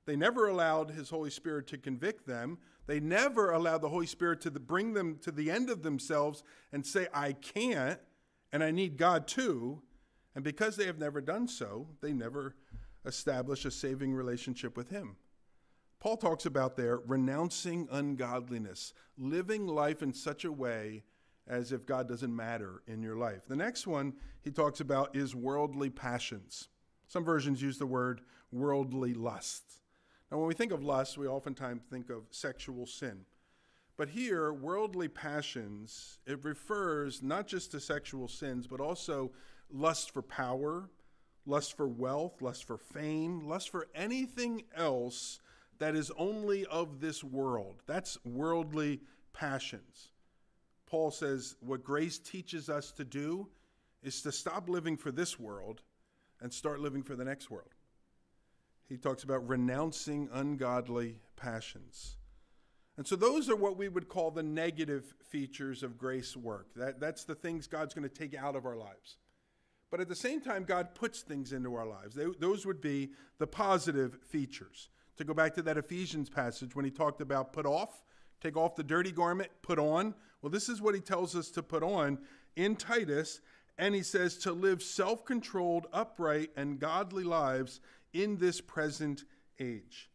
They 0.05 0.15
never 0.15 0.47
allowed 0.47 0.91
His 0.91 1.09
Holy 1.09 1.29
Spirit 1.29 1.67
to 1.67 1.77
convict 1.77 2.27
them. 2.27 2.57
They 2.87 2.99
never 2.99 3.51
allowed 3.51 3.81
the 3.81 3.89
Holy 3.89 4.07
Spirit 4.07 4.41
to 4.41 4.51
bring 4.51 4.93
them 4.93 5.17
to 5.21 5.31
the 5.31 5.49
end 5.49 5.69
of 5.69 5.83
themselves 5.83 6.43
and 6.73 6.85
say, 6.85 7.07
I 7.13 7.33
can't, 7.33 7.99
and 8.51 8.63
I 8.63 8.71
need 8.71 8.97
God 8.97 9.27
too. 9.27 9.81
And 10.35 10.43
because 10.43 10.75
they 10.75 10.85
have 10.85 10.99
never 10.99 11.21
done 11.21 11.47
so, 11.47 11.87
they 12.01 12.11
never 12.11 12.55
establish 13.05 13.65
a 13.65 13.71
saving 13.71 14.13
relationship 14.13 14.75
with 14.75 14.89
Him. 14.89 15.15
Paul 16.01 16.17
talks 16.17 16.47
about 16.47 16.75
there 16.75 16.97
renouncing 17.05 17.87
ungodliness, 17.91 18.93
living 19.19 19.67
life 19.67 20.01
in 20.01 20.13
such 20.13 20.45
a 20.45 20.51
way 20.51 21.03
as 21.47 21.71
if 21.71 21.85
God 21.85 22.09
doesn't 22.09 22.35
matter 22.35 22.81
in 22.87 23.03
your 23.03 23.15
life. 23.15 23.45
The 23.47 23.55
next 23.55 23.85
one 23.85 24.13
he 24.41 24.49
talks 24.49 24.79
about 24.79 25.15
is 25.15 25.35
worldly 25.35 25.91
passions. 25.91 26.69
Some 27.07 27.23
versions 27.23 27.61
use 27.61 27.77
the 27.77 27.85
word 27.85 28.21
worldly 28.51 29.13
lust. 29.13 29.63
Now, 30.31 30.39
when 30.39 30.47
we 30.47 30.55
think 30.55 30.71
of 30.71 30.83
lust, 30.83 31.19
we 31.19 31.27
oftentimes 31.27 31.83
think 31.91 32.09
of 32.09 32.23
sexual 32.31 32.87
sin. 32.87 33.25
But 33.95 34.09
here, 34.09 34.51
worldly 34.51 35.07
passions, 35.07 36.17
it 36.25 36.43
refers 36.43 37.21
not 37.21 37.45
just 37.45 37.71
to 37.71 37.79
sexual 37.79 38.27
sins, 38.27 38.65
but 38.65 38.81
also 38.81 39.33
lust 39.69 40.09
for 40.09 40.23
power, 40.23 40.89
lust 41.45 41.77
for 41.77 41.87
wealth, 41.87 42.41
lust 42.41 42.63
for 42.63 42.79
fame, 42.79 43.47
lust 43.47 43.69
for 43.69 43.87
anything 43.93 44.63
else 44.75 45.39
that 45.81 45.95
is 45.95 46.11
only 46.17 46.65
of 46.65 46.99
this 46.99 47.23
world. 47.23 47.83
That's 47.85 48.17
worldly 48.23 49.01
passions. 49.33 50.11
Paul 50.85 51.11
says 51.11 51.55
what 51.59 51.83
grace 51.83 52.17
teaches 52.17 52.69
us 52.69 52.91
to 52.93 53.03
do 53.03 53.47
is 54.01 54.21
to 54.23 54.31
stop 54.31 54.69
living 54.69 54.97
for 54.97 55.11
this 55.11 55.39
world 55.39 55.81
and 56.41 56.51
start 56.51 56.79
living 56.79 57.03
for 57.03 57.15
the 57.15 57.25
next 57.25 57.51
world 57.51 57.69
he 58.91 58.97
talks 58.97 59.23
about 59.23 59.47
renouncing 59.47 60.27
ungodly 60.33 61.15
passions. 61.37 62.17
And 62.97 63.07
so 63.07 63.15
those 63.15 63.49
are 63.49 63.55
what 63.55 63.77
we 63.77 63.87
would 63.87 64.09
call 64.09 64.31
the 64.31 64.43
negative 64.43 65.15
features 65.29 65.81
of 65.81 65.97
grace 65.97 66.35
work. 66.35 66.67
That, 66.75 66.99
that's 66.99 67.23
the 67.23 67.33
things 67.33 67.67
God's 67.67 67.93
going 67.93 68.07
to 68.07 68.13
take 68.13 68.35
out 68.35 68.57
of 68.57 68.65
our 68.65 68.75
lives. 68.75 69.15
But 69.91 70.01
at 70.01 70.09
the 70.09 70.15
same 70.15 70.41
time, 70.41 70.65
God 70.65 70.93
puts 70.93 71.21
things 71.21 71.53
into 71.53 71.73
our 71.75 71.87
lives. 71.87 72.15
They, 72.15 72.25
those 72.37 72.65
would 72.65 72.81
be 72.81 73.11
the 73.37 73.47
positive 73.47 74.17
features. 74.27 74.89
To 75.17 75.23
go 75.23 75.33
back 75.33 75.53
to 75.55 75.61
that 75.63 75.77
Ephesians 75.77 76.29
passage 76.29 76.75
when 76.75 76.85
he 76.85 76.91
talked 76.91 77.21
about 77.21 77.53
put 77.53 77.65
off, 77.65 78.03
take 78.41 78.57
off 78.57 78.75
the 78.75 78.83
dirty 78.83 79.11
garment, 79.11 79.51
put 79.61 79.77
on. 79.77 80.15
Well, 80.41 80.49
this 80.49 80.69
is 80.69 80.81
what 80.81 80.95
he 80.95 81.01
tells 81.01 81.35
us 81.35 81.51
to 81.51 81.63
put 81.63 81.83
on 81.83 82.19
in 82.55 82.75
Titus. 82.75 83.41
And 83.77 83.95
he 83.95 84.03
says 84.03 84.37
to 84.39 84.51
live 84.51 84.81
self 84.81 85.25
controlled, 85.25 85.87
upright, 85.93 86.51
and 86.55 86.79
godly 86.79 87.23
lives 87.23 87.81
in 88.13 88.37
this 88.37 88.61
present 88.61 89.23
age. 89.59 90.09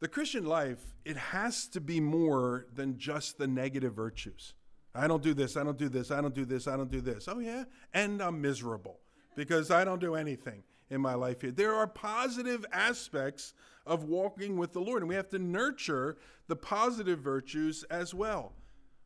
The 0.00 0.08
Christian 0.08 0.44
life, 0.44 0.94
it 1.04 1.16
has 1.16 1.66
to 1.68 1.80
be 1.80 2.00
more 2.00 2.66
than 2.74 2.98
just 2.98 3.38
the 3.38 3.46
negative 3.46 3.94
virtues. 3.94 4.54
I 4.94 5.06
don't 5.06 5.22
do 5.22 5.34
this, 5.34 5.56
I 5.56 5.64
don't 5.64 5.78
do 5.78 5.88
this, 5.88 6.10
I 6.10 6.20
don't 6.20 6.34
do 6.34 6.44
this, 6.44 6.66
I 6.68 6.76
don't 6.76 6.90
do 6.90 7.00
this. 7.00 7.28
Oh, 7.28 7.38
yeah? 7.38 7.64
And 7.92 8.20
I'm 8.20 8.40
miserable 8.40 9.00
because 9.34 9.70
I 9.70 9.84
don't 9.84 10.00
do 10.00 10.14
anything 10.14 10.62
in 10.90 11.00
my 11.00 11.14
life 11.14 11.40
here. 11.40 11.50
There 11.50 11.74
are 11.74 11.86
positive 11.86 12.64
aspects 12.72 13.54
of 13.86 14.04
walking 14.04 14.56
with 14.56 14.72
the 14.72 14.80
Lord, 14.80 15.02
and 15.02 15.08
we 15.08 15.14
have 15.14 15.28
to 15.30 15.38
nurture 15.38 16.16
the 16.48 16.56
positive 16.56 17.20
virtues 17.20 17.84
as 17.84 18.14
well. 18.14 18.52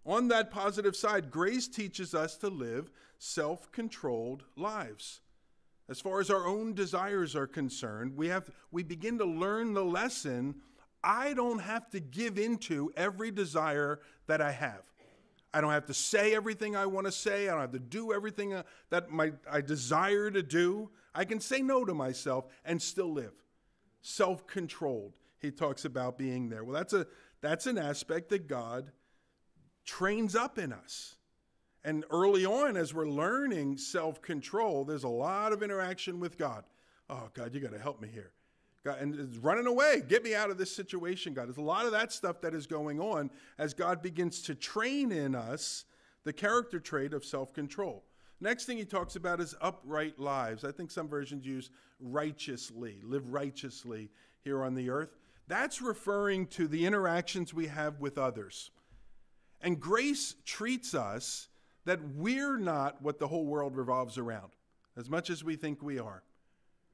On 0.06 0.28
that 0.28 0.50
positive 0.50 0.96
side, 0.96 1.30
grace 1.30 1.68
teaches 1.68 2.14
us 2.14 2.36
to 2.38 2.48
live 2.48 2.90
self 3.18 3.70
controlled 3.70 4.44
lives. 4.56 5.20
As 5.88 6.00
far 6.00 6.20
as 6.20 6.30
our 6.30 6.46
own 6.46 6.72
desires 6.72 7.34
are 7.34 7.46
concerned, 7.46 8.16
we, 8.16 8.28
have, 8.28 8.48
we 8.70 8.82
begin 8.82 9.18
to 9.18 9.24
learn 9.24 9.74
the 9.74 9.84
lesson 9.84 10.54
I 11.02 11.34
don't 11.34 11.60
have 11.60 11.90
to 11.90 12.00
give 12.00 12.38
into 12.38 12.92
every 12.96 13.30
desire 13.30 14.00
that 14.26 14.40
I 14.40 14.52
have. 14.52 14.82
I 15.52 15.60
don't 15.60 15.72
have 15.72 15.86
to 15.86 15.94
say 15.94 16.34
everything 16.34 16.76
I 16.76 16.86
want 16.86 17.06
to 17.06 17.12
say. 17.12 17.48
I 17.48 17.52
don't 17.52 17.60
have 17.60 17.72
to 17.72 17.78
do 17.78 18.12
everything 18.12 18.54
uh, 18.54 18.62
that 18.90 19.10
my, 19.10 19.32
I 19.50 19.60
desire 19.60 20.30
to 20.30 20.42
do. 20.42 20.90
I 21.14 21.24
can 21.24 21.40
say 21.40 21.60
no 21.60 21.84
to 21.84 21.94
myself 21.94 22.46
and 22.64 22.80
still 22.80 23.12
live. 23.12 23.32
Self 24.02 24.46
controlled, 24.46 25.12
he 25.40 25.50
talks 25.50 25.84
about 25.84 26.16
being 26.16 26.48
there. 26.48 26.64
Well, 26.64 26.74
that's, 26.74 26.92
a, 26.92 27.06
that's 27.40 27.66
an 27.66 27.78
aspect 27.78 28.28
that 28.30 28.46
God 28.46 28.92
trains 29.84 30.36
up 30.36 30.58
in 30.58 30.72
us. 30.72 31.16
And 31.82 32.04
early 32.10 32.44
on, 32.44 32.76
as 32.76 32.94
we're 32.94 33.08
learning 33.08 33.78
self 33.78 34.22
control, 34.22 34.84
there's 34.84 35.04
a 35.04 35.08
lot 35.08 35.52
of 35.52 35.62
interaction 35.62 36.20
with 36.20 36.38
God. 36.38 36.64
Oh, 37.08 37.28
God, 37.34 37.54
you 37.54 37.60
got 37.60 37.72
to 37.72 37.78
help 37.78 38.00
me 38.00 38.08
here. 38.12 38.32
God, 38.84 38.98
and 39.00 39.14
it's 39.14 39.36
running 39.38 39.66
away. 39.66 40.02
Get 40.06 40.24
me 40.24 40.34
out 40.34 40.50
of 40.50 40.56
this 40.56 40.74
situation, 40.74 41.34
God. 41.34 41.48
There's 41.48 41.58
a 41.58 41.62
lot 41.62 41.84
of 41.84 41.92
that 41.92 42.12
stuff 42.12 42.40
that 42.40 42.54
is 42.54 42.66
going 42.66 42.98
on 42.98 43.30
as 43.58 43.74
God 43.74 44.00
begins 44.02 44.40
to 44.42 44.54
train 44.54 45.12
in 45.12 45.34
us 45.34 45.84
the 46.24 46.32
character 46.32 46.80
trait 46.80 47.12
of 47.12 47.24
self 47.24 47.52
control. 47.52 48.04
Next 48.40 48.64
thing 48.64 48.78
he 48.78 48.86
talks 48.86 49.16
about 49.16 49.40
is 49.40 49.54
upright 49.60 50.18
lives. 50.18 50.64
I 50.64 50.72
think 50.72 50.90
some 50.90 51.08
versions 51.08 51.44
use 51.44 51.70
righteously, 52.00 53.00
live 53.02 53.30
righteously 53.30 54.08
here 54.42 54.64
on 54.64 54.74
the 54.74 54.88
earth. 54.88 55.10
That's 55.46 55.82
referring 55.82 56.46
to 56.48 56.66
the 56.66 56.86
interactions 56.86 57.52
we 57.52 57.66
have 57.66 58.00
with 58.00 58.16
others. 58.16 58.70
And 59.60 59.78
grace 59.78 60.36
treats 60.46 60.94
us 60.94 61.48
that 61.84 62.00
we're 62.14 62.56
not 62.56 63.02
what 63.02 63.18
the 63.18 63.28
whole 63.28 63.44
world 63.44 63.76
revolves 63.76 64.16
around, 64.16 64.52
as 64.96 65.10
much 65.10 65.28
as 65.28 65.44
we 65.44 65.56
think 65.56 65.82
we 65.82 65.98
are 65.98 66.22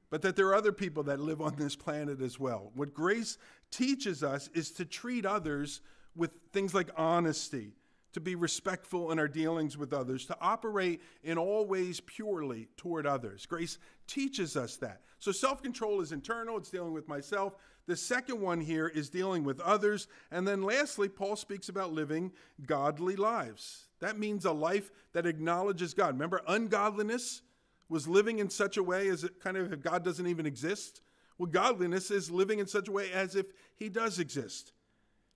but 0.09 0.21
that 0.21 0.35
there 0.35 0.47
are 0.47 0.55
other 0.55 0.71
people 0.71 1.03
that 1.03 1.19
live 1.19 1.41
on 1.41 1.55
this 1.57 1.75
planet 1.75 2.21
as 2.21 2.39
well. 2.39 2.71
What 2.75 2.93
grace 2.93 3.37
teaches 3.71 4.23
us 4.23 4.49
is 4.53 4.71
to 4.71 4.85
treat 4.85 5.25
others 5.25 5.81
with 6.15 6.31
things 6.51 6.73
like 6.73 6.89
honesty, 6.95 7.73
to 8.13 8.19
be 8.19 8.35
respectful 8.35 9.11
in 9.11 9.19
our 9.19 9.27
dealings 9.27 9.77
with 9.77 9.93
others, 9.93 10.25
to 10.25 10.37
operate 10.39 11.01
in 11.23 11.37
all 11.37 11.65
ways 11.65 11.99
purely 11.99 12.67
toward 12.77 13.05
others. 13.05 13.45
Grace 13.45 13.77
teaches 14.07 14.55
us 14.55 14.77
that. 14.77 15.01
So 15.19 15.31
self 15.31 15.61
control 15.61 16.01
is 16.01 16.11
internal, 16.11 16.57
it's 16.57 16.69
dealing 16.69 16.93
with 16.93 17.07
myself. 17.07 17.55
The 17.87 17.95
second 17.95 18.41
one 18.41 18.59
here 18.59 18.87
is 18.87 19.09
dealing 19.09 19.43
with 19.45 19.61
others. 19.61 20.07
And 20.29 20.45
then 20.45 20.61
lastly, 20.61 21.07
Paul 21.07 21.37
speaks 21.37 21.69
about 21.69 21.93
living 21.93 22.33
godly 22.65 23.15
lives. 23.15 23.87
That 23.99 24.19
means 24.19 24.45
a 24.45 24.51
life 24.51 24.91
that 25.13 25.25
acknowledges 25.25 25.93
God. 25.93 26.13
Remember, 26.13 26.41
ungodliness 26.47 27.41
was 27.89 28.07
living 28.07 28.39
in 28.39 28.49
such 28.49 28.77
a 28.77 28.83
way 28.83 29.07
as 29.09 29.23
it 29.23 29.39
kind 29.39 29.57
of 29.57 29.71
if 29.71 29.81
God 29.81 30.03
doesn't 30.03 30.27
even 30.27 30.45
exist. 30.45 31.01
Well, 31.37 31.47
godliness 31.47 32.11
is 32.11 32.31
living 32.31 32.59
in 32.59 32.67
such 32.67 32.87
a 32.87 32.91
way 32.91 33.11
as 33.11 33.35
if 33.35 33.45
He 33.75 33.89
does 33.89 34.19
exist. 34.19 34.73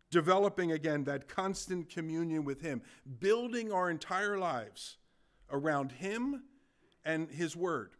Developing 0.10 0.72
again 0.72 1.06
that 1.06 1.30
constant 1.30 1.90
communion 1.90 2.44
with 2.44 2.62
Him, 2.62 2.82
building 3.20 3.72
our 3.72 3.90
entire 3.90 4.38
lives 4.38 4.98
around 5.50 5.94
Him 5.94 6.44
and 7.06 7.30
His 7.30 7.56
Word, 7.56 7.92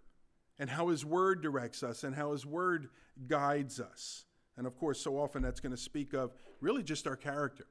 and 0.60 0.70
how 0.70 0.90
His 0.90 1.06
Word 1.06 1.42
directs 1.42 1.84
us 1.84 2.04
and 2.04 2.14
how 2.14 2.34
His 2.34 2.46
Word 2.46 2.90
guides 3.28 3.80
us. 3.80 4.26
And 4.58 4.68
of 4.68 4.78
course, 4.78 5.00
so 5.00 5.18
often 5.18 5.42
that's 5.42 5.62
going 5.62 5.72
to 5.72 5.82
speak 5.82 6.14
of 6.14 6.34
really 6.60 6.84
just 6.84 7.08
our 7.08 7.16
character. 7.16 7.66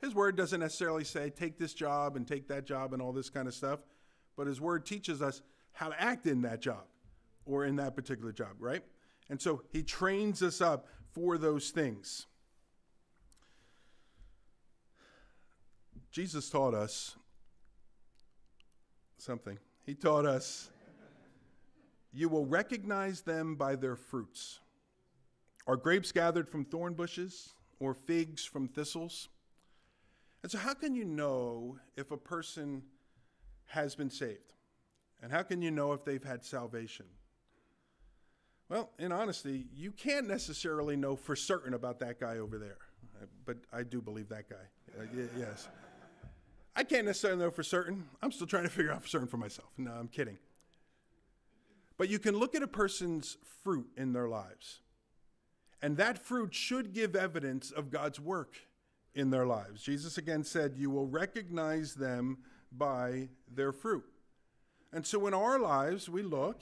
His 0.00 0.14
Word 0.14 0.36
doesn't 0.36 0.60
necessarily 0.60 1.04
say, 1.04 1.30
take 1.30 1.58
this 1.58 1.74
job 1.74 2.16
and 2.16 2.26
take 2.26 2.48
that 2.48 2.66
job 2.66 2.92
and 2.92 3.02
all 3.02 3.12
this 3.12 3.30
kind 3.30 3.48
of 3.48 3.54
stuff, 3.54 3.80
but 4.36 4.46
His 4.46 4.60
Word 4.60 4.86
teaches 4.86 5.22
us 5.22 5.42
how 5.72 5.88
to 5.88 6.00
act 6.00 6.26
in 6.26 6.42
that 6.42 6.60
job 6.60 6.84
or 7.44 7.64
in 7.64 7.76
that 7.76 7.96
particular 7.96 8.32
job, 8.32 8.54
right? 8.58 8.82
And 9.28 9.40
so 9.40 9.62
he 9.70 9.82
trains 9.82 10.42
us 10.42 10.60
up 10.60 10.86
for 11.12 11.38
those 11.38 11.70
things. 11.70 12.26
Jesus 16.10 16.50
taught 16.50 16.74
us 16.74 17.16
something. 19.16 19.58
He 19.86 19.94
taught 19.94 20.26
us, 20.26 20.70
You 22.12 22.28
will 22.28 22.44
recognize 22.44 23.22
them 23.22 23.54
by 23.54 23.76
their 23.76 23.96
fruits. 23.96 24.60
Are 25.66 25.76
grapes 25.76 26.12
gathered 26.12 26.48
from 26.48 26.64
thorn 26.64 26.94
bushes 26.94 27.54
or 27.80 27.94
figs 27.94 28.44
from 28.44 28.68
thistles? 28.68 29.28
And 30.42 30.50
so, 30.50 30.58
how 30.58 30.74
can 30.74 30.94
you 30.94 31.04
know 31.04 31.78
if 31.96 32.10
a 32.10 32.16
person 32.16 32.82
has 33.66 33.94
been 33.94 34.10
saved? 34.10 34.52
And 35.22 35.30
how 35.30 35.42
can 35.42 35.62
you 35.62 35.70
know 35.70 35.92
if 35.92 36.04
they've 36.04 36.22
had 36.22 36.44
salvation? 36.44 37.06
Well, 38.68 38.90
in 38.98 39.12
honesty, 39.12 39.66
you 39.74 39.92
can't 39.92 40.26
necessarily 40.26 40.96
know 40.96 41.14
for 41.14 41.36
certain 41.36 41.74
about 41.74 42.00
that 42.00 42.18
guy 42.18 42.38
over 42.38 42.58
there. 42.58 42.78
But 43.44 43.58
I 43.72 43.82
do 43.82 44.00
believe 44.00 44.28
that 44.30 44.48
guy. 44.48 44.56
Uh, 44.98 45.04
yes. 45.38 45.68
I 46.74 46.84
can't 46.84 47.06
necessarily 47.06 47.38
know 47.38 47.50
for 47.50 47.62
certain. 47.62 48.08
I'm 48.22 48.32
still 48.32 48.46
trying 48.46 48.64
to 48.64 48.70
figure 48.70 48.92
out 48.92 49.02
for 49.02 49.08
certain 49.08 49.28
for 49.28 49.36
myself. 49.36 49.68
No, 49.76 49.92
I'm 49.92 50.08
kidding. 50.08 50.38
But 51.98 52.08
you 52.08 52.18
can 52.18 52.36
look 52.36 52.54
at 52.54 52.62
a 52.62 52.66
person's 52.66 53.36
fruit 53.62 53.86
in 53.96 54.12
their 54.12 54.28
lives. 54.28 54.80
And 55.82 55.96
that 55.98 56.18
fruit 56.18 56.54
should 56.54 56.92
give 56.92 57.14
evidence 57.14 57.70
of 57.70 57.90
God's 57.90 58.18
work 58.18 58.56
in 59.14 59.30
their 59.30 59.46
lives. 59.46 59.82
Jesus 59.82 60.16
again 60.16 60.44
said, 60.44 60.74
You 60.76 60.90
will 60.90 61.06
recognize 61.06 61.94
them 61.94 62.38
by 62.70 63.28
their 63.52 63.72
fruit. 63.72 64.04
And 64.92 65.06
so 65.06 65.26
in 65.26 65.34
our 65.34 65.58
lives, 65.58 66.08
we 66.08 66.22
look 66.22 66.60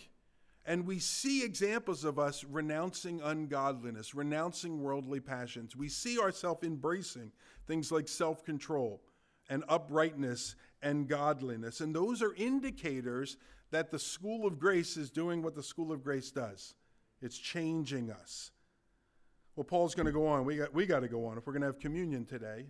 and 0.67 0.87
we 0.87 0.99
see 0.99 1.43
examples 1.43 2.05
of 2.05 2.19
us 2.19 2.45
renouncing 2.45 3.21
ungodliness, 3.23 4.15
renouncing 4.15 4.83
worldly 4.83 5.21
passions. 5.21 5.75
We 5.75 5.89
see 5.89 6.19
ourselves 6.19 6.63
embracing 6.65 7.33
things 7.67 7.91
like 7.91 8.09
self 8.09 8.45
control 8.45 9.01
and 9.49 9.65
uprightness 9.69 10.55
and 10.83 11.09
godliness. 11.09 11.81
And 11.81 11.95
those 11.95 12.23
are 12.23 12.35
indicators 12.35 13.37
that 13.71 13.91
the 13.91 13.99
school 13.99 14.47
of 14.47 14.59
grace 14.59 14.97
is 14.97 15.11
doing 15.11 15.43
what 15.43 15.55
the 15.55 15.63
school 15.63 15.93
of 15.93 16.03
grace 16.03 16.31
does 16.31 16.75
it's 17.23 17.37
changing 17.37 18.11
us. 18.11 18.51
Well, 19.57 19.65
Paul's 19.65 19.95
going 19.95 20.07
to 20.07 20.13
go 20.13 20.27
on. 20.27 20.45
We 20.45 20.57
got, 20.57 20.73
we 20.73 20.87
got 20.87 21.01
to 21.01 21.09
go 21.09 21.27
on. 21.27 21.37
If 21.37 21.47
we're 21.47 21.53
going 21.53 21.63
to 21.63 21.67
have 21.67 21.79
communion 21.79 22.25
today, 22.25 22.65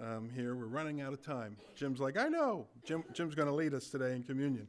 um, 0.00 0.30
here, 0.34 0.54
we're 0.54 0.66
running 0.66 1.02
out 1.02 1.12
of 1.12 1.20
time. 1.20 1.56
Jim's 1.76 2.00
like, 2.00 2.16
I 2.16 2.28
know. 2.28 2.66
Jim, 2.84 3.04
Jim's 3.12 3.34
going 3.34 3.48
to 3.48 3.54
lead 3.54 3.74
us 3.74 3.90
today 3.90 4.14
in 4.16 4.22
communion. 4.22 4.68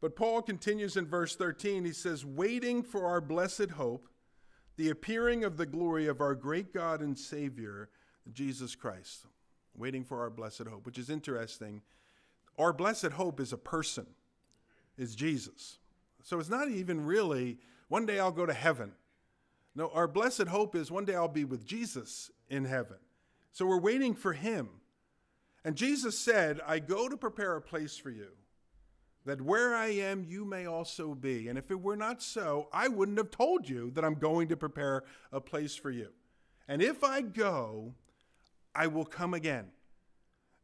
But 0.00 0.16
Paul 0.16 0.42
continues 0.42 0.96
in 0.96 1.06
verse 1.06 1.36
13. 1.36 1.84
He 1.84 1.92
says, 1.92 2.24
Waiting 2.24 2.82
for 2.82 3.06
our 3.06 3.20
blessed 3.20 3.70
hope, 3.70 4.08
the 4.76 4.90
appearing 4.90 5.44
of 5.44 5.56
the 5.56 5.66
glory 5.66 6.06
of 6.06 6.20
our 6.20 6.34
great 6.34 6.74
God 6.74 7.00
and 7.00 7.18
Savior, 7.18 7.88
Jesus 8.32 8.74
Christ. 8.74 9.26
Waiting 9.74 10.04
for 10.04 10.20
our 10.20 10.30
blessed 10.30 10.66
hope, 10.70 10.84
which 10.84 10.98
is 10.98 11.10
interesting. 11.10 11.82
Our 12.58 12.72
blessed 12.72 13.12
hope 13.12 13.40
is 13.40 13.52
a 13.52 13.58
person, 13.58 14.06
is 14.98 15.14
Jesus. 15.14 15.78
So 16.22 16.38
it's 16.38 16.48
not 16.48 16.70
even 16.70 17.04
really, 17.04 17.58
one 17.88 18.06
day 18.06 18.18
I'll 18.18 18.32
go 18.32 18.46
to 18.46 18.54
heaven. 18.54 18.92
No, 19.74 19.90
our 19.94 20.08
blessed 20.08 20.48
hope 20.48 20.74
is 20.74 20.90
one 20.90 21.04
day 21.04 21.14
I'll 21.14 21.28
be 21.28 21.44
with 21.44 21.66
Jesus 21.66 22.30
in 22.48 22.64
heaven. 22.64 22.96
So 23.52 23.66
we're 23.66 23.80
waiting 23.80 24.14
for 24.14 24.32
him. 24.32 24.68
And 25.64 25.76
Jesus 25.76 26.18
said, 26.18 26.60
I 26.66 26.78
go 26.78 27.08
to 27.08 27.16
prepare 27.16 27.56
a 27.56 27.62
place 27.62 27.96
for 27.96 28.10
you 28.10 28.28
that 29.26 29.42
where 29.42 29.74
I 29.74 29.88
am, 29.88 30.24
you 30.24 30.44
may 30.44 30.66
also 30.66 31.14
be. 31.14 31.48
And 31.48 31.58
if 31.58 31.70
it 31.70 31.80
were 31.80 31.96
not 31.96 32.22
so, 32.22 32.68
I 32.72 32.88
wouldn't 32.88 33.18
have 33.18 33.30
told 33.30 33.68
you 33.68 33.90
that 33.90 34.04
I'm 34.04 34.14
going 34.14 34.48
to 34.48 34.56
prepare 34.56 35.02
a 35.32 35.40
place 35.40 35.76
for 35.76 35.90
you. 35.90 36.08
And 36.68 36.80
if 36.80 37.04
I 37.04 37.20
go, 37.20 37.92
I 38.74 38.86
will 38.86 39.04
come 39.04 39.34
again. 39.34 39.66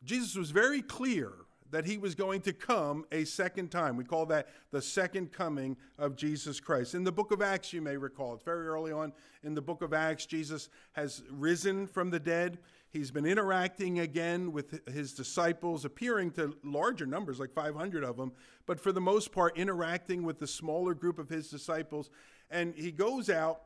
Jesus 0.05 0.37
was 0.37 0.51
very 0.51 0.81
clear 0.81 1.33
that 1.73 1.87
he 1.87 1.97
was 1.97 2.15
going 2.15 2.41
to 2.43 2.53
come 2.53 3.05
a 3.11 3.25
second 3.25 3.71
time. 3.71 3.97
We 3.97 4.05
call 4.05 4.27
that 4.27 4.49
the 4.71 4.83
second 4.83 5.33
coming 5.33 5.77
of 5.99 6.17
Jesus 6.17 6.61
Christ. 6.61 6.95
In 6.95 7.03
the 7.03 7.11
book 7.11 7.33
of 7.33 7.43
Acts, 7.43 7.73
you 7.73 7.81
may 7.81 7.97
recall, 7.97 8.35
it's 8.35 8.45
very 8.45 8.67
early 8.69 8.93
on 8.93 9.13
in 9.43 9.55
the 9.55 9.63
book 9.63 9.83
of 9.83 9.93
Acts, 9.93 10.27
Jesus 10.27 10.69
has 10.93 11.23
risen 11.31 11.87
from 11.87 12.11
the 12.11 12.21
dead. 12.21 12.59
He's 12.93 13.11
been 13.11 13.25
interacting 13.25 14.01
again 14.01 14.53
with 14.53 14.87
his 14.89 15.15
disciples, 15.15 15.85
appearing 15.85 16.33
to 16.33 16.55
larger 16.63 17.07
numbers, 17.07 17.41
like 17.41 17.53
500 17.55 18.05
of 18.05 18.17
them, 18.17 18.33
but 18.67 18.79
for 18.79 18.93
the 18.93 19.01
most 19.01 19.33
part, 19.33 19.57
interacting 19.57 20.23
with 20.23 20.39
the 20.39 20.47
smaller 20.47 20.95
group 20.95 21.19
of 21.19 21.29
his 21.29 21.49
disciples. 21.49 22.11
And 22.51 22.75
he 22.75 22.93
goes 22.93 23.31
out 23.31 23.63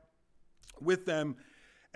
with 0.81 1.07
them 1.07 1.37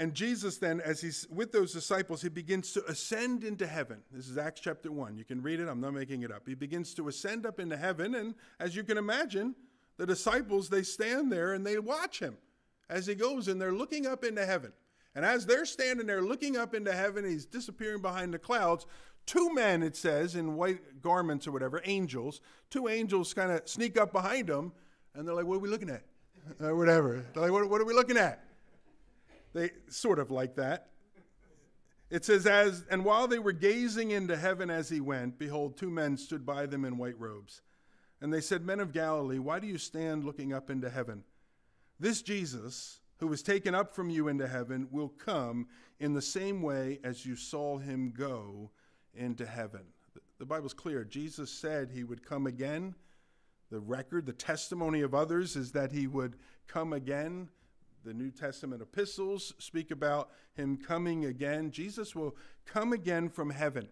and 0.01 0.15
Jesus 0.15 0.57
then, 0.57 0.81
as 0.81 1.03
he's 1.03 1.27
with 1.29 1.53
those 1.53 1.75
disciples, 1.75 2.23
he 2.23 2.31
begins 2.31 2.73
to 2.73 2.83
ascend 2.87 3.45
into 3.45 3.67
heaven. 3.67 3.99
This 4.11 4.31
is 4.31 4.39
Acts 4.39 4.63
chapter 4.63 4.91
1. 4.91 5.19
You 5.19 5.27
can 5.27 5.43
read 5.43 5.61
it, 5.61 5.69
I'm 5.69 5.79
not 5.79 5.93
making 5.93 6.23
it 6.23 6.33
up. 6.33 6.49
He 6.49 6.55
begins 6.55 6.95
to 6.95 7.09
ascend 7.09 7.45
up 7.45 7.61
into 7.61 7.77
heaven, 7.77 8.15
and 8.15 8.35
as 8.59 8.75
you 8.75 8.83
can 8.83 8.97
imagine, 8.97 9.55
the 9.99 10.07
disciples, 10.07 10.71
they 10.71 10.85
stand 10.85 11.31
there 11.31 11.53
and 11.53 11.67
they 11.67 11.79
watch 11.79 12.19
him 12.19 12.39
as 12.89 13.07
he 13.07 13.15
goes, 13.15 13.47
and 13.47 13.61
they're 13.61 13.75
looking 13.75 14.07
up 14.07 14.25
into 14.25 14.47
heaven. 14.47 14.73
And 15.15 15.25
as 15.25 15.47
they're 15.47 15.65
standing 15.65 16.07
there 16.07 16.23
looking 16.23 16.57
up 16.57 16.75
into 16.75 16.93
heaven, 16.93 17.25
he's 17.25 17.47
disappearing 17.47 18.03
behind 18.03 18.33
the 18.33 18.39
clouds. 18.39 18.87
Two 19.27 19.53
men, 19.53 19.83
it 19.83 19.97
says, 19.97 20.37
in 20.37 20.57
white 20.57 21.03
garments 21.03 21.47
or 21.47 21.53
whatever, 21.53 21.81
angels, 21.85 22.41
two 22.71 22.89
angels 22.89 23.35
kind 23.35 23.51
of 23.53 23.69
sneak 23.69 23.99
up 23.99 24.13
behind 24.13 24.49
him, 24.49 24.73
and 25.15 25.27
they're 25.27 25.35
like, 25.35 25.47
What 25.47 25.57
are 25.57 25.61
we 25.61 25.69
looking 25.69 25.91
at? 25.91 26.05
Or 26.61 26.75
whatever. 26.75 27.25
They're 27.35 27.43
like, 27.43 27.53
what, 27.53 27.69
what 27.69 27.81
are 27.81 27.85
we 27.85 27.95
looking 27.95 28.17
at? 28.17 28.43
They 29.53 29.71
sort 29.89 30.19
of 30.19 30.31
like 30.31 30.57
that. 30.57 30.89
It 32.09 32.25
says, 32.25 32.47
as 32.47 32.85
and 32.91 33.05
while 33.05 33.29
they 33.29 33.39
were 33.39 33.53
gazing 33.53 34.11
into 34.11 34.37
heaven 34.37 34.71
as 34.71 34.89
he 34.89 35.01
went, 35.01 35.39
behold, 35.39 35.77
two 35.77 35.91
men 35.91 36.17
stood 36.17 36.45
by 36.45 36.67
them 36.67 36.85
in 36.85 36.99
white 36.99 37.19
robes. 37.19 37.63
And 38.21 38.33
they 38.33 38.41
said, 38.41 38.65
Men 38.65 38.81
of 38.81 38.93
Galilee, 38.93 39.39
why 39.39 39.61
do 39.61 39.67
you 39.67 39.79
stand 39.79 40.25
looking 40.25 40.53
up 40.53 40.71
into 40.71 40.91
heaven? 40.91 41.25
This 41.99 42.21
Jesus, 42.21 43.00
who 43.21 43.29
was 43.29 43.43
taken 43.43 43.75
up 43.75 43.95
from 43.95 44.11
you 44.11 44.29
into 44.29 44.49
heaven, 44.49 44.89
will 44.91 45.09
come 45.09 45.69
in 46.01 46.15
the 46.15 46.23
same 46.23 46.63
way 46.63 46.99
as 47.05 47.25
you 47.25 47.37
saw 47.37 47.79
him 47.79 48.13
go 48.17 48.71
into 49.15 49.47
heaven. 49.47 49.83
The 50.39 50.47
Bible's 50.47 50.75
clear. 50.75 51.05
Jesus 51.05 51.51
said 51.51 51.91
he 51.91 52.05
would 52.05 52.25
come 52.25 52.47
again. 52.47 52.95
The 53.71 53.81
record, 53.81 54.27
the 54.27 54.33
testimony 54.33 55.03
of 55.03 55.15
others 55.15 55.55
is 55.55 55.73
that 55.73 55.93
he 55.93 56.07
would 56.07 56.37
come 56.67 56.93
again 56.93 57.49
the 58.05 58.15
New 58.15 58.31
Testament 58.31 58.83
epistles 58.83 59.55
speak 59.59 59.91
about 59.91 60.31
him 60.55 60.77
coming 60.77 61.27
again. 61.27 61.71
Jesus 61.71 62.15
will 62.15 62.37
come 62.65 62.93
again 62.93 63.29
from 63.29 63.51
heaven. 63.51 63.89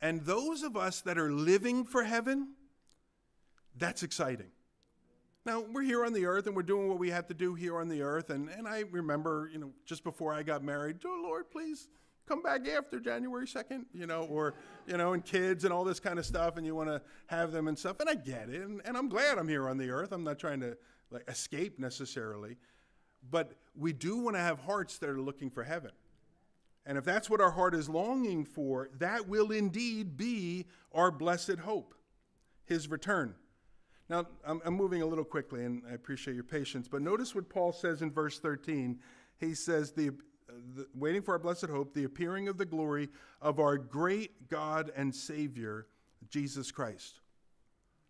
And 0.00 0.22
those 0.22 0.62
of 0.62 0.76
us 0.76 1.00
that 1.02 1.16
are 1.16 1.32
living 1.32 1.84
for 1.84 2.04
heaven, 2.04 2.54
that's 3.76 4.02
exciting. 4.02 4.50
Now, 5.46 5.60
we're 5.60 5.82
here 5.82 6.04
on 6.04 6.12
the 6.12 6.26
earth 6.26 6.48
and 6.48 6.56
we're 6.56 6.64
doing 6.64 6.88
what 6.88 6.98
we 6.98 7.08
have 7.10 7.28
to 7.28 7.34
do 7.34 7.54
here 7.54 7.78
on 7.78 7.88
the 7.88 8.02
earth. 8.02 8.30
And, 8.30 8.48
and 8.48 8.66
I 8.66 8.80
remember, 8.90 9.48
you 9.52 9.60
know, 9.60 9.70
just 9.84 10.02
before 10.02 10.34
I 10.34 10.42
got 10.42 10.64
married, 10.64 10.96
oh, 11.06 11.20
Lord, 11.22 11.52
please 11.52 11.86
come 12.26 12.42
back 12.42 12.66
after 12.66 12.98
January 12.98 13.46
2nd, 13.46 13.84
you 13.94 14.08
know, 14.08 14.22
or, 14.22 14.54
you 14.88 14.96
know, 14.96 15.12
and 15.12 15.24
kids 15.24 15.62
and 15.62 15.72
all 15.72 15.84
this 15.84 16.00
kind 16.00 16.18
of 16.18 16.26
stuff, 16.26 16.56
and 16.56 16.66
you 16.66 16.74
want 16.74 16.88
to 16.88 17.00
have 17.28 17.52
them 17.52 17.68
and 17.68 17.78
stuff. 17.78 18.00
And 18.00 18.10
I 18.10 18.16
get 18.16 18.48
it. 18.48 18.60
And, 18.60 18.82
and 18.84 18.96
I'm 18.96 19.08
glad 19.08 19.38
I'm 19.38 19.46
here 19.46 19.68
on 19.68 19.78
the 19.78 19.88
earth. 19.88 20.10
I'm 20.10 20.24
not 20.24 20.40
trying 20.40 20.58
to 20.60 20.76
like 21.12 21.22
escape 21.30 21.78
necessarily. 21.78 22.56
But 23.30 23.52
we 23.76 23.92
do 23.92 24.18
want 24.18 24.34
to 24.34 24.40
have 24.40 24.58
hearts 24.58 24.98
that 24.98 25.08
are 25.08 25.20
looking 25.20 25.50
for 25.50 25.62
heaven. 25.62 25.92
And 26.84 26.98
if 26.98 27.04
that's 27.04 27.30
what 27.30 27.40
our 27.40 27.52
heart 27.52 27.76
is 27.76 27.88
longing 27.88 28.44
for, 28.44 28.90
that 28.98 29.28
will 29.28 29.52
indeed 29.52 30.16
be 30.16 30.66
our 30.92 31.12
blessed 31.12 31.58
hope, 31.60 31.94
his 32.64 32.88
return. 32.88 33.36
Now, 34.08 34.26
I'm, 34.44 34.60
I'm, 34.64 34.74
moving 34.74 35.02
a 35.02 35.06
little 35.06 35.24
quickly, 35.24 35.64
and 35.64 35.82
I 35.90 35.94
appreciate 35.94 36.34
your 36.34 36.44
patience, 36.44 36.86
but 36.86 37.02
notice 37.02 37.34
what 37.34 37.48
Paul 37.48 37.72
says 37.72 38.02
in 38.02 38.10
verse 38.12 38.38
13. 38.38 39.00
He 39.38 39.54
says, 39.54 39.92
the, 39.92 40.10
the, 40.74 40.86
Waiting 40.94 41.22
for 41.22 41.32
our 41.32 41.38
blessed 41.38 41.66
hope, 41.66 41.92
the 41.92 42.04
appearing 42.04 42.46
of 42.48 42.56
the 42.56 42.64
glory 42.64 43.08
of 43.42 43.58
our 43.58 43.76
great 43.76 44.48
God 44.48 44.92
and 44.96 45.14
Savior, 45.14 45.86
Jesus 46.30 46.70
Christ. 46.70 47.20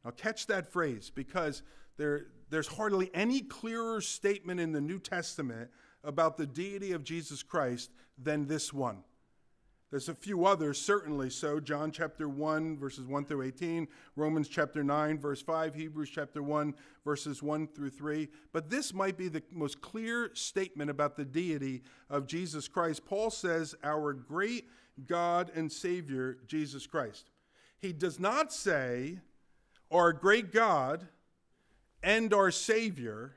Now, 0.05 0.11
catch 0.11 0.47
that 0.49 0.71
phrase 0.71 1.11
because 1.15 1.63
there, 1.97 2.27
there's 2.51 2.69
hardly 2.69 3.11
any 3.15 3.41
clearer 3.41 4.01
statement 4.01 4.61
in 4.61 4.73
the 4.73 4.81
New 4.81 4.99
Testament 4.99 5.71
about 6.05 6.37
the 6.37 6.47
deity 6.47 6.93
of 6.93 7.05
Jesus 7.05 7.43
Christ 7.43 7.91
than 8.19 8.47
this 8.47 8.73
one. 8.73 9.03
There's 9.91 10.09
a 10.09 10.15
few 10.15 10.47
others, 10.47 10.81
certainly 10.81 11.31
so. 11.31 11.61
John 11.61 11.93
chapter 11.93 12.29
1, 12.29 12.77
verses 12.77 13.07
1 13.07 13.25
through 13.25 13.43
18, 13.43 13.87
Romans 14.17 14.49
chapter 14.49 14.83
9, 14.83 15.19
verse 15.19 15.41
5, 15.41 15.75
Hebrews 15.75 16.11
chapter 16.13 16.43
1, 16.43 16.75
verses 17.05 17.41
1 17.41 17.69
through 17.69 17.91
3. 17.91 18.29
But 18.53 18.69
this 18.69 18.93
might 18.93 19.17
be 19.17 19.29
the 19.29 19.45
most 19.53 19.81
clear 19.81 20.31
statement 20.35 20.91
about 20.91 21.17
the 21.17 21.25
deity 21.25 21.85
of 22.11 22.27
Jesus 22.27 22.67
Christ. 22.67 23.05
Paul 23.07 23.31
says, 23.31 23.77
Our 23.85 24.13
great 24.13 24.69
God 25.07 25.53
and 25.55 25.71
Savior, 25.71 26.39
Jesus 26.49 26.85
Christ. 26.87 27.31
He 27.79 27.93
does 27.93 28.19
not 28.19 28.53
say, 28.53 29.21
Our 29.93 30.13
great 30.13 30.53
God 30.53 31.07
and 32.03 32.35
our 32.35 32.51
Savior, 32.51 33.35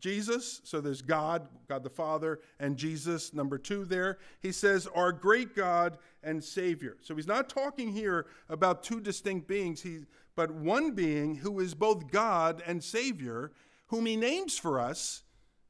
Jesus. 0.00 0.60
So 0.64 0.80
there's 0.80 1.02
God, 1.02 1.48
God 1.68 1.82
the 1.82 1.90
Father, 1.90 2.40
and 2.60 2.76
Jesus, 2.76 3.34
number 3.34 3.58
two 3.58 3.84
there. 3.84 4.18
He 4.40 4.52
says, 4.52 4.86
our 4.94 5.12
great 5.12 5.54
God 5.54 5.98
and 6.22 6.42
Savior. 6.42 6.96
So 7.02 7.14
he's 7.14 7.26
not 7.26 7.48
talking 7.48 7.92
here 7.92 8.26
about 8.48 8.82
two 8.82 9.00
distinct 9.00 9.48
beings, 9.48 9.82
he, 9.82 10.00
but 10.36 10.50
one 10.50 10.92
being 10.92 11.36
who 11.36 11.60
is 11.60 11.74
both 11.74 12.10
God 12.10 12.62
and 12.66 12.82
Savior, 12.82 13.52
whom 13.88 14.06
he 14.06 14.16
names 14.16 14.56
for 14.58 14.80
us, 14.80 15.22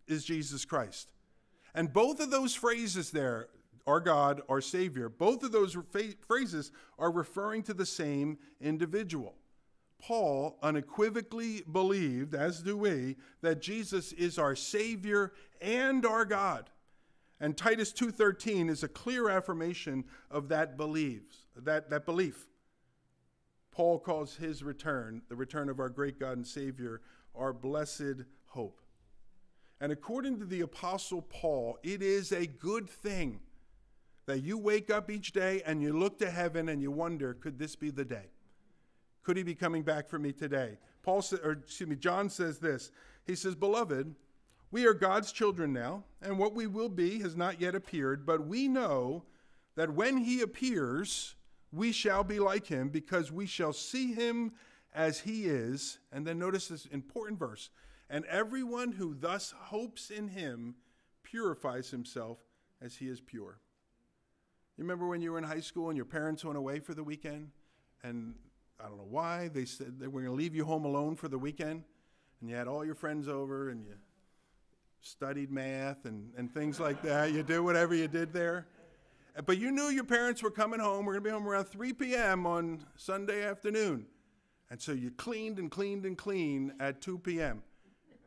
is 0.07 0.25
Jesus 0.25 0.65
Christ. 0.65 1.13
And 1.75 1.93
both 1.93 2.21
of 2.21 2.31
those 2.31 2.55
phrases 2.55 3.11
there, 3.11 3.49
our 3.87 4.01
God, 4.01 4.43
our 4.49 4.61
Savior, 4.61 5.09
both 5.09 5.43
of 5.43 5.53
those 5.53 5.77
phrases 6.27 6.73
are 6.99 7.11
referring 7.11 7.63
to 7.65 7.75
the 7.75 7.87
same 7.87 8.39
individual. 8.61 9.35
Paul 10.01 10.59
unequivocally 10.63 11.63
believed, 11.71 12.35
as 12.35 12.63
do 12.63 12.77
we, 12.77 13.17
that 13.43 13.61
Jesus 13.61 14.13
is 14.13 14.39
our 14.39 14.55
Savior 14.55 15.33
and 15.61 16.07
our 16.07 16.25
God. 16.25 16.71
And 17.41 17.57
Titus 17.57 17.93
2:13 17.93 18.69
is 18.69 18.83
a 18.83 18.89
clear 18.89 19.29
affirmation 19.29 20.05
of 20.31 20.49
that 20.49 20.77
beliefs, 20.77 21.47
that, 21.57 21.91
that 21.91 22.05
belief. 22.05 22.49
Paul 23.71 23.99
calls 24.01 24.37
his 24.37 24.65
return, 24.65 25.23
the 25.29 25.37
return 25.37 25.69
of 25.69 25.79
our 25.79 25.89
great 25.89 26.19
God 26.19 26.37
and 26.37 26.47
Savior, 26.47 27.01
our 27.35 27.53
blessed 27.53 28.25
hope. 28.47 28.81
And 29.81 29.93
according 29.93 30.41
to 30.41 30.45
the 30.45 30.63
Apostle 30.63 31.23
Paul, 31.23 31.79
it 31.85 32.03
is 32.03 32.33
a 32.33 32.47
good 32.47 32.91
thing 32.91 33.41
that 34.27 34.43
you 34.43 34.59
wake 34.59 34.91
up 34.91 35.11
each 35.11 35.33
day 35.33 35.63
and 35.65 35.81
you 35.81 35.97
look 35.97 36.19
to 36.19 36.31
heaven 36.31 36.69
and 36.69 36.83
you 36.83 36.91
wonder, 36.91 37.35
could 37.35 37.59
this 37.59 37.77
be 37.77 37.91
the 37.91 38.05
day? 38.05 38.31
Could 39.29 39.37
he 39.37 39.43
be 39.43 39.55
coming 39.55 39.83
back 39.83 40.09
for 40.09 40.19
me 40.19 40.33
today? 40.33 40.79
Paul 41.03 41.21
sa- 41.21 41.37
or 41.45 41.53
excuse 41.53 41.87
me, 41.87 41.97
John 41.97 42.31
says 42.31 42.61
this. 42.61 42.91
He 43.27 43.35
says, 43.35 43.55
"Beloved, 43.55 44.15
we 44.71 44.87
are 44.87 44.95
God's 44.95 45.33
children 45.33 45.71
now, 45.71 46.07
and 46.23 46.39
what 46.39 46.55
we 46.55 46.67
will 46.67 46.89
be 46.89 47.19
has 47.19 47.37
not 47.37 47.61
yet 47.61 47.75
appeared, 47.75 48.25
but 48.25 48.47
we 48.47 48.69
know 48.69 49.27
that 49.75 49.93
when 49.93 50.17
he 50.17 50.41
appears, 50.41 51.37
we 51.71 51.93
shall 51.93 52.25
be 52.25 52.39
like 52.39 52.69
him 52.69 52.89
because 52.89 53.31
we 53.31 53.45
shall 53.45 53.75
see 53.75 54.15
him 54.15 54.55
as 54.95 55.21
he 55.21 55.45
is." 55.45 55.99
And 56.11 56.27
then 56.27 56.39
notice 56.39 56.69
this 56.69 56.87
important 56.87 57.39
verse. 57.39 57.69
And 58.09 58.25
everyone 58.25 58.93
who 58.93 59.15
thus 59.15 59.51
hopes 59.51 60.11
in 60.11 60.29
him 60.29 60.75
purifies 61.23 61.91
himself 61.91 62.39
as 62.81 62.97
he 62.97 63.09
is 63.09 63.21
pure. 63.21 63.61
You 64.79 64.85
remember 64.85 65.07
when 65.07 65.21
you 65.21 65.33
were 65.33 65.39
in 65.39 65.45
high 65.45 65.61
school 65.61 65.91
and 65.91 65.99
your 65.99 66.07
parents 66.07 66.47
went 66.47 66.57
away 66.57 66.81
for 66.81 66.95
the 66.95 67.05
weekend 67.05 67.51
and 68.03 68.35
I 68.81 68.89
don't 68.89 68.97
know 68.97 69.09
why. 69.09 69.49
They 69.49 69.65
said 69.65 69.99
they 69.99 70.07
were 70.07 70.23
going 70.23 70.33
to 70.33 70.39
leave 70.39 70.55
you 70.55 70.65
home 70.65 70.85
alone 70.85 71.17
for 71.17 71.29
the 71.29 71.39
weekend, 71.39 71.83
and 72.41 72.49
you 72.49 72.55
had 72.55 72.69
all 72.69 72.85
your 72.85 72.95
friends 72.95 73.27
over, 73.27 73.71
and 73.71 73.85
you 73.85 73.95
studied 75.01 75.51
math 75.51 76.05
and, 76.05 76.31
and 76.37 76.53
things 76.53 76.79
like 76.79 77.03
that. 77.03 77.33
You 77.33 77.43
did 77.43 77.61
whatever 77.61 77.95
you 77.95 78.09
did 78.09 78.33
there. 78.33 78.67
But 79.47 79.59
you 79.59 79.71
knew 79.71 79.89
your 79.89 80.05
parents 80.05 80.43
were 80.43 80.51
coming 80.51 80.81
home. 80.81 81.07
We're 81.07 81.15
going 81.15 81.25
to 81.25 81.29
be 81.29 81.33
home 81.33 81.49
around 81.49 81.67
3 81.67 81.93
p.m. 81.93 82.47
on 82.47 82.85
Sunday 82.97 83.45
afternoon. 83.45 84.07
And 84.71 84.81
so 84.81 84.93
you 84.93 85.11
cleaned 85.13 85.59
and 85.59 85.71
cleaned 85.71 86.05
and 86.05 86.19
cleaned 86.19 86.73
at 86.81 87.01
2 87.01 87.19
p.m. 87.19 87.63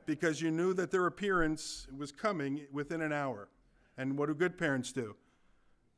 because 0.06 0.42
you 0.42 0.52
knew 0.52 0.74
that 0.74 0.90
their 0.90 1.06
appearance 1.08 1.88
was 1.98 2.12
coming 2.12 2.62
within 2.72 3.02
an 3.02 3.12
hour. 3.12 3.50
And 3.98 4.18
what 4.18 4.28
do 4.28 4.34
good 4.34 4.58
parents 4.58 4.92
do? 4.92 5.16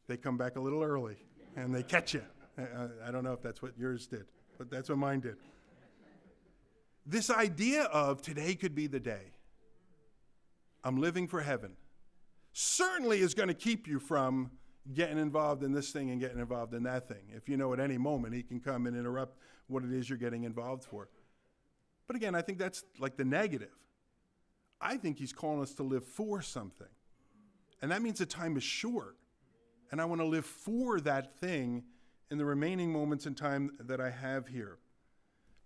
They 0.08 0.18
come 0.18 0.38
back 0.38 0.56
a 0.58 0.60
little 0.60 0.84
early 0.84 1.18
and 1.56 1.74
they 1.74 1.84
catch 1.84 2.14
you. 2.14 2.24
I, 2.58 3.08
I 3.08 3.12
don't 3.12 3.24
know 3.24 3.34
if 3.34 3.42
that's 3.42 3.62
what 3.62 3.78
yours 3.78 4.08
did 4.08 4.26
but 4.58 4.70
that's 4.70 4.90
what 4.90 4.98
mine 4.98 5.20
did. 5.20 5.36
This 7.06 7.30
idea 7.30 7.84
of 7.84 8.22
today 8.22 8.56
could 8.56 8.76
be 8.76 8.88
the 8.88 9.00
day, 9.00 9.32
I'm 10.84 11.00
living 11.00 11.28
for 11.28 11.42
heaven, 11.42 11.76
certainly 12.54 13.20
is 13.20 13.34
going 13.34 13.50
to 13.50 13.54
keep 13.54 13.88
you 13.88 14.00
from 14.00 14.52
getting 14.94 15.18
involved 15.18 15.64
in 15.64 15.72
this 15.72 15.92
thing 15.92 16.12
and 16.12 16.20
getting 16.20 16.40
involved 16.40 16.74
in 16.74 16.84
that 16.84 17.08
thing. 17.08 17.24
If 17.34 17.48
you 17.48 17.58
know 17.58 17.74
at 17.74 17.80
any 17.80 17.98
moment 17.98 18.34
he 18.34 18.44
can 18.44 18.60
come 18.60 18.86
and 18.86 18.98
interrupt 18.98 19.38
what 19.68 19.84
it 19.84 19.92
is 19.92 20.10
you're 20.10 20.18
getting 20.18 20.44
involved 20.44 20.84
for. 20.84 21.10
But 22.08 22.16
again, 22.16 22.36
I 22.36 22.42
think 22.42 22.58
that's 22.58 22.84
like 23.00 23.16
the 23.16 23.26
negative. 23.26 23.72
I 24.82 24.98
think 24.98 25.18
he's 25.18 25.32
calling 25.32 25.62
us 25.62 25.74
to 25.76 25.84
live 25.84 26.04
for 26.04 26.42
something. 26.42 26.88
And 27.82 27.92
that 27.92 28.02
means 28.02 28.20
the 28.20 28.26
time 28.26 28.58
is 28.58 28.64
short. 28.64 29.16
And 29.92 30.02
I 30.02 30.06
want 30.06 30.22
to 30.22 30.28
live 30.28 30.46
for 30.46 31.00
that 31.02 31.40
thing 31.40 31.84
in 32.32 32.38
the 32.38 32.46
remaining 32.46 32.92
moments 32.92 33.26
in 33.26 33.36
time 33.36 33.72
that 33.80 34.02
I 34.02 34.10
have 34.10 34.48
here. 34.48 34.78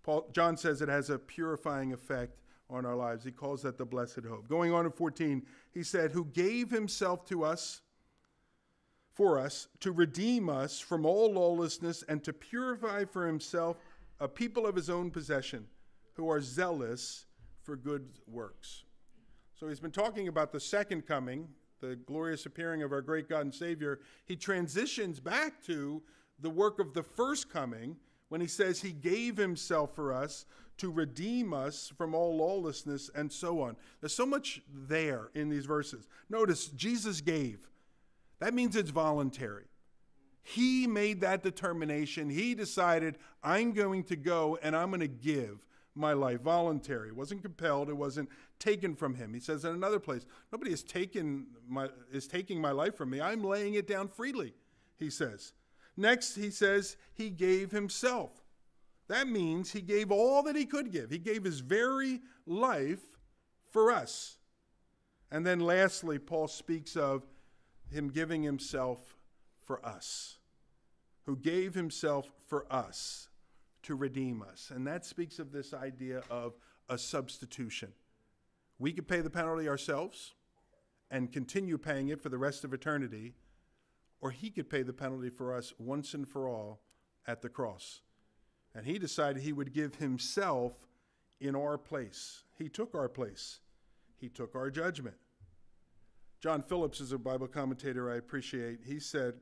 Paul, 0.02 0.28
John 0.32 0.56
says 0.56 0.80
it 0.80 0.88
has 0.88 1.10
a 1.10 1.18
purifying 1.18 1.92
effect 1.92 2.38
on 2.70 2.84
our 2.84 2.96
lives. 2.96 3.24
He 3.24 3.30
calls 3.30 3.62
that 3.62 3.78
the 3.78 3.84
blessed 3.84 4.24
hope. 4.28 4.48
Going 4.48 4.72
on 4.72 4.86
in 4.86 4.92
14, 4.92 5.42
he 5.72 5.82
said, 5.82 6.12
Who 6.12 6.26
gave 6.26 6.70
himself 6.70 7.24
to 7.26 7.44
us, 7.44 7.80
for 9.12 9.38
us, 9.38 9.68
to 9.80 9.90
redeem 9.90 10.48
us 10.48 10.78
from 10.78 11.04
all 11.04 11.32
lawlessness 11.32 12.04
and 12.08 12.22
to 12.24 12.32
purify 12.32 13.04
for 13.04 13.26
himself 13.26 13.78
a 14.20 14.28
people 14.28 14.66
of 14.66 14.76
his 14.76 14.88
own 14.88 15.10
possession 15.10 15.66
who 16.14 16.30
are 16.30 16.40
zealous 16.40 17.26
for 17.62 17.76
good 17.76 18.08
works. 18.26 18.84
So 19.58 19.68
he's 19.68 19.80
been 19.80 19.90
talking 19.90 20.28
about 20.28 20.52
the 20.52 20.60
second 20.60 21.06
coming, 21.06 21.48
the 21.80 21.96
glorious 21.96 22.46
appearing 22.46 22.82
of 22.82 22.92
our 22.92 23.02
great 23.02 23.28
God 23.28 23.42
and 23.42 23.54
Savior. 23.54 24.00
He 24.24 24.36
transitions 24.36 25.20
back 25.20 25.62
to 25.64 26.02
the 26.40 26.50
work 26.50 26.78
of 26.78 26.94
the 26.94 27.02
first 27.02 27.50
coming 27.50 27.96
when 28.28 28.40
he 28.40 28.46
says 28.46 28.80
he 28.80 28.92
gave 28.92 29.36
himself 29.36 29.94
for 29.94 30.12
us 30.12 30.46
to 30.78 30.90
redeem 30.90 31.52
us 31.52 31.92
from 31.96 32.14
all 32.14 32.36
lawlessness 32.36 33.10
and 33.14 33.30
so 33.30 33.60
on. 33.62 33.76
There's 34.00 34.14
so 34.14 34.26
much 34.26 34.62
there 34.72 35.30
in 35.34 35.48
these 35.48 35.66
verses. 35.66 36.06
Notice 36.30 36.68
Jesus 36.68 37.20
gave. 37.20 37.68
That 38.38 38.54
means 38.54 38.76
it's 38.76 38.90
voluntary. 38.90 39.64
He 40.42 40.86
made 40.86 41.20
that 41.20 41.42
determination. 41.42 42.30
He 42.30 42.54
decided, 42.54 43.18
I'm 43.42 43.72
going 43.72 44.04
to 44.04 44.16
go 44.16 44.58
and 44.62 44.76
I'm 44.76 44.90
going 44.90 45.00
to 45.00 45.08
give 45.08 45.64
my 45.94 46.12
life 46.12 46.40
voluntary. 46.42 47.08
It 47.08 47.16
wasn't 47.16 47.42
compelled, 47.42 47.90
it 47.90 47.96
wasn't 47.96 48.30
taken 48.58 48.94
from 48.94 49.14
him. 49.14 49.34
He 49.34 49.40
says 49.40 49.64
in 49.64 49.74
another 49.74 49.98
place, 49.98 50.24
nobody 50.52 50.72
is 50.72 50.84
my 51.68 51.88
is 52.12 52.28
taking 52.28 52.60
my 52.60 52.70
life 52.70 52.96
from 52.96 53.10
me. 53.10 53.20
I'm 53.20 53.42
laying 53.42 53.74
it 53.74 53.88
down 53.88 54.08
freely, 54.08 54.54
he 54.96 55.10
says. 55.10 55.52
Next, 55.98 56.36
he 56.36 56.50
says 56.50 56.96
he 57.12 57.28
gave 57.28 57.72
himself. 57.72 58.30
That 59.08 59.26
means 59.26 59.72
he 59.72 59.80
gave 59.80 60.12
all 60.12 60.44
that 60.44 60.54
he 60.54 60.64
could 60.64 60.92
give. 60.92 61.10
He 61.10 61.18
gave 61.18 61.42
his 61.42 61.58
very 61.58 62.20
life 62.46 63.02
for 63.72 63.90
us. 63.90 64.36
And 65.32 65.44
then 65.44 65.58
lastly, 65.58 66.20
Paul 66.20 66.46
speaks 66.46 66.96
of 66.96 67.26
him 67.90 68.10
giving 68.10 68.44
himself 68.44 69.16
for 69.64 69.84
us, 69.84 70.38
who 71.24 71.36
gave 71.36 71.74
himself 71.74 72.30
for 72.46 72.64
us 72.72 73.28
to 73.82 73.96
redeem 73.96 74.40
us. 74.40 74.70
And 74.72 74.86
that 74.86 75.04
speaks 75.04 75.40
of 75.40 75.50
this 75.50 75.74
idea 75.74 76.22
of 76.30 76.54
a 76.88 76.96
substitution. 76.96 77.92
We 78.78 78.92
could 78.92 79.08
pay 79.08 79.20
the 79.20 79.30
penalty 79.30 79.68
ourselves 79.68 80.34
and 81.10 81.32
continue 81.32 81.76
paying 81.76 82.08
it 82.08 82.22
for 82.22 82.28
the 82.28 82.38
rest 82.38 82.62
of 82.62 82.72
eternity, 82.72 83.34
or 84.20 84.30
he 84.30 84.50
could 84.50 84.68
pay 84.68 84.82
the 84.82 84.92
penalty 84.92 85.30
for 85.30 85.54
us 85.54 85.72
once 85.78 86.14
and 86.14 86.28
for 86.28 86.48
all 86.48 86.80
at 87.26 87.42
the 87.42 87.48
cross. 87.48 88.00
And 88.74 88.86
he 88.86 88.98
decided 88.98 89.42
he 89.42 89.52
would 89.52 89.72
give 89.72 89.96
himself 89.96 90.72
in 91.40 91.54
our 91.54 91.78
place. 91.78 92.42
He 92.56 92.68
took 92.68 92.94
our 92.94 93.08
place, 93.08 93.60
he 94.16 94.28
took 94.28 94.54
our 94.54 94.70
judgment. 94.70 95.16
John 96.40 96.62
Phillips 96.62 97.00
is 97.00 97.10
a 97.10 97.18
Bible 97.18 97.48
commentator 97.48 98.12
I 98.12 98.16
appreciate. 98.16 98.80
He 98.86 99.00
said, 99.00 99.34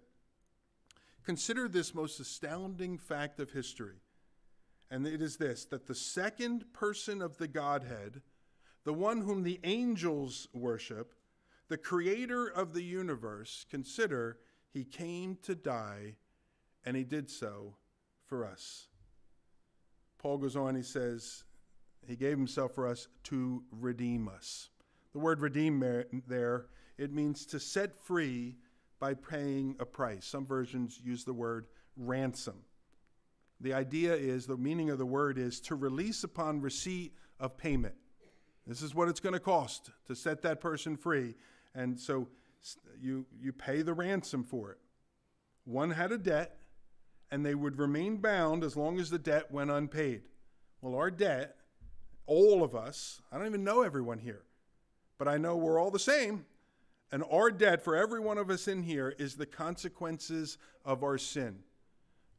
Consider 1.24 1.68
this 1.68 1.95
most 1.95 2.20
astounding 2.20 2.97
fact 2.97 3.39
of 3.41 3.51
history. 3.51 3.97
And 4.91 5.07
it 5.07 5.20
is 5.20 5.37
this 5.37 5.64
that 5.66 5.87
the 5.87 5.95
second 5.95 6.72
person 6.72 7.20
of 7.20 7.37
the 7.37 7.49
Godhead, 7.49 8.22
the 8.85 8.93
one 8.95 9.20
whom 9.20 9.43
the 9.43 9.61
angels 9.64 10.49
worship, 10.55 11.14
the 11.68 11.77
creator 11.77 12.47
of 12.47 12.72
the 12.72 12.85
universe, 12.85 13.66
consider 13.68 14.39
he 14.77 14.85
came 14.85 15.39
to 15.45 15.55
die, 15.55 16.16
and 16.85 16.95
he 16.95 17.03
did 17.03 17.31
so 17.31 17.77
for 18.27 18.45
us. 18.45 18.89
Paul 20.18 20.37
goes 20.37 20.55
on, 20.55 20.74
he 20.74 20.83
says, 20.83 21.45
He 22.07 22.14
gave 22.14 22.37
Himself 22.37 22.74
for 22.74 22.87
us 22.87 23.09
to 23.24 23.62
redeem 23.70 24.29
us. 24.29 24.68
The 25.14 25.18
word 25.18 25.41
redeem 25.41 25.81
there, 26.27 26.66
it 26.99 27.11
means 27.11 27.47
to 27.47 27.59
set 27.59 27.95
free 28.05 28.57
by 29.01 29.14
paying 29.14 29.77
a 29.81 29.87
price. 29.87 30.27
Some 30.27 30.45
versions 30.45 31.01
use 31.03 31.24
the 31.24 31.33
word 31.33 31.68
ransom. 31.97 32.57
The 33.62 33.72
idea 33.72 34.14
is, 34.14 34.47
the 34.47 34.59
meaning 34.59 34.91
of 34.91 34.99
the 34.99 35.07
word 35.07 35.39
is 35.39 35.59
to 35.61 35.74
release 35.74 36.22
upon 36.22 36.61
receipt 36.61 37.14
of 37.41 37.57
payment. 37.57 37.95
This 38.66 38.83
is 38.83 38.95
what 38.95 39.09
it's 39.09 39.20
going 39.20 39.33
to 39.33 39.41
cost 39.41 39.91
to 40.07 40.14
set 40.14 40.43
that 40.43 40.61
person 40.61 40.99
free. 40.99 41.35
And 41.74 41.99
so 41.99 42.29
you, 43.00 43.26
you 43.40 43.52
pay 43.52 43.82
the 43.82 43.94
ransom 43.94 44.44
for 44.44 44.72
it. 44.72 44.78
One 45.64 45.90
had 45.90 46.12
a 46.12 46.18
debt, 46.18 46.58
and 47.30 47.44
they 47.44 47.54
would 47.54 47.78
remain 47.78 48.18
bound 48.18 48.64
as 48.64 48.76
long 48.76 48.98
as 48.98 49.10
the 49.10 49.18
debt 49.18 49.50
went 49.50 49.70
unpaid. 49.70 50.22
Well, 50.80 50.94
our 50.94 51.10
debt, 51.10 51.56
all 52.26 52.62
of 52.62 52.74
us, 52.74 53.20
I 53.32 53.38
don't 53.38 53.46
even 53.46 53.64
know 53.64 53.82
everyone 53.82 54.18
here, 54.18 54.42
but 55.18 55.28
I 55.28 55.36
know 55.36 55.56
we're 55.56 55.80
all 55.80 55.90
the 55.90 55.98
same. 55.98 56.46
And 57.12 57.22
our 57.30 57.50
debt 57.50 57.82
for 57.82 57.96
every 57.96 58.20
one 58.20 58.38
of 58.38 58.50
us 58.50 58.66
in 58.66 58.82
here 58.82 59.14
is 59.18 59.36
the 59.36 59.46
consequences 59.46 60.58
of 60.84 61.02
our 61.02 61.18
sin. 61.18 61.60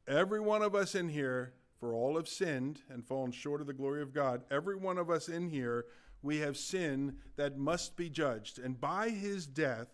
Every 0.07 0.39
one 0.39 0.61
of 0.61 0.75
us 0.75 0.95
in 0.95 1.09
here, 1.09 1.53
for 1.79 1.93
all 1.93 2.15
have 2.15 2.27
sinned 2.27 2.81
and 2.89 3.05
fallen 3.05 3.31
short 3.31 3.61
of 3.61 3.67
the 3.67 3.73
glory 3.73 4.01
of 4.01 4.13
God, 4.13 4.43
every 4.49 4.75
one 4.75 4.97
of 4.97 5.09
us 5.09 5.29
in 5.29 5.49
here, 5.49 5.85
we 6.21 6.37
have 6.39 6.57
sin 6.57 7.17
that 7.35 7.57
must 7.57 7.95
be 7.95 8.09
judged. 8.09 8.59
And 8.59 8.79
by 8.79 9.09
his 9.09 9.45
death, 9.45 9.87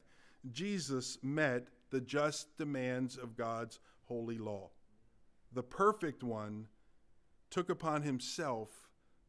Jesus 0.51 1.17
met 1.23 1.67
the 1.89 2.01
just 2.01 2.57
demands 2.57 3.17
of 3.17 3.35
God's 3.35 3.79
holy 4.05 4.37
law 4.37 4.69
the 5.53 5.63
perfect 5.63 6.23
one, 6.23 6.67
took 7.49 7.69
upon 7.69 8.01
himself 8.01 8.69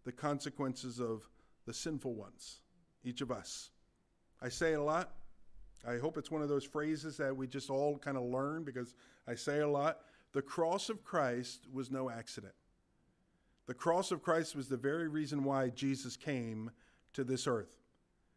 the 0.05 0.12
consequences 0.12 0.99
of 0.99 1.29
the 1.67 1.73
sinful 1.73 2.15
ones, 2.15 2.61
each 3.05 3.21
of 3.21 3.31
us. 3.31 3.71
I 4.41 4.49
say 4.49 4.73
it 4.73 4.79
a 4.79 4.83
lot. 4.83 5.12
I 5.87 5.99
hope 5.99 6.17
it's 6.17 6.31
one 6.31 6.43
of 6.43 6.49
those 6.49 6.65
phrases 6.65 7.17
that 7.19 7.37
we 7.37 7.47
just 7.47 7.69
all 7.69 7.99
kind 7.99 8.17
of 8.17 8.25
learn 8.25 8.65
because 8.65 8.95
I 9.29 9.35
say 9.35 9.61
a 9.61 9.69
lot. 9.69 10.01
The 10.33 10.43
cross 10.43 10.89
of 10.89 11.05
Christ 11.05 11.67
was 11.73 11.91
no 11.91 12.11
accident. 12.11 12.55
The 13.67 13.75
cross 13.75 14.11
of 14.11 14.23
Christ 14.23 14.57
was 14.57 14.69
the 14.69 14.77
very 14.77 15.09
reason 15.09 15.45
why 15.45 15.69
Jesus 15.71 16.17
came 16.17 16.71
to 17.12 17.25
this 17.25 17.47
earth. 17.47 17.84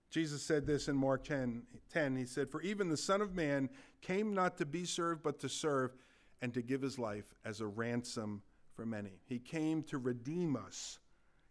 Jesus 0.09 0.41
said 0.41 0.65
this 0.65 0.87
in 0.87 0.95
Mark 0.95 1.23
10, 1.25 1.63
10. 1.91 2.15
He 2.15 2.25
said, 2.25 2.49
For 2.49 2.61
even 2.61 2.89
the 2.89 2.97
Son 2.97 3.21
of 3.21 3.35
Man 3.35 3.69
came 4.01 4.33
not 4.33 4.57
to 4.57 4.65
be 4.65 4.85
served, 4.85 5.21
but 5.21 5.39
to 5.39 5.49
serve 5.49 5.91
and 6.41 6.53
to 6.53 6.61
give 6.61 6.81
his 6.81 6.97
life 6.97 7.33
as 7.43 7.59
a 7.59 7.67
ransom 7.67 8.41
for 8.75 8.85
many. 8.85 9.19
He 9.25 9.39
came 9.39 9.83
to 9.83 9.97
redeem 9.97 10.55
us. 10.55 10.99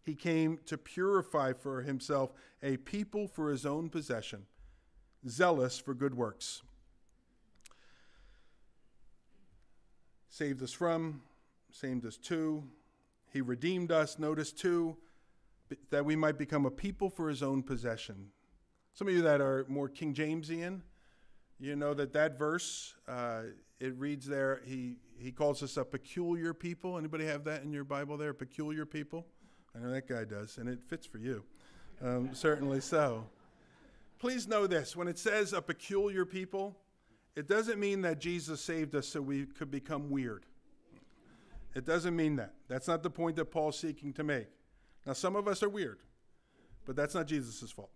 He 0.03 0.15
came 0.15 0.59
to 0.67 0.79
purify 0.79 1.53
for 1.53 1.83
himself 1.83 2.33
a 2.63 2.77
people 2.79 3.27
for 3.27 3.51
his 3.51 3.67
own 3.67 3.91
possession, 3.91 4.47
zealous 5.29 5.79
for 5.79 5.95
good 5.95 6.15
works. 6.15 6.63
Saved 10.29 10.63
us 10.63 10.73
from, 10.73 11.23
saved 11.73 12.07
us 12.07 12.17
to. 12.19 12.63
He 13.33 13.41
redeemed 13.41 13.91
us, 13.91 14.19
notice 14.19 14.53
too, 14.53 14.97
that 15.91 16.05
we 16.05 16.15
might 16.15 16.39
become 16.39 16.65
a 16.65 16.71
people 16.71 17.11
for 17.11 17.29
his 17.29 17.43
own 17.43 17.63
possession. 17.63 18.31
Some 18.97 19.09
of 19.09 19.15
you 19.15 19.21
that 19.23 19.43
are 19.43 19.67
more 19.69 19.91
King 19.91 20.15
Jamesian, 20.15 20.81
you 21.61 21.77
know 21.77 21.93
that 21.93 22.15
that 22.15 22.39
verse 22.39 22.95
uh, 23.07 23.43
it 23.79 23.95
reads 23.99 24.25
there 24.25 24.63
he 24.65 24.97
he 25.19 25.31
calls 25.31 25.63
us 25.63 25.77
a 25.77 25.85
peculiar 25.85 26.55
people. 26.55 26.97
Anybody 26.97 27.27
have 27.27 27.45
that 27.45 27.63
in 27.63 27.75
your 27.75 27.85
bible 27.85 28.17
there? 28.17 28.33
Peculiar 28.33 28.87
people? 28.87 29.27
I 29.75 29.81
know 29.81 29.91
that 29.91 30.09
guy 30.09 30.25
does 30.25 30.57
and 30.57 30.67
it 30.67 30.79
fits 30.83 31.07
for 31.07 31.19
you. 31.19 31.45
Um, 32.01 32.31
certainly 32.33 32.81
so. 32.81 33.27
Please 34.19 34.49
know 34.49 34.67
this. 34.67 34.97
When 34.97 35.09
it 35.09 35.19
says 35.19 35.53
a 35.53 35.61
peculiar 35.61 36.25
people 36.25 36.75
it 37.35 37.47
doesn't 37.47 37.79
mean 37.79 38.01
that 38.01 38.19
jesus 38.19 38.63
saved 38.63 38.95
us 38.95 39.07
so 39.07 39.21
we 39.21 39.45
could 39.45 39.71
become 39.71 40.09
weird. 40.09 40.47
It 41.75 41.85
doesn't 41.85 42.17
mean 42.17 42.37
that. 42.37 42.55
That's 42.67 42.89
not 42.89 43.03
the 43.03 43.11
point 43.11 43.37
that 43.37 43.51
paul's 43.51 43.79
seeking 43.79 44.15
to 44.15 44.25
make. 44.25 44.47
Now 45.05 45.13
some 45.13 45.37
of 45.37 45.47
us 45.49 45.63
are 45.63 45.69
weird 45.69 45.99
but 46.87 46.97
that's 46.97 47.15
not 47.15 47.27
jesus' 47.27 47.71
fault 47.71 47.91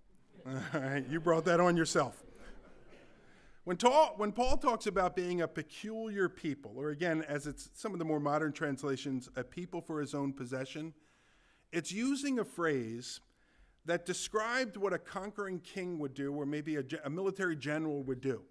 all 0.47 0.81
right 0.81 1.07
you 1.11 1.21
brought 1.21 1.45
that 1.45 1.61
on 1.61 1.77
yourself 1.77 2.23
when, 3.65 3.77
ta- 3.77 4.15
when 4.17 4.33
Paul 4.33 4.57
talks 4.57 4.87
about 4.87 5.15
being 5.15 5.43
a 5.43 5.49
peculiar 5.49 6.29
people, 6.29 6.73
or 6.77 6.91
again, 6.91 7.25
as 7.29 7.47
it's 7.47 7.71
some 7.75 7.93
of 7.93 7.99
the 7.99 8.05
more 8.05 8.19
modern 8.19 8.53
translations, 8.53 9.29
a 9.37 9.45
people 9.45 9.81
for 9.81 10.01
his 10.01 10.15
own 10.15 10.33
possession, 10.33 10.95
it's 11.71 11.93
using 11.93 12.39
a 12.39 12.45
phrase 12.45 13.21
that 13.85 14.07
described 14.07 14.77
what 14.77 14.93
a 14.93 14.99
conquering 14.99 15.61
king 15.61 15.99
would 15.99 16.15
do, 16.15 16.33
or 16.33 16.47
maybe 16.47 16.77
a, 16.77 16.85
a 17.05 17.11
military 17.11 17.55
general 17.55 18.03
would 18.03 18.21
do. 18.21 18.43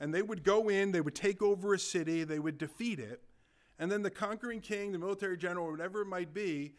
and 0.00 0.14
they 0.14 0.22
would 0.22 0.42
go 0.42 0.68
in, 0.68 0.92
they 0.92 1.00
would 1.00 1.14
take 1.14 1.42
over 1.42 1.74
a 1.74 1.78
city, 1.78 2.24
they 2.24 2.38
would 2.38 2.58
defeat 2.58 2.98
it, 2.98 3.22
and 3.78 3.90
then 3.90 4.02
the 4.02 4.10
conquering 4.10 4.60
king, 4.60 4.92
the 4.92 4.98
military 4.98 5.36
general, 5.36 5.70
whatever 5.70 6.02
it 6.02 6.06
might 6.06 6.32
be, 6.32 6.72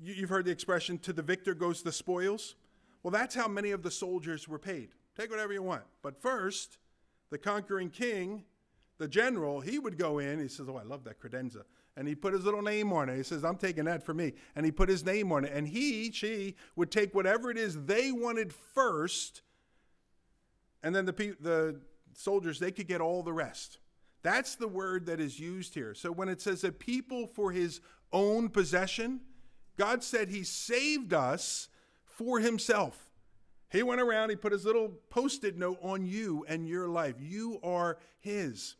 you, 0.00 0.14
you've 0.14 0.30
heard 0.30 0.44
the 0.44 0.50
expression, 0.50 0.98
to 0.98 1.12
the 1.12 1.22
victor 1.22 1.54
goes 1.54 1.82
the 1.82 1.92
spoils. 1.92 2.54
Well, 3.08 3.18
that's 3.18 3.34
how 3.34 3.48
many 3.48 3.70
of 3.70 3.82
the 3.82 3.90
soldiers 3.90 4.46
were 4.46 4.58
paid. 4.58 4.90
Take 5.16 5.30
whatever 5.30 5.54
you 5.54 5.62
want. 5.62 5.84
But 6.02 6.20
first, 6.20 6.76
the 7.30 7.38
conquering 7.38 7.88
king, 7.88 8.44
the 8.98 9.08
general, 9.08 9.62
he 9.62 9.78
would 9.78 9.96
go 9.96 10.18
in. 10.18 10.38
He 10.38 10.48
says, 10.48 10.66
Oh, 10.68 10.76
I 10.76 10.82
love 10.82 11.04
that 11.04 11.18
credenza. 11.18 11.62
And 11.96 12.06
he 12.06 12.14
put 12.14 12.34
his 12.34 12.44
little 12.44 12.60
name 12.60 12.92
on 12.92 13.08
it. 13.08 13.16
He 13.16 13.22
says, 13.22 13.46
I'm 13.46 13.56
taking 13.56 13.86
that 13.86 14.02
for 14.02 14.12
me. 14.12 14.34
And 14.54 14.66
he 14.66 14.70
put 14.70 14.90
his 14.90 15.06
name 15.06 15.32
on 15.32 15.46
it. 15.46 15.52
And 15.54 15.66
he, 15.66 16.12
she, 16.12 16.56
would 16.76 16.90
take 16.90 17.14
whatever 17.14 17.50
it 17.50 17.56
is 17.56 17.82
they 17.86 18.12
wanted 18.12 18.52
first. 18.52 19.40
And 20.82 20.94
then 20.94 21.06
the, 21.06 21.14
pe- 21.14 21.32
the 21.40 21.80
soldiers, 22.12 22.58
they 22.58 22.72
could 22.72 22.88
get 22.88 23.00
all 23.00 23.22
the 23.22 23.32
rest. 23.32 23.78
That's 24.22 24.54
the 24.54 24.68
word 24.68 25.06
that 25.06 25.18
is 25.18 25.40
used 25.40 25.72
here. 25.72 25.94
So 25.94 26.12
when 26.12 26.28
it 26.28 26.42
says 26.42 26.62
a 26.62 26.72
people 26.72 27.26
for 27.26 27.52
his 27.52 27.80
own 28.12 28.50
possession, 28.50 29.20
God 29.78 30.04
said 30.04 30.28
he 30.28 30.44
saved 30.44 31.14
us 31.14 31.70
for 32.18 32.40
himself. 32.40 33.12
He 33.70 33.82
went 33.82 34.00
around, 34.00 34.30
he 34.30 34.36
put 34.36 34.52
his 34.52 34.64
little 34.64 34.88
post 35.08 35.44
it 35.44 35.56
note 35.56 35.78
on 35.80 36.04
you 36.04 36.44
and 36.48 36.66
your 36.66 36.88
life. 36.88 37.14
You 37.20 37.60
are 37.62 37.98
his. 38.18 38.74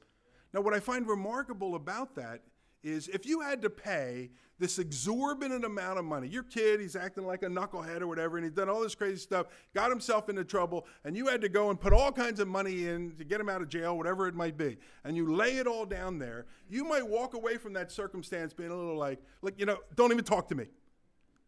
Now, 0.52 0.60
what 0.60 0.74
I 0.74 0.80
find 0.80 1.06
remarkable 1.06 1.76
about 1.76 2.16
that 2.16 2.42
is 2.82 3.06
if 3.08 3.26
you 3.26 3.40
had 3.40 3.62
to 3.62 3.70
pay 3.70 4.30
this 4.58 4.78
exorbitant 4.78 5.64
amount 5.64 6.00
of 6.00 6.04
money, 6.04 6.26
your 6.26 6.42
kid, 6.42 6.80
he's 6.80 6.96
acting 6.96 7.24
like 7.26 7.42
a 7.42 7.46
knucklehead 7.46 8.00
or 8.00 8.08
whatever, 8.08 8.38
and 8.38 8.44
he's 8.44 8.54
done 8.54 8.68
all 8.68 8.80
this 8.80 8.94
crazy 8.94 9.18
stuff, 9.18 9.46
got 9.72 9.90
himself 9.90 10.28
into 10.28 10.42
trouble, 10.42 10.86
and 11.04 11.16
you 11.16 11.26
had 11.26 11.40
to 11.40 11.48
go 11.48 11.70
and 11.70 11.80
put 11.80 11.92
all 11.92 12.10
kinds 12.10 12.40
of 12.40 12.48
money 12.48 12.88
in 12.88 13.12
to 13.18 13.24
get 13.24 13.40
him 13.40 13.48
out 13.48 13.62
of 13.62 13.68
jail, 13.68 13.96
whatever 13.96 14.26
it 14.26 14.34
might 14.34 14.56
be, 14.56 14.76
and 15.04 15.16
you 15.16 15.32
lay 15.32 15.58
it 15.58 15.66
all 15.68 15.84
down 15.84 16.18
there, 16.18 16.46
you 16.68 16.82
might 16.82 17.06
walk 17.06 17.34
away 17.34 17.56
from 17.56 17.72
that 17.74 17.92
circumstance 17.92 18.52
being 18.52 18.70
a 18.70 18.76
little 18.76 18.96
like, 18.96 19.20
like, 19.42 19.58
you 19.60 19.66
know, 19.66 19.78
don't 19.94 20.10
even 20.10 20.24
talk 20.24 20.48
to 20.48 20.56
me. 20.56 20.66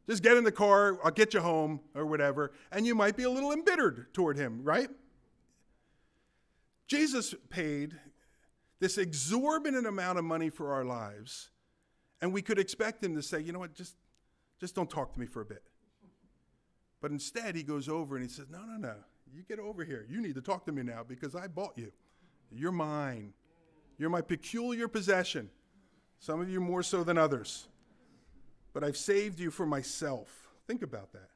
Just 0.08 0.22
get 0.22 0.36
in 0.36 0.44
the 0.44 0.52
car, 0.52 0.98
I'll 1.04 1.10
get 1.10 1.34
you 1.34 1.40
home, 1.40 1.80
or 1.94 2.06
whatever. 2.06 2.52
And 2.72 2.86
you 2.86 2.94
might 2.94 3.16
be 3.16 3.22
a 3.24 3.30
little 3.30 3.52
embittered 3.52 4.12
toward 4.12 4.36
him, 4.36 4.60
right? 4.64 4.88
Jesus 6.88 7.34
paid 7.48 7.94
this 8.80 8.98
exorbitant 8.98 9.86
amount 9.86 10.18
of 10.18 10.24
money 10.24 10.50
for 10.50 10.72
our 10.72 10.84
lives, 10.84 11.50
and 12.20 12.32
we 12.32 12.42
could 12.42 12.58
expect 12.58 13.04
him 13.04 13.14
to 13.14 13.22
say, 13.22 13.40
you 13.40 13.52
know 13.52 13.60
what, 13.60 13.74
just, 13.74 13.94
just 14.58 14.74
don't 14.74 14.90
talk 14.90 15.12
to 15.12 15.20
me 15.20 15.26
for 15.26 15.42
a 15.42 15.44
bit. 15.44 15.62
But 17.00 17.12
instead, 17.12 17.54
he 17.54 17.62
goes 17.62 17.88
over 17.88 18.16
and 18.16 18.24
he 18.24 18.30
says, 18.30 18.46
no, 18.50 18.58
no, 18.58 18.76
no, 18.76 18.94
you 19.32 19.42
get 19.42 19.58
over 19.58 19.84
here. 19.84 20.06
You 20.10 20.20
need 20.20 20.34
to 20.34 20.42
talk 20.42 20.66
to 20.66 20.72
me 20.72 20.82
now 20.82 21.04
because 21.06 21.34
I 21.34 21.46
bought 21.46 21.74
you. 21.76 21.92
You're 22.50 22.72
mine. 22.72 23.32
You're 23.96 24.10
my 24.10 24.20
peculiar 24.22 24.88
possession. 24.88 25.50
Some 26.18 26.40
of 26.40 26.50
you 26.50 26.60
more 26.60 26.82
so 26.82 27.04
than 27.04 27.16
others 27.16 27.68
but 28.72 28.84
I've 28.84 28.96
saved 28.96 29.40
you 29.40 29.50
for 29.50 29.66
myself. 29.66 30.48
Think 30.66 30.82
about 30.82 31.12
that. 31.12 31.30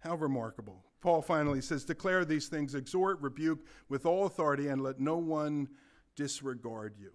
How 0.00 0.16
remarkable. 0.16 0.84
Paul 1.00 1.22
finally 1.22 1.60
says, 1.60 1.84
Declare 1.84 2.24
these 2.24 2.48
things, 2.48 2.74
exhort, 2.74 3.20
rebuke 3.20 3.60
with 3.88 4.06
all 4.06 4.26
authority, 4.26 4.68
and 4.68 4.82
let 4.82 5.00
no 5.00 5.16
one 5.16 5.68
disregard 6.16 6.94
you. 6.98 7.10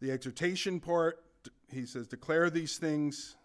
The 0.00 0.10
exhortation 0.10 0.80
part, 0.80 1.22
he 1.72 1.86
says, 1.86 2.06
Declare 2.06 2.50
these 2.50 2.78
things, 2.78 3.36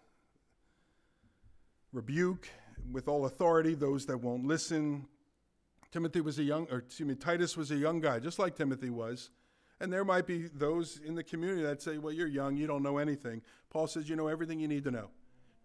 rebuke 1.92 2.48
with 2.90 3.08
all 3.08 3.26
authority 3.26 3.74
those 3.74 4.06
that 4.06 4.18
won't 4.18 4.44
listen. 4.46 5.06
Timothy 5.90 6.20
was 6.20 6.38
a 6.38 6.42
young, 6.42 6.66
or 6.70 6.78
excuse 6.78 7.08
me, 7.08 7.14
Titus 7.14 7.56
was 7.56 7.70
a 7.70 7.76
young 7.76 8.00
guy, 8.00 8.18
just 8.18 8.38
like 8.38 8.56
Timothy 8.56 8.90
was. 8.90 9.30
And 9.80 9.92
there 9.92 10.04
might 10.04 10.26
be 10.26 10.48
those 10.54 11.00
in 11.04 11.14
the 11.14 11.24
community 11.24 11.62
that 11.62 11.82
say, 11.82 11.98
well, 11.98 12.12
you're 12.12 12.28
young, 12.28 12.56
you 12.56 12.66
don't 12.66 12.82
know 12.82 12.98
anything. 12.98 13.42
Paul 13.70 13.86
says, 13.86 14.08
you 14.08 14.16
know 14.16 14.28
everything 14.28 14.60
you 14.60 14.68
need 14.68 14.84
to 14.84 14.90
know. 14.90 15.10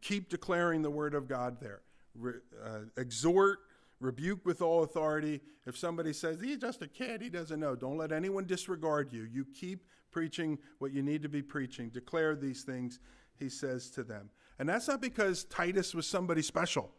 Keep 0.02 0.30
declaring 0.30 0.82
the 0.82 0.90
word 0.90 1.14
of 1.14 1.28
God 1.28 1.58
there. 1.62 1.82
Re- 2.16 2.40
uh, 2.66 2.80
exhort, 2.98 3.60
rebuke 4.00 4.46
with 4.46 4.62
all 4.62 4.84
authority. 4.84 5.42
If 5.66 5.78
somebody 5.78 6.14
says, 6.14 6.42
he's 6.42 6.58
just 6.58 6.82
a 6.82 6.88
kid, 6.88 7.22
he 7.22 7.30
doesn't 7.30 7.60
know, 7.60 7.76
don't 7.76 7.98
let 7.98 8.12
anyone 8.12 8.46
disregard 8.46 9.14
you. 9.14 9.28
You 9.32 9.46
keep 9.54 9.86
preaching 10.12 10.58
what 10.80 10.92
you 10.92 11.04
need 11.04 11.22
to 11.22 11.30
be 11.30 11.42
preaching. 11.42 11.90
Declare 11.90 12.38
these 12.38 12.64
things, 12.64 13.00
he 13.38 13.48
says 13.48 13.90
to 13.92 14.04
them. 14.04 14.30
And 14.58 14.68
that's 14.68 14.88
not 14.88 15.02
because 15.02 15.44
Titus 15.46 15.94
was 15.94 16.08
somebody 16.08 16.42
special. 16.42 16.92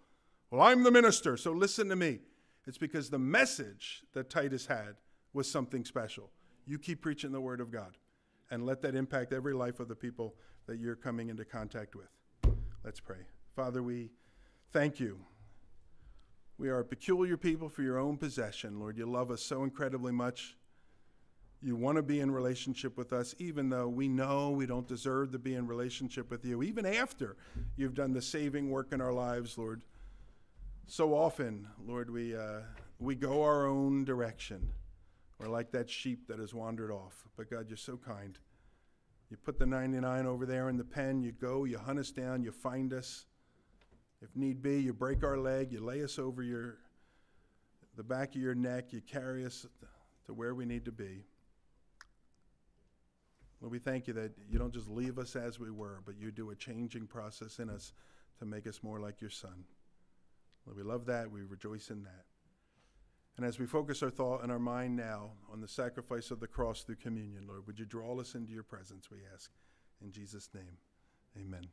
Well, 0.50 0.62
I'm 0.62 0.82
the 0.82 0.90
minister, 0.90 1.36
so 1.36 1.52
listen 1.52 1.88
to 1.88 1.96
me. 1.96 2.20
It's 2.66 2.78
because 2.78 3.10
the 3.10 3.18
message 3.18 4.02
that 4.12 4.30
Titus 4.30 4.66
had 4.66 4.96
was 5.32 5.50
something 5.50 5.84
special. 5.84 6.30
You 6.66 6.78
keep 6.78 7.00
preaching 7.00 7.32
the 7.32 7.40
word 7.40 7.60
of 7.60 7.70
God 7.70 7.96
and 8.50 8.66
let 8.66 8.82
that 8.82 8.94
impact 8.94 9.32
every 9.32 9.54
life 9.54 9.80
of 9.80 9.88
the 9.88 9.94
people 9.94 10.34
that 10.66 10.78
you're 10.78 10.96
coming 10.96 11.28
into 11.28 11.44
contact 11.44 11.94
with. 11.94 12.08
Let's 12.84 13.00
pray. 13.00 13.18
Father, 13.54 13.82
we 13.82 14.10
thank 14.72 15.00
you. 15.00 15.18
We 16.58 16.68
are 16.68 16.80
a 16.80 16.84
peculiar 16.84 17.36
people 17.36 17.68
for 17.68 17.82
your 17.82 17.98
own 17.98 18.16
possession, 18.18 18.78
Lord. 18.78 18.98
You 18.98 19.06
love 19.06 19.30
us 19.30 19.42
so 19.42 19.64
incredibly 19.64 20.12
much. 20.12 20.56
You 21.62 21.76
want 21.76 21.96
to 21.96 22.02
be 22.02 22.20
in 22.20 22.30
relationship 22.30 22.96
with 22.96 23.12
us, 23.12 23.34
even 23.38 23.68
though 23.68 23.88
we 23.88 24.08
know 24.08 24.50
we 24.50 24.66
don't 24.66 24.86
deserve 24.88 25.32
to 25.32 25.38
be 25.38 25.54
in 25.54 25.66
relationship 25.66 26.30
with 26.30 26.44
you, 26.44 26.62
even 26.62 26.86
after 26.86 27.36
you've 27.76 27.94
done 27.94 28.12
the 28.12 28.22
saving 28.22 28.70
work 28.70 28.92
in 28.92 29.00
our 29.00 29.12
lives, 29.12 29.58
Lord. 29.58 29.82
So 30.86 31.14
often, 31.14 31.68
Lord, 31.86 32.10
we, 32.10 32.34
uh, 32.34 32.60
we 32.98 33.14
go 33.14 33.42
our 33.42 33.66
own 33.66 34.04
direction. 34.04 34.72
We're 35.40 35.48
like 35.48 35.70
that 35.72 35.88
sheep 35.88 36.28
that 36.28 36.38
has 36.38 36.52
wandered 36.52 36.90
off. 36.90 37.24
But 37.34 37.50
God, 37.50 37.66
you're 37.68 37.78
so 37.78 37.96
kind. 37.96 38.38
You 39.30 39.38
put 39.38 39.58
the 39.58 39.64
99 39.64 40.26
over 40.26 40.44
there 40.44 40.68
in 40.68 40.76
the 40.76 40.84
pen, 40.84 41.22
you 41.22 41.32
go, 41.32 41.64
you 41.64 41.78
hunt 41.78 41.98
us 41.98 42.10
down, 42.10 42.42
you 42.42 42.52
find 42.52 42.92
us. 42.92 43.24
If 44.20 44.36
need 44.36 44.60
be, 44.60 44.82
you 44.82 44.92
break 44.92 45.24
our 45.24 45.38
leg, 45.38 45.72
you 45.72 45.80
lay 45.80 46.04
us 46.04 46.18
over 46.18 46.42
your 46.42 46.76
the 47.96 48.02
back 48.04 48.34
of 48.34 48.40
your 48.40 48.54
neck, 48.54 48.92
you 48.92 49.00
carry 49.00 49.44
us 49.44 49.66
to 50.26 50.34
where 50.34 50.54
we 50.54 50.64
need 50.64 50.84
to 50.84 50.92
be. 50.92 51.24
Lord, 53.60 53.72
we 53.72 53.78
thank 53.78 54.06
you 54.06 54.14
that 54.14 54.32
you 54.48 54.58
don't 54.58 54.72
just 54.72 54.88
leave 54.88 55.18
us 55.18 55.36
as 55.36 55.58
we 55.58 55.70
were, 55.70 56.00
but 56.04 56.16
you 56.18 56.30
do 56.30 56.50
a 56.50 56.54
changing 56.54 57.06
process 57.06 57.58
in 57.58 57.68
us 57.68 57.92
to 58.38 58.46
make 58.46 58.66
us 58.66 58.82
more 58.82 59.00
like 59.00 59.20
your 59.20 59.30
Son. 59.30 59.64
Lord, 60.66 60.76
we 60.76 60.82
love 60.82 61.06
that. 61.06 61.30
We 61.30 61.42
rejoice 61.42 61.90
in 61.90 62.04
that. 62.04 62.24
And 63.36 63.46
as 63.46 63.58
we 63.58 63.66
focus 63.66 64.02
our 64.02 64.10
thought 64.10 64.42
and 64.42 64.52
our 64.52 64.58
mind 64.58 64.96
now 64.96 65.30
on 65.52 65.60
the 65.60 65.68
sacrifice 65.68 66.30
of 66.30 66.40
the 66.40 66.46
cross 66.46 66.82
through 66.82 66.96
communion, 66.96 67.46
Lord, 67.46 67.66
would 67.66 67.78
you 67.78 67.86
draw 67.86 68.18
us 68.20 68.34
into 68.34 68.52
your 68.52 68.62
presence, 68.62 69.10
we 69.10 69.18
ask. 69.32 69.50
In 70.02 70.12
Jesus' 70.12 70.48
name, 70.54 70.76
amen. 71.38 71.68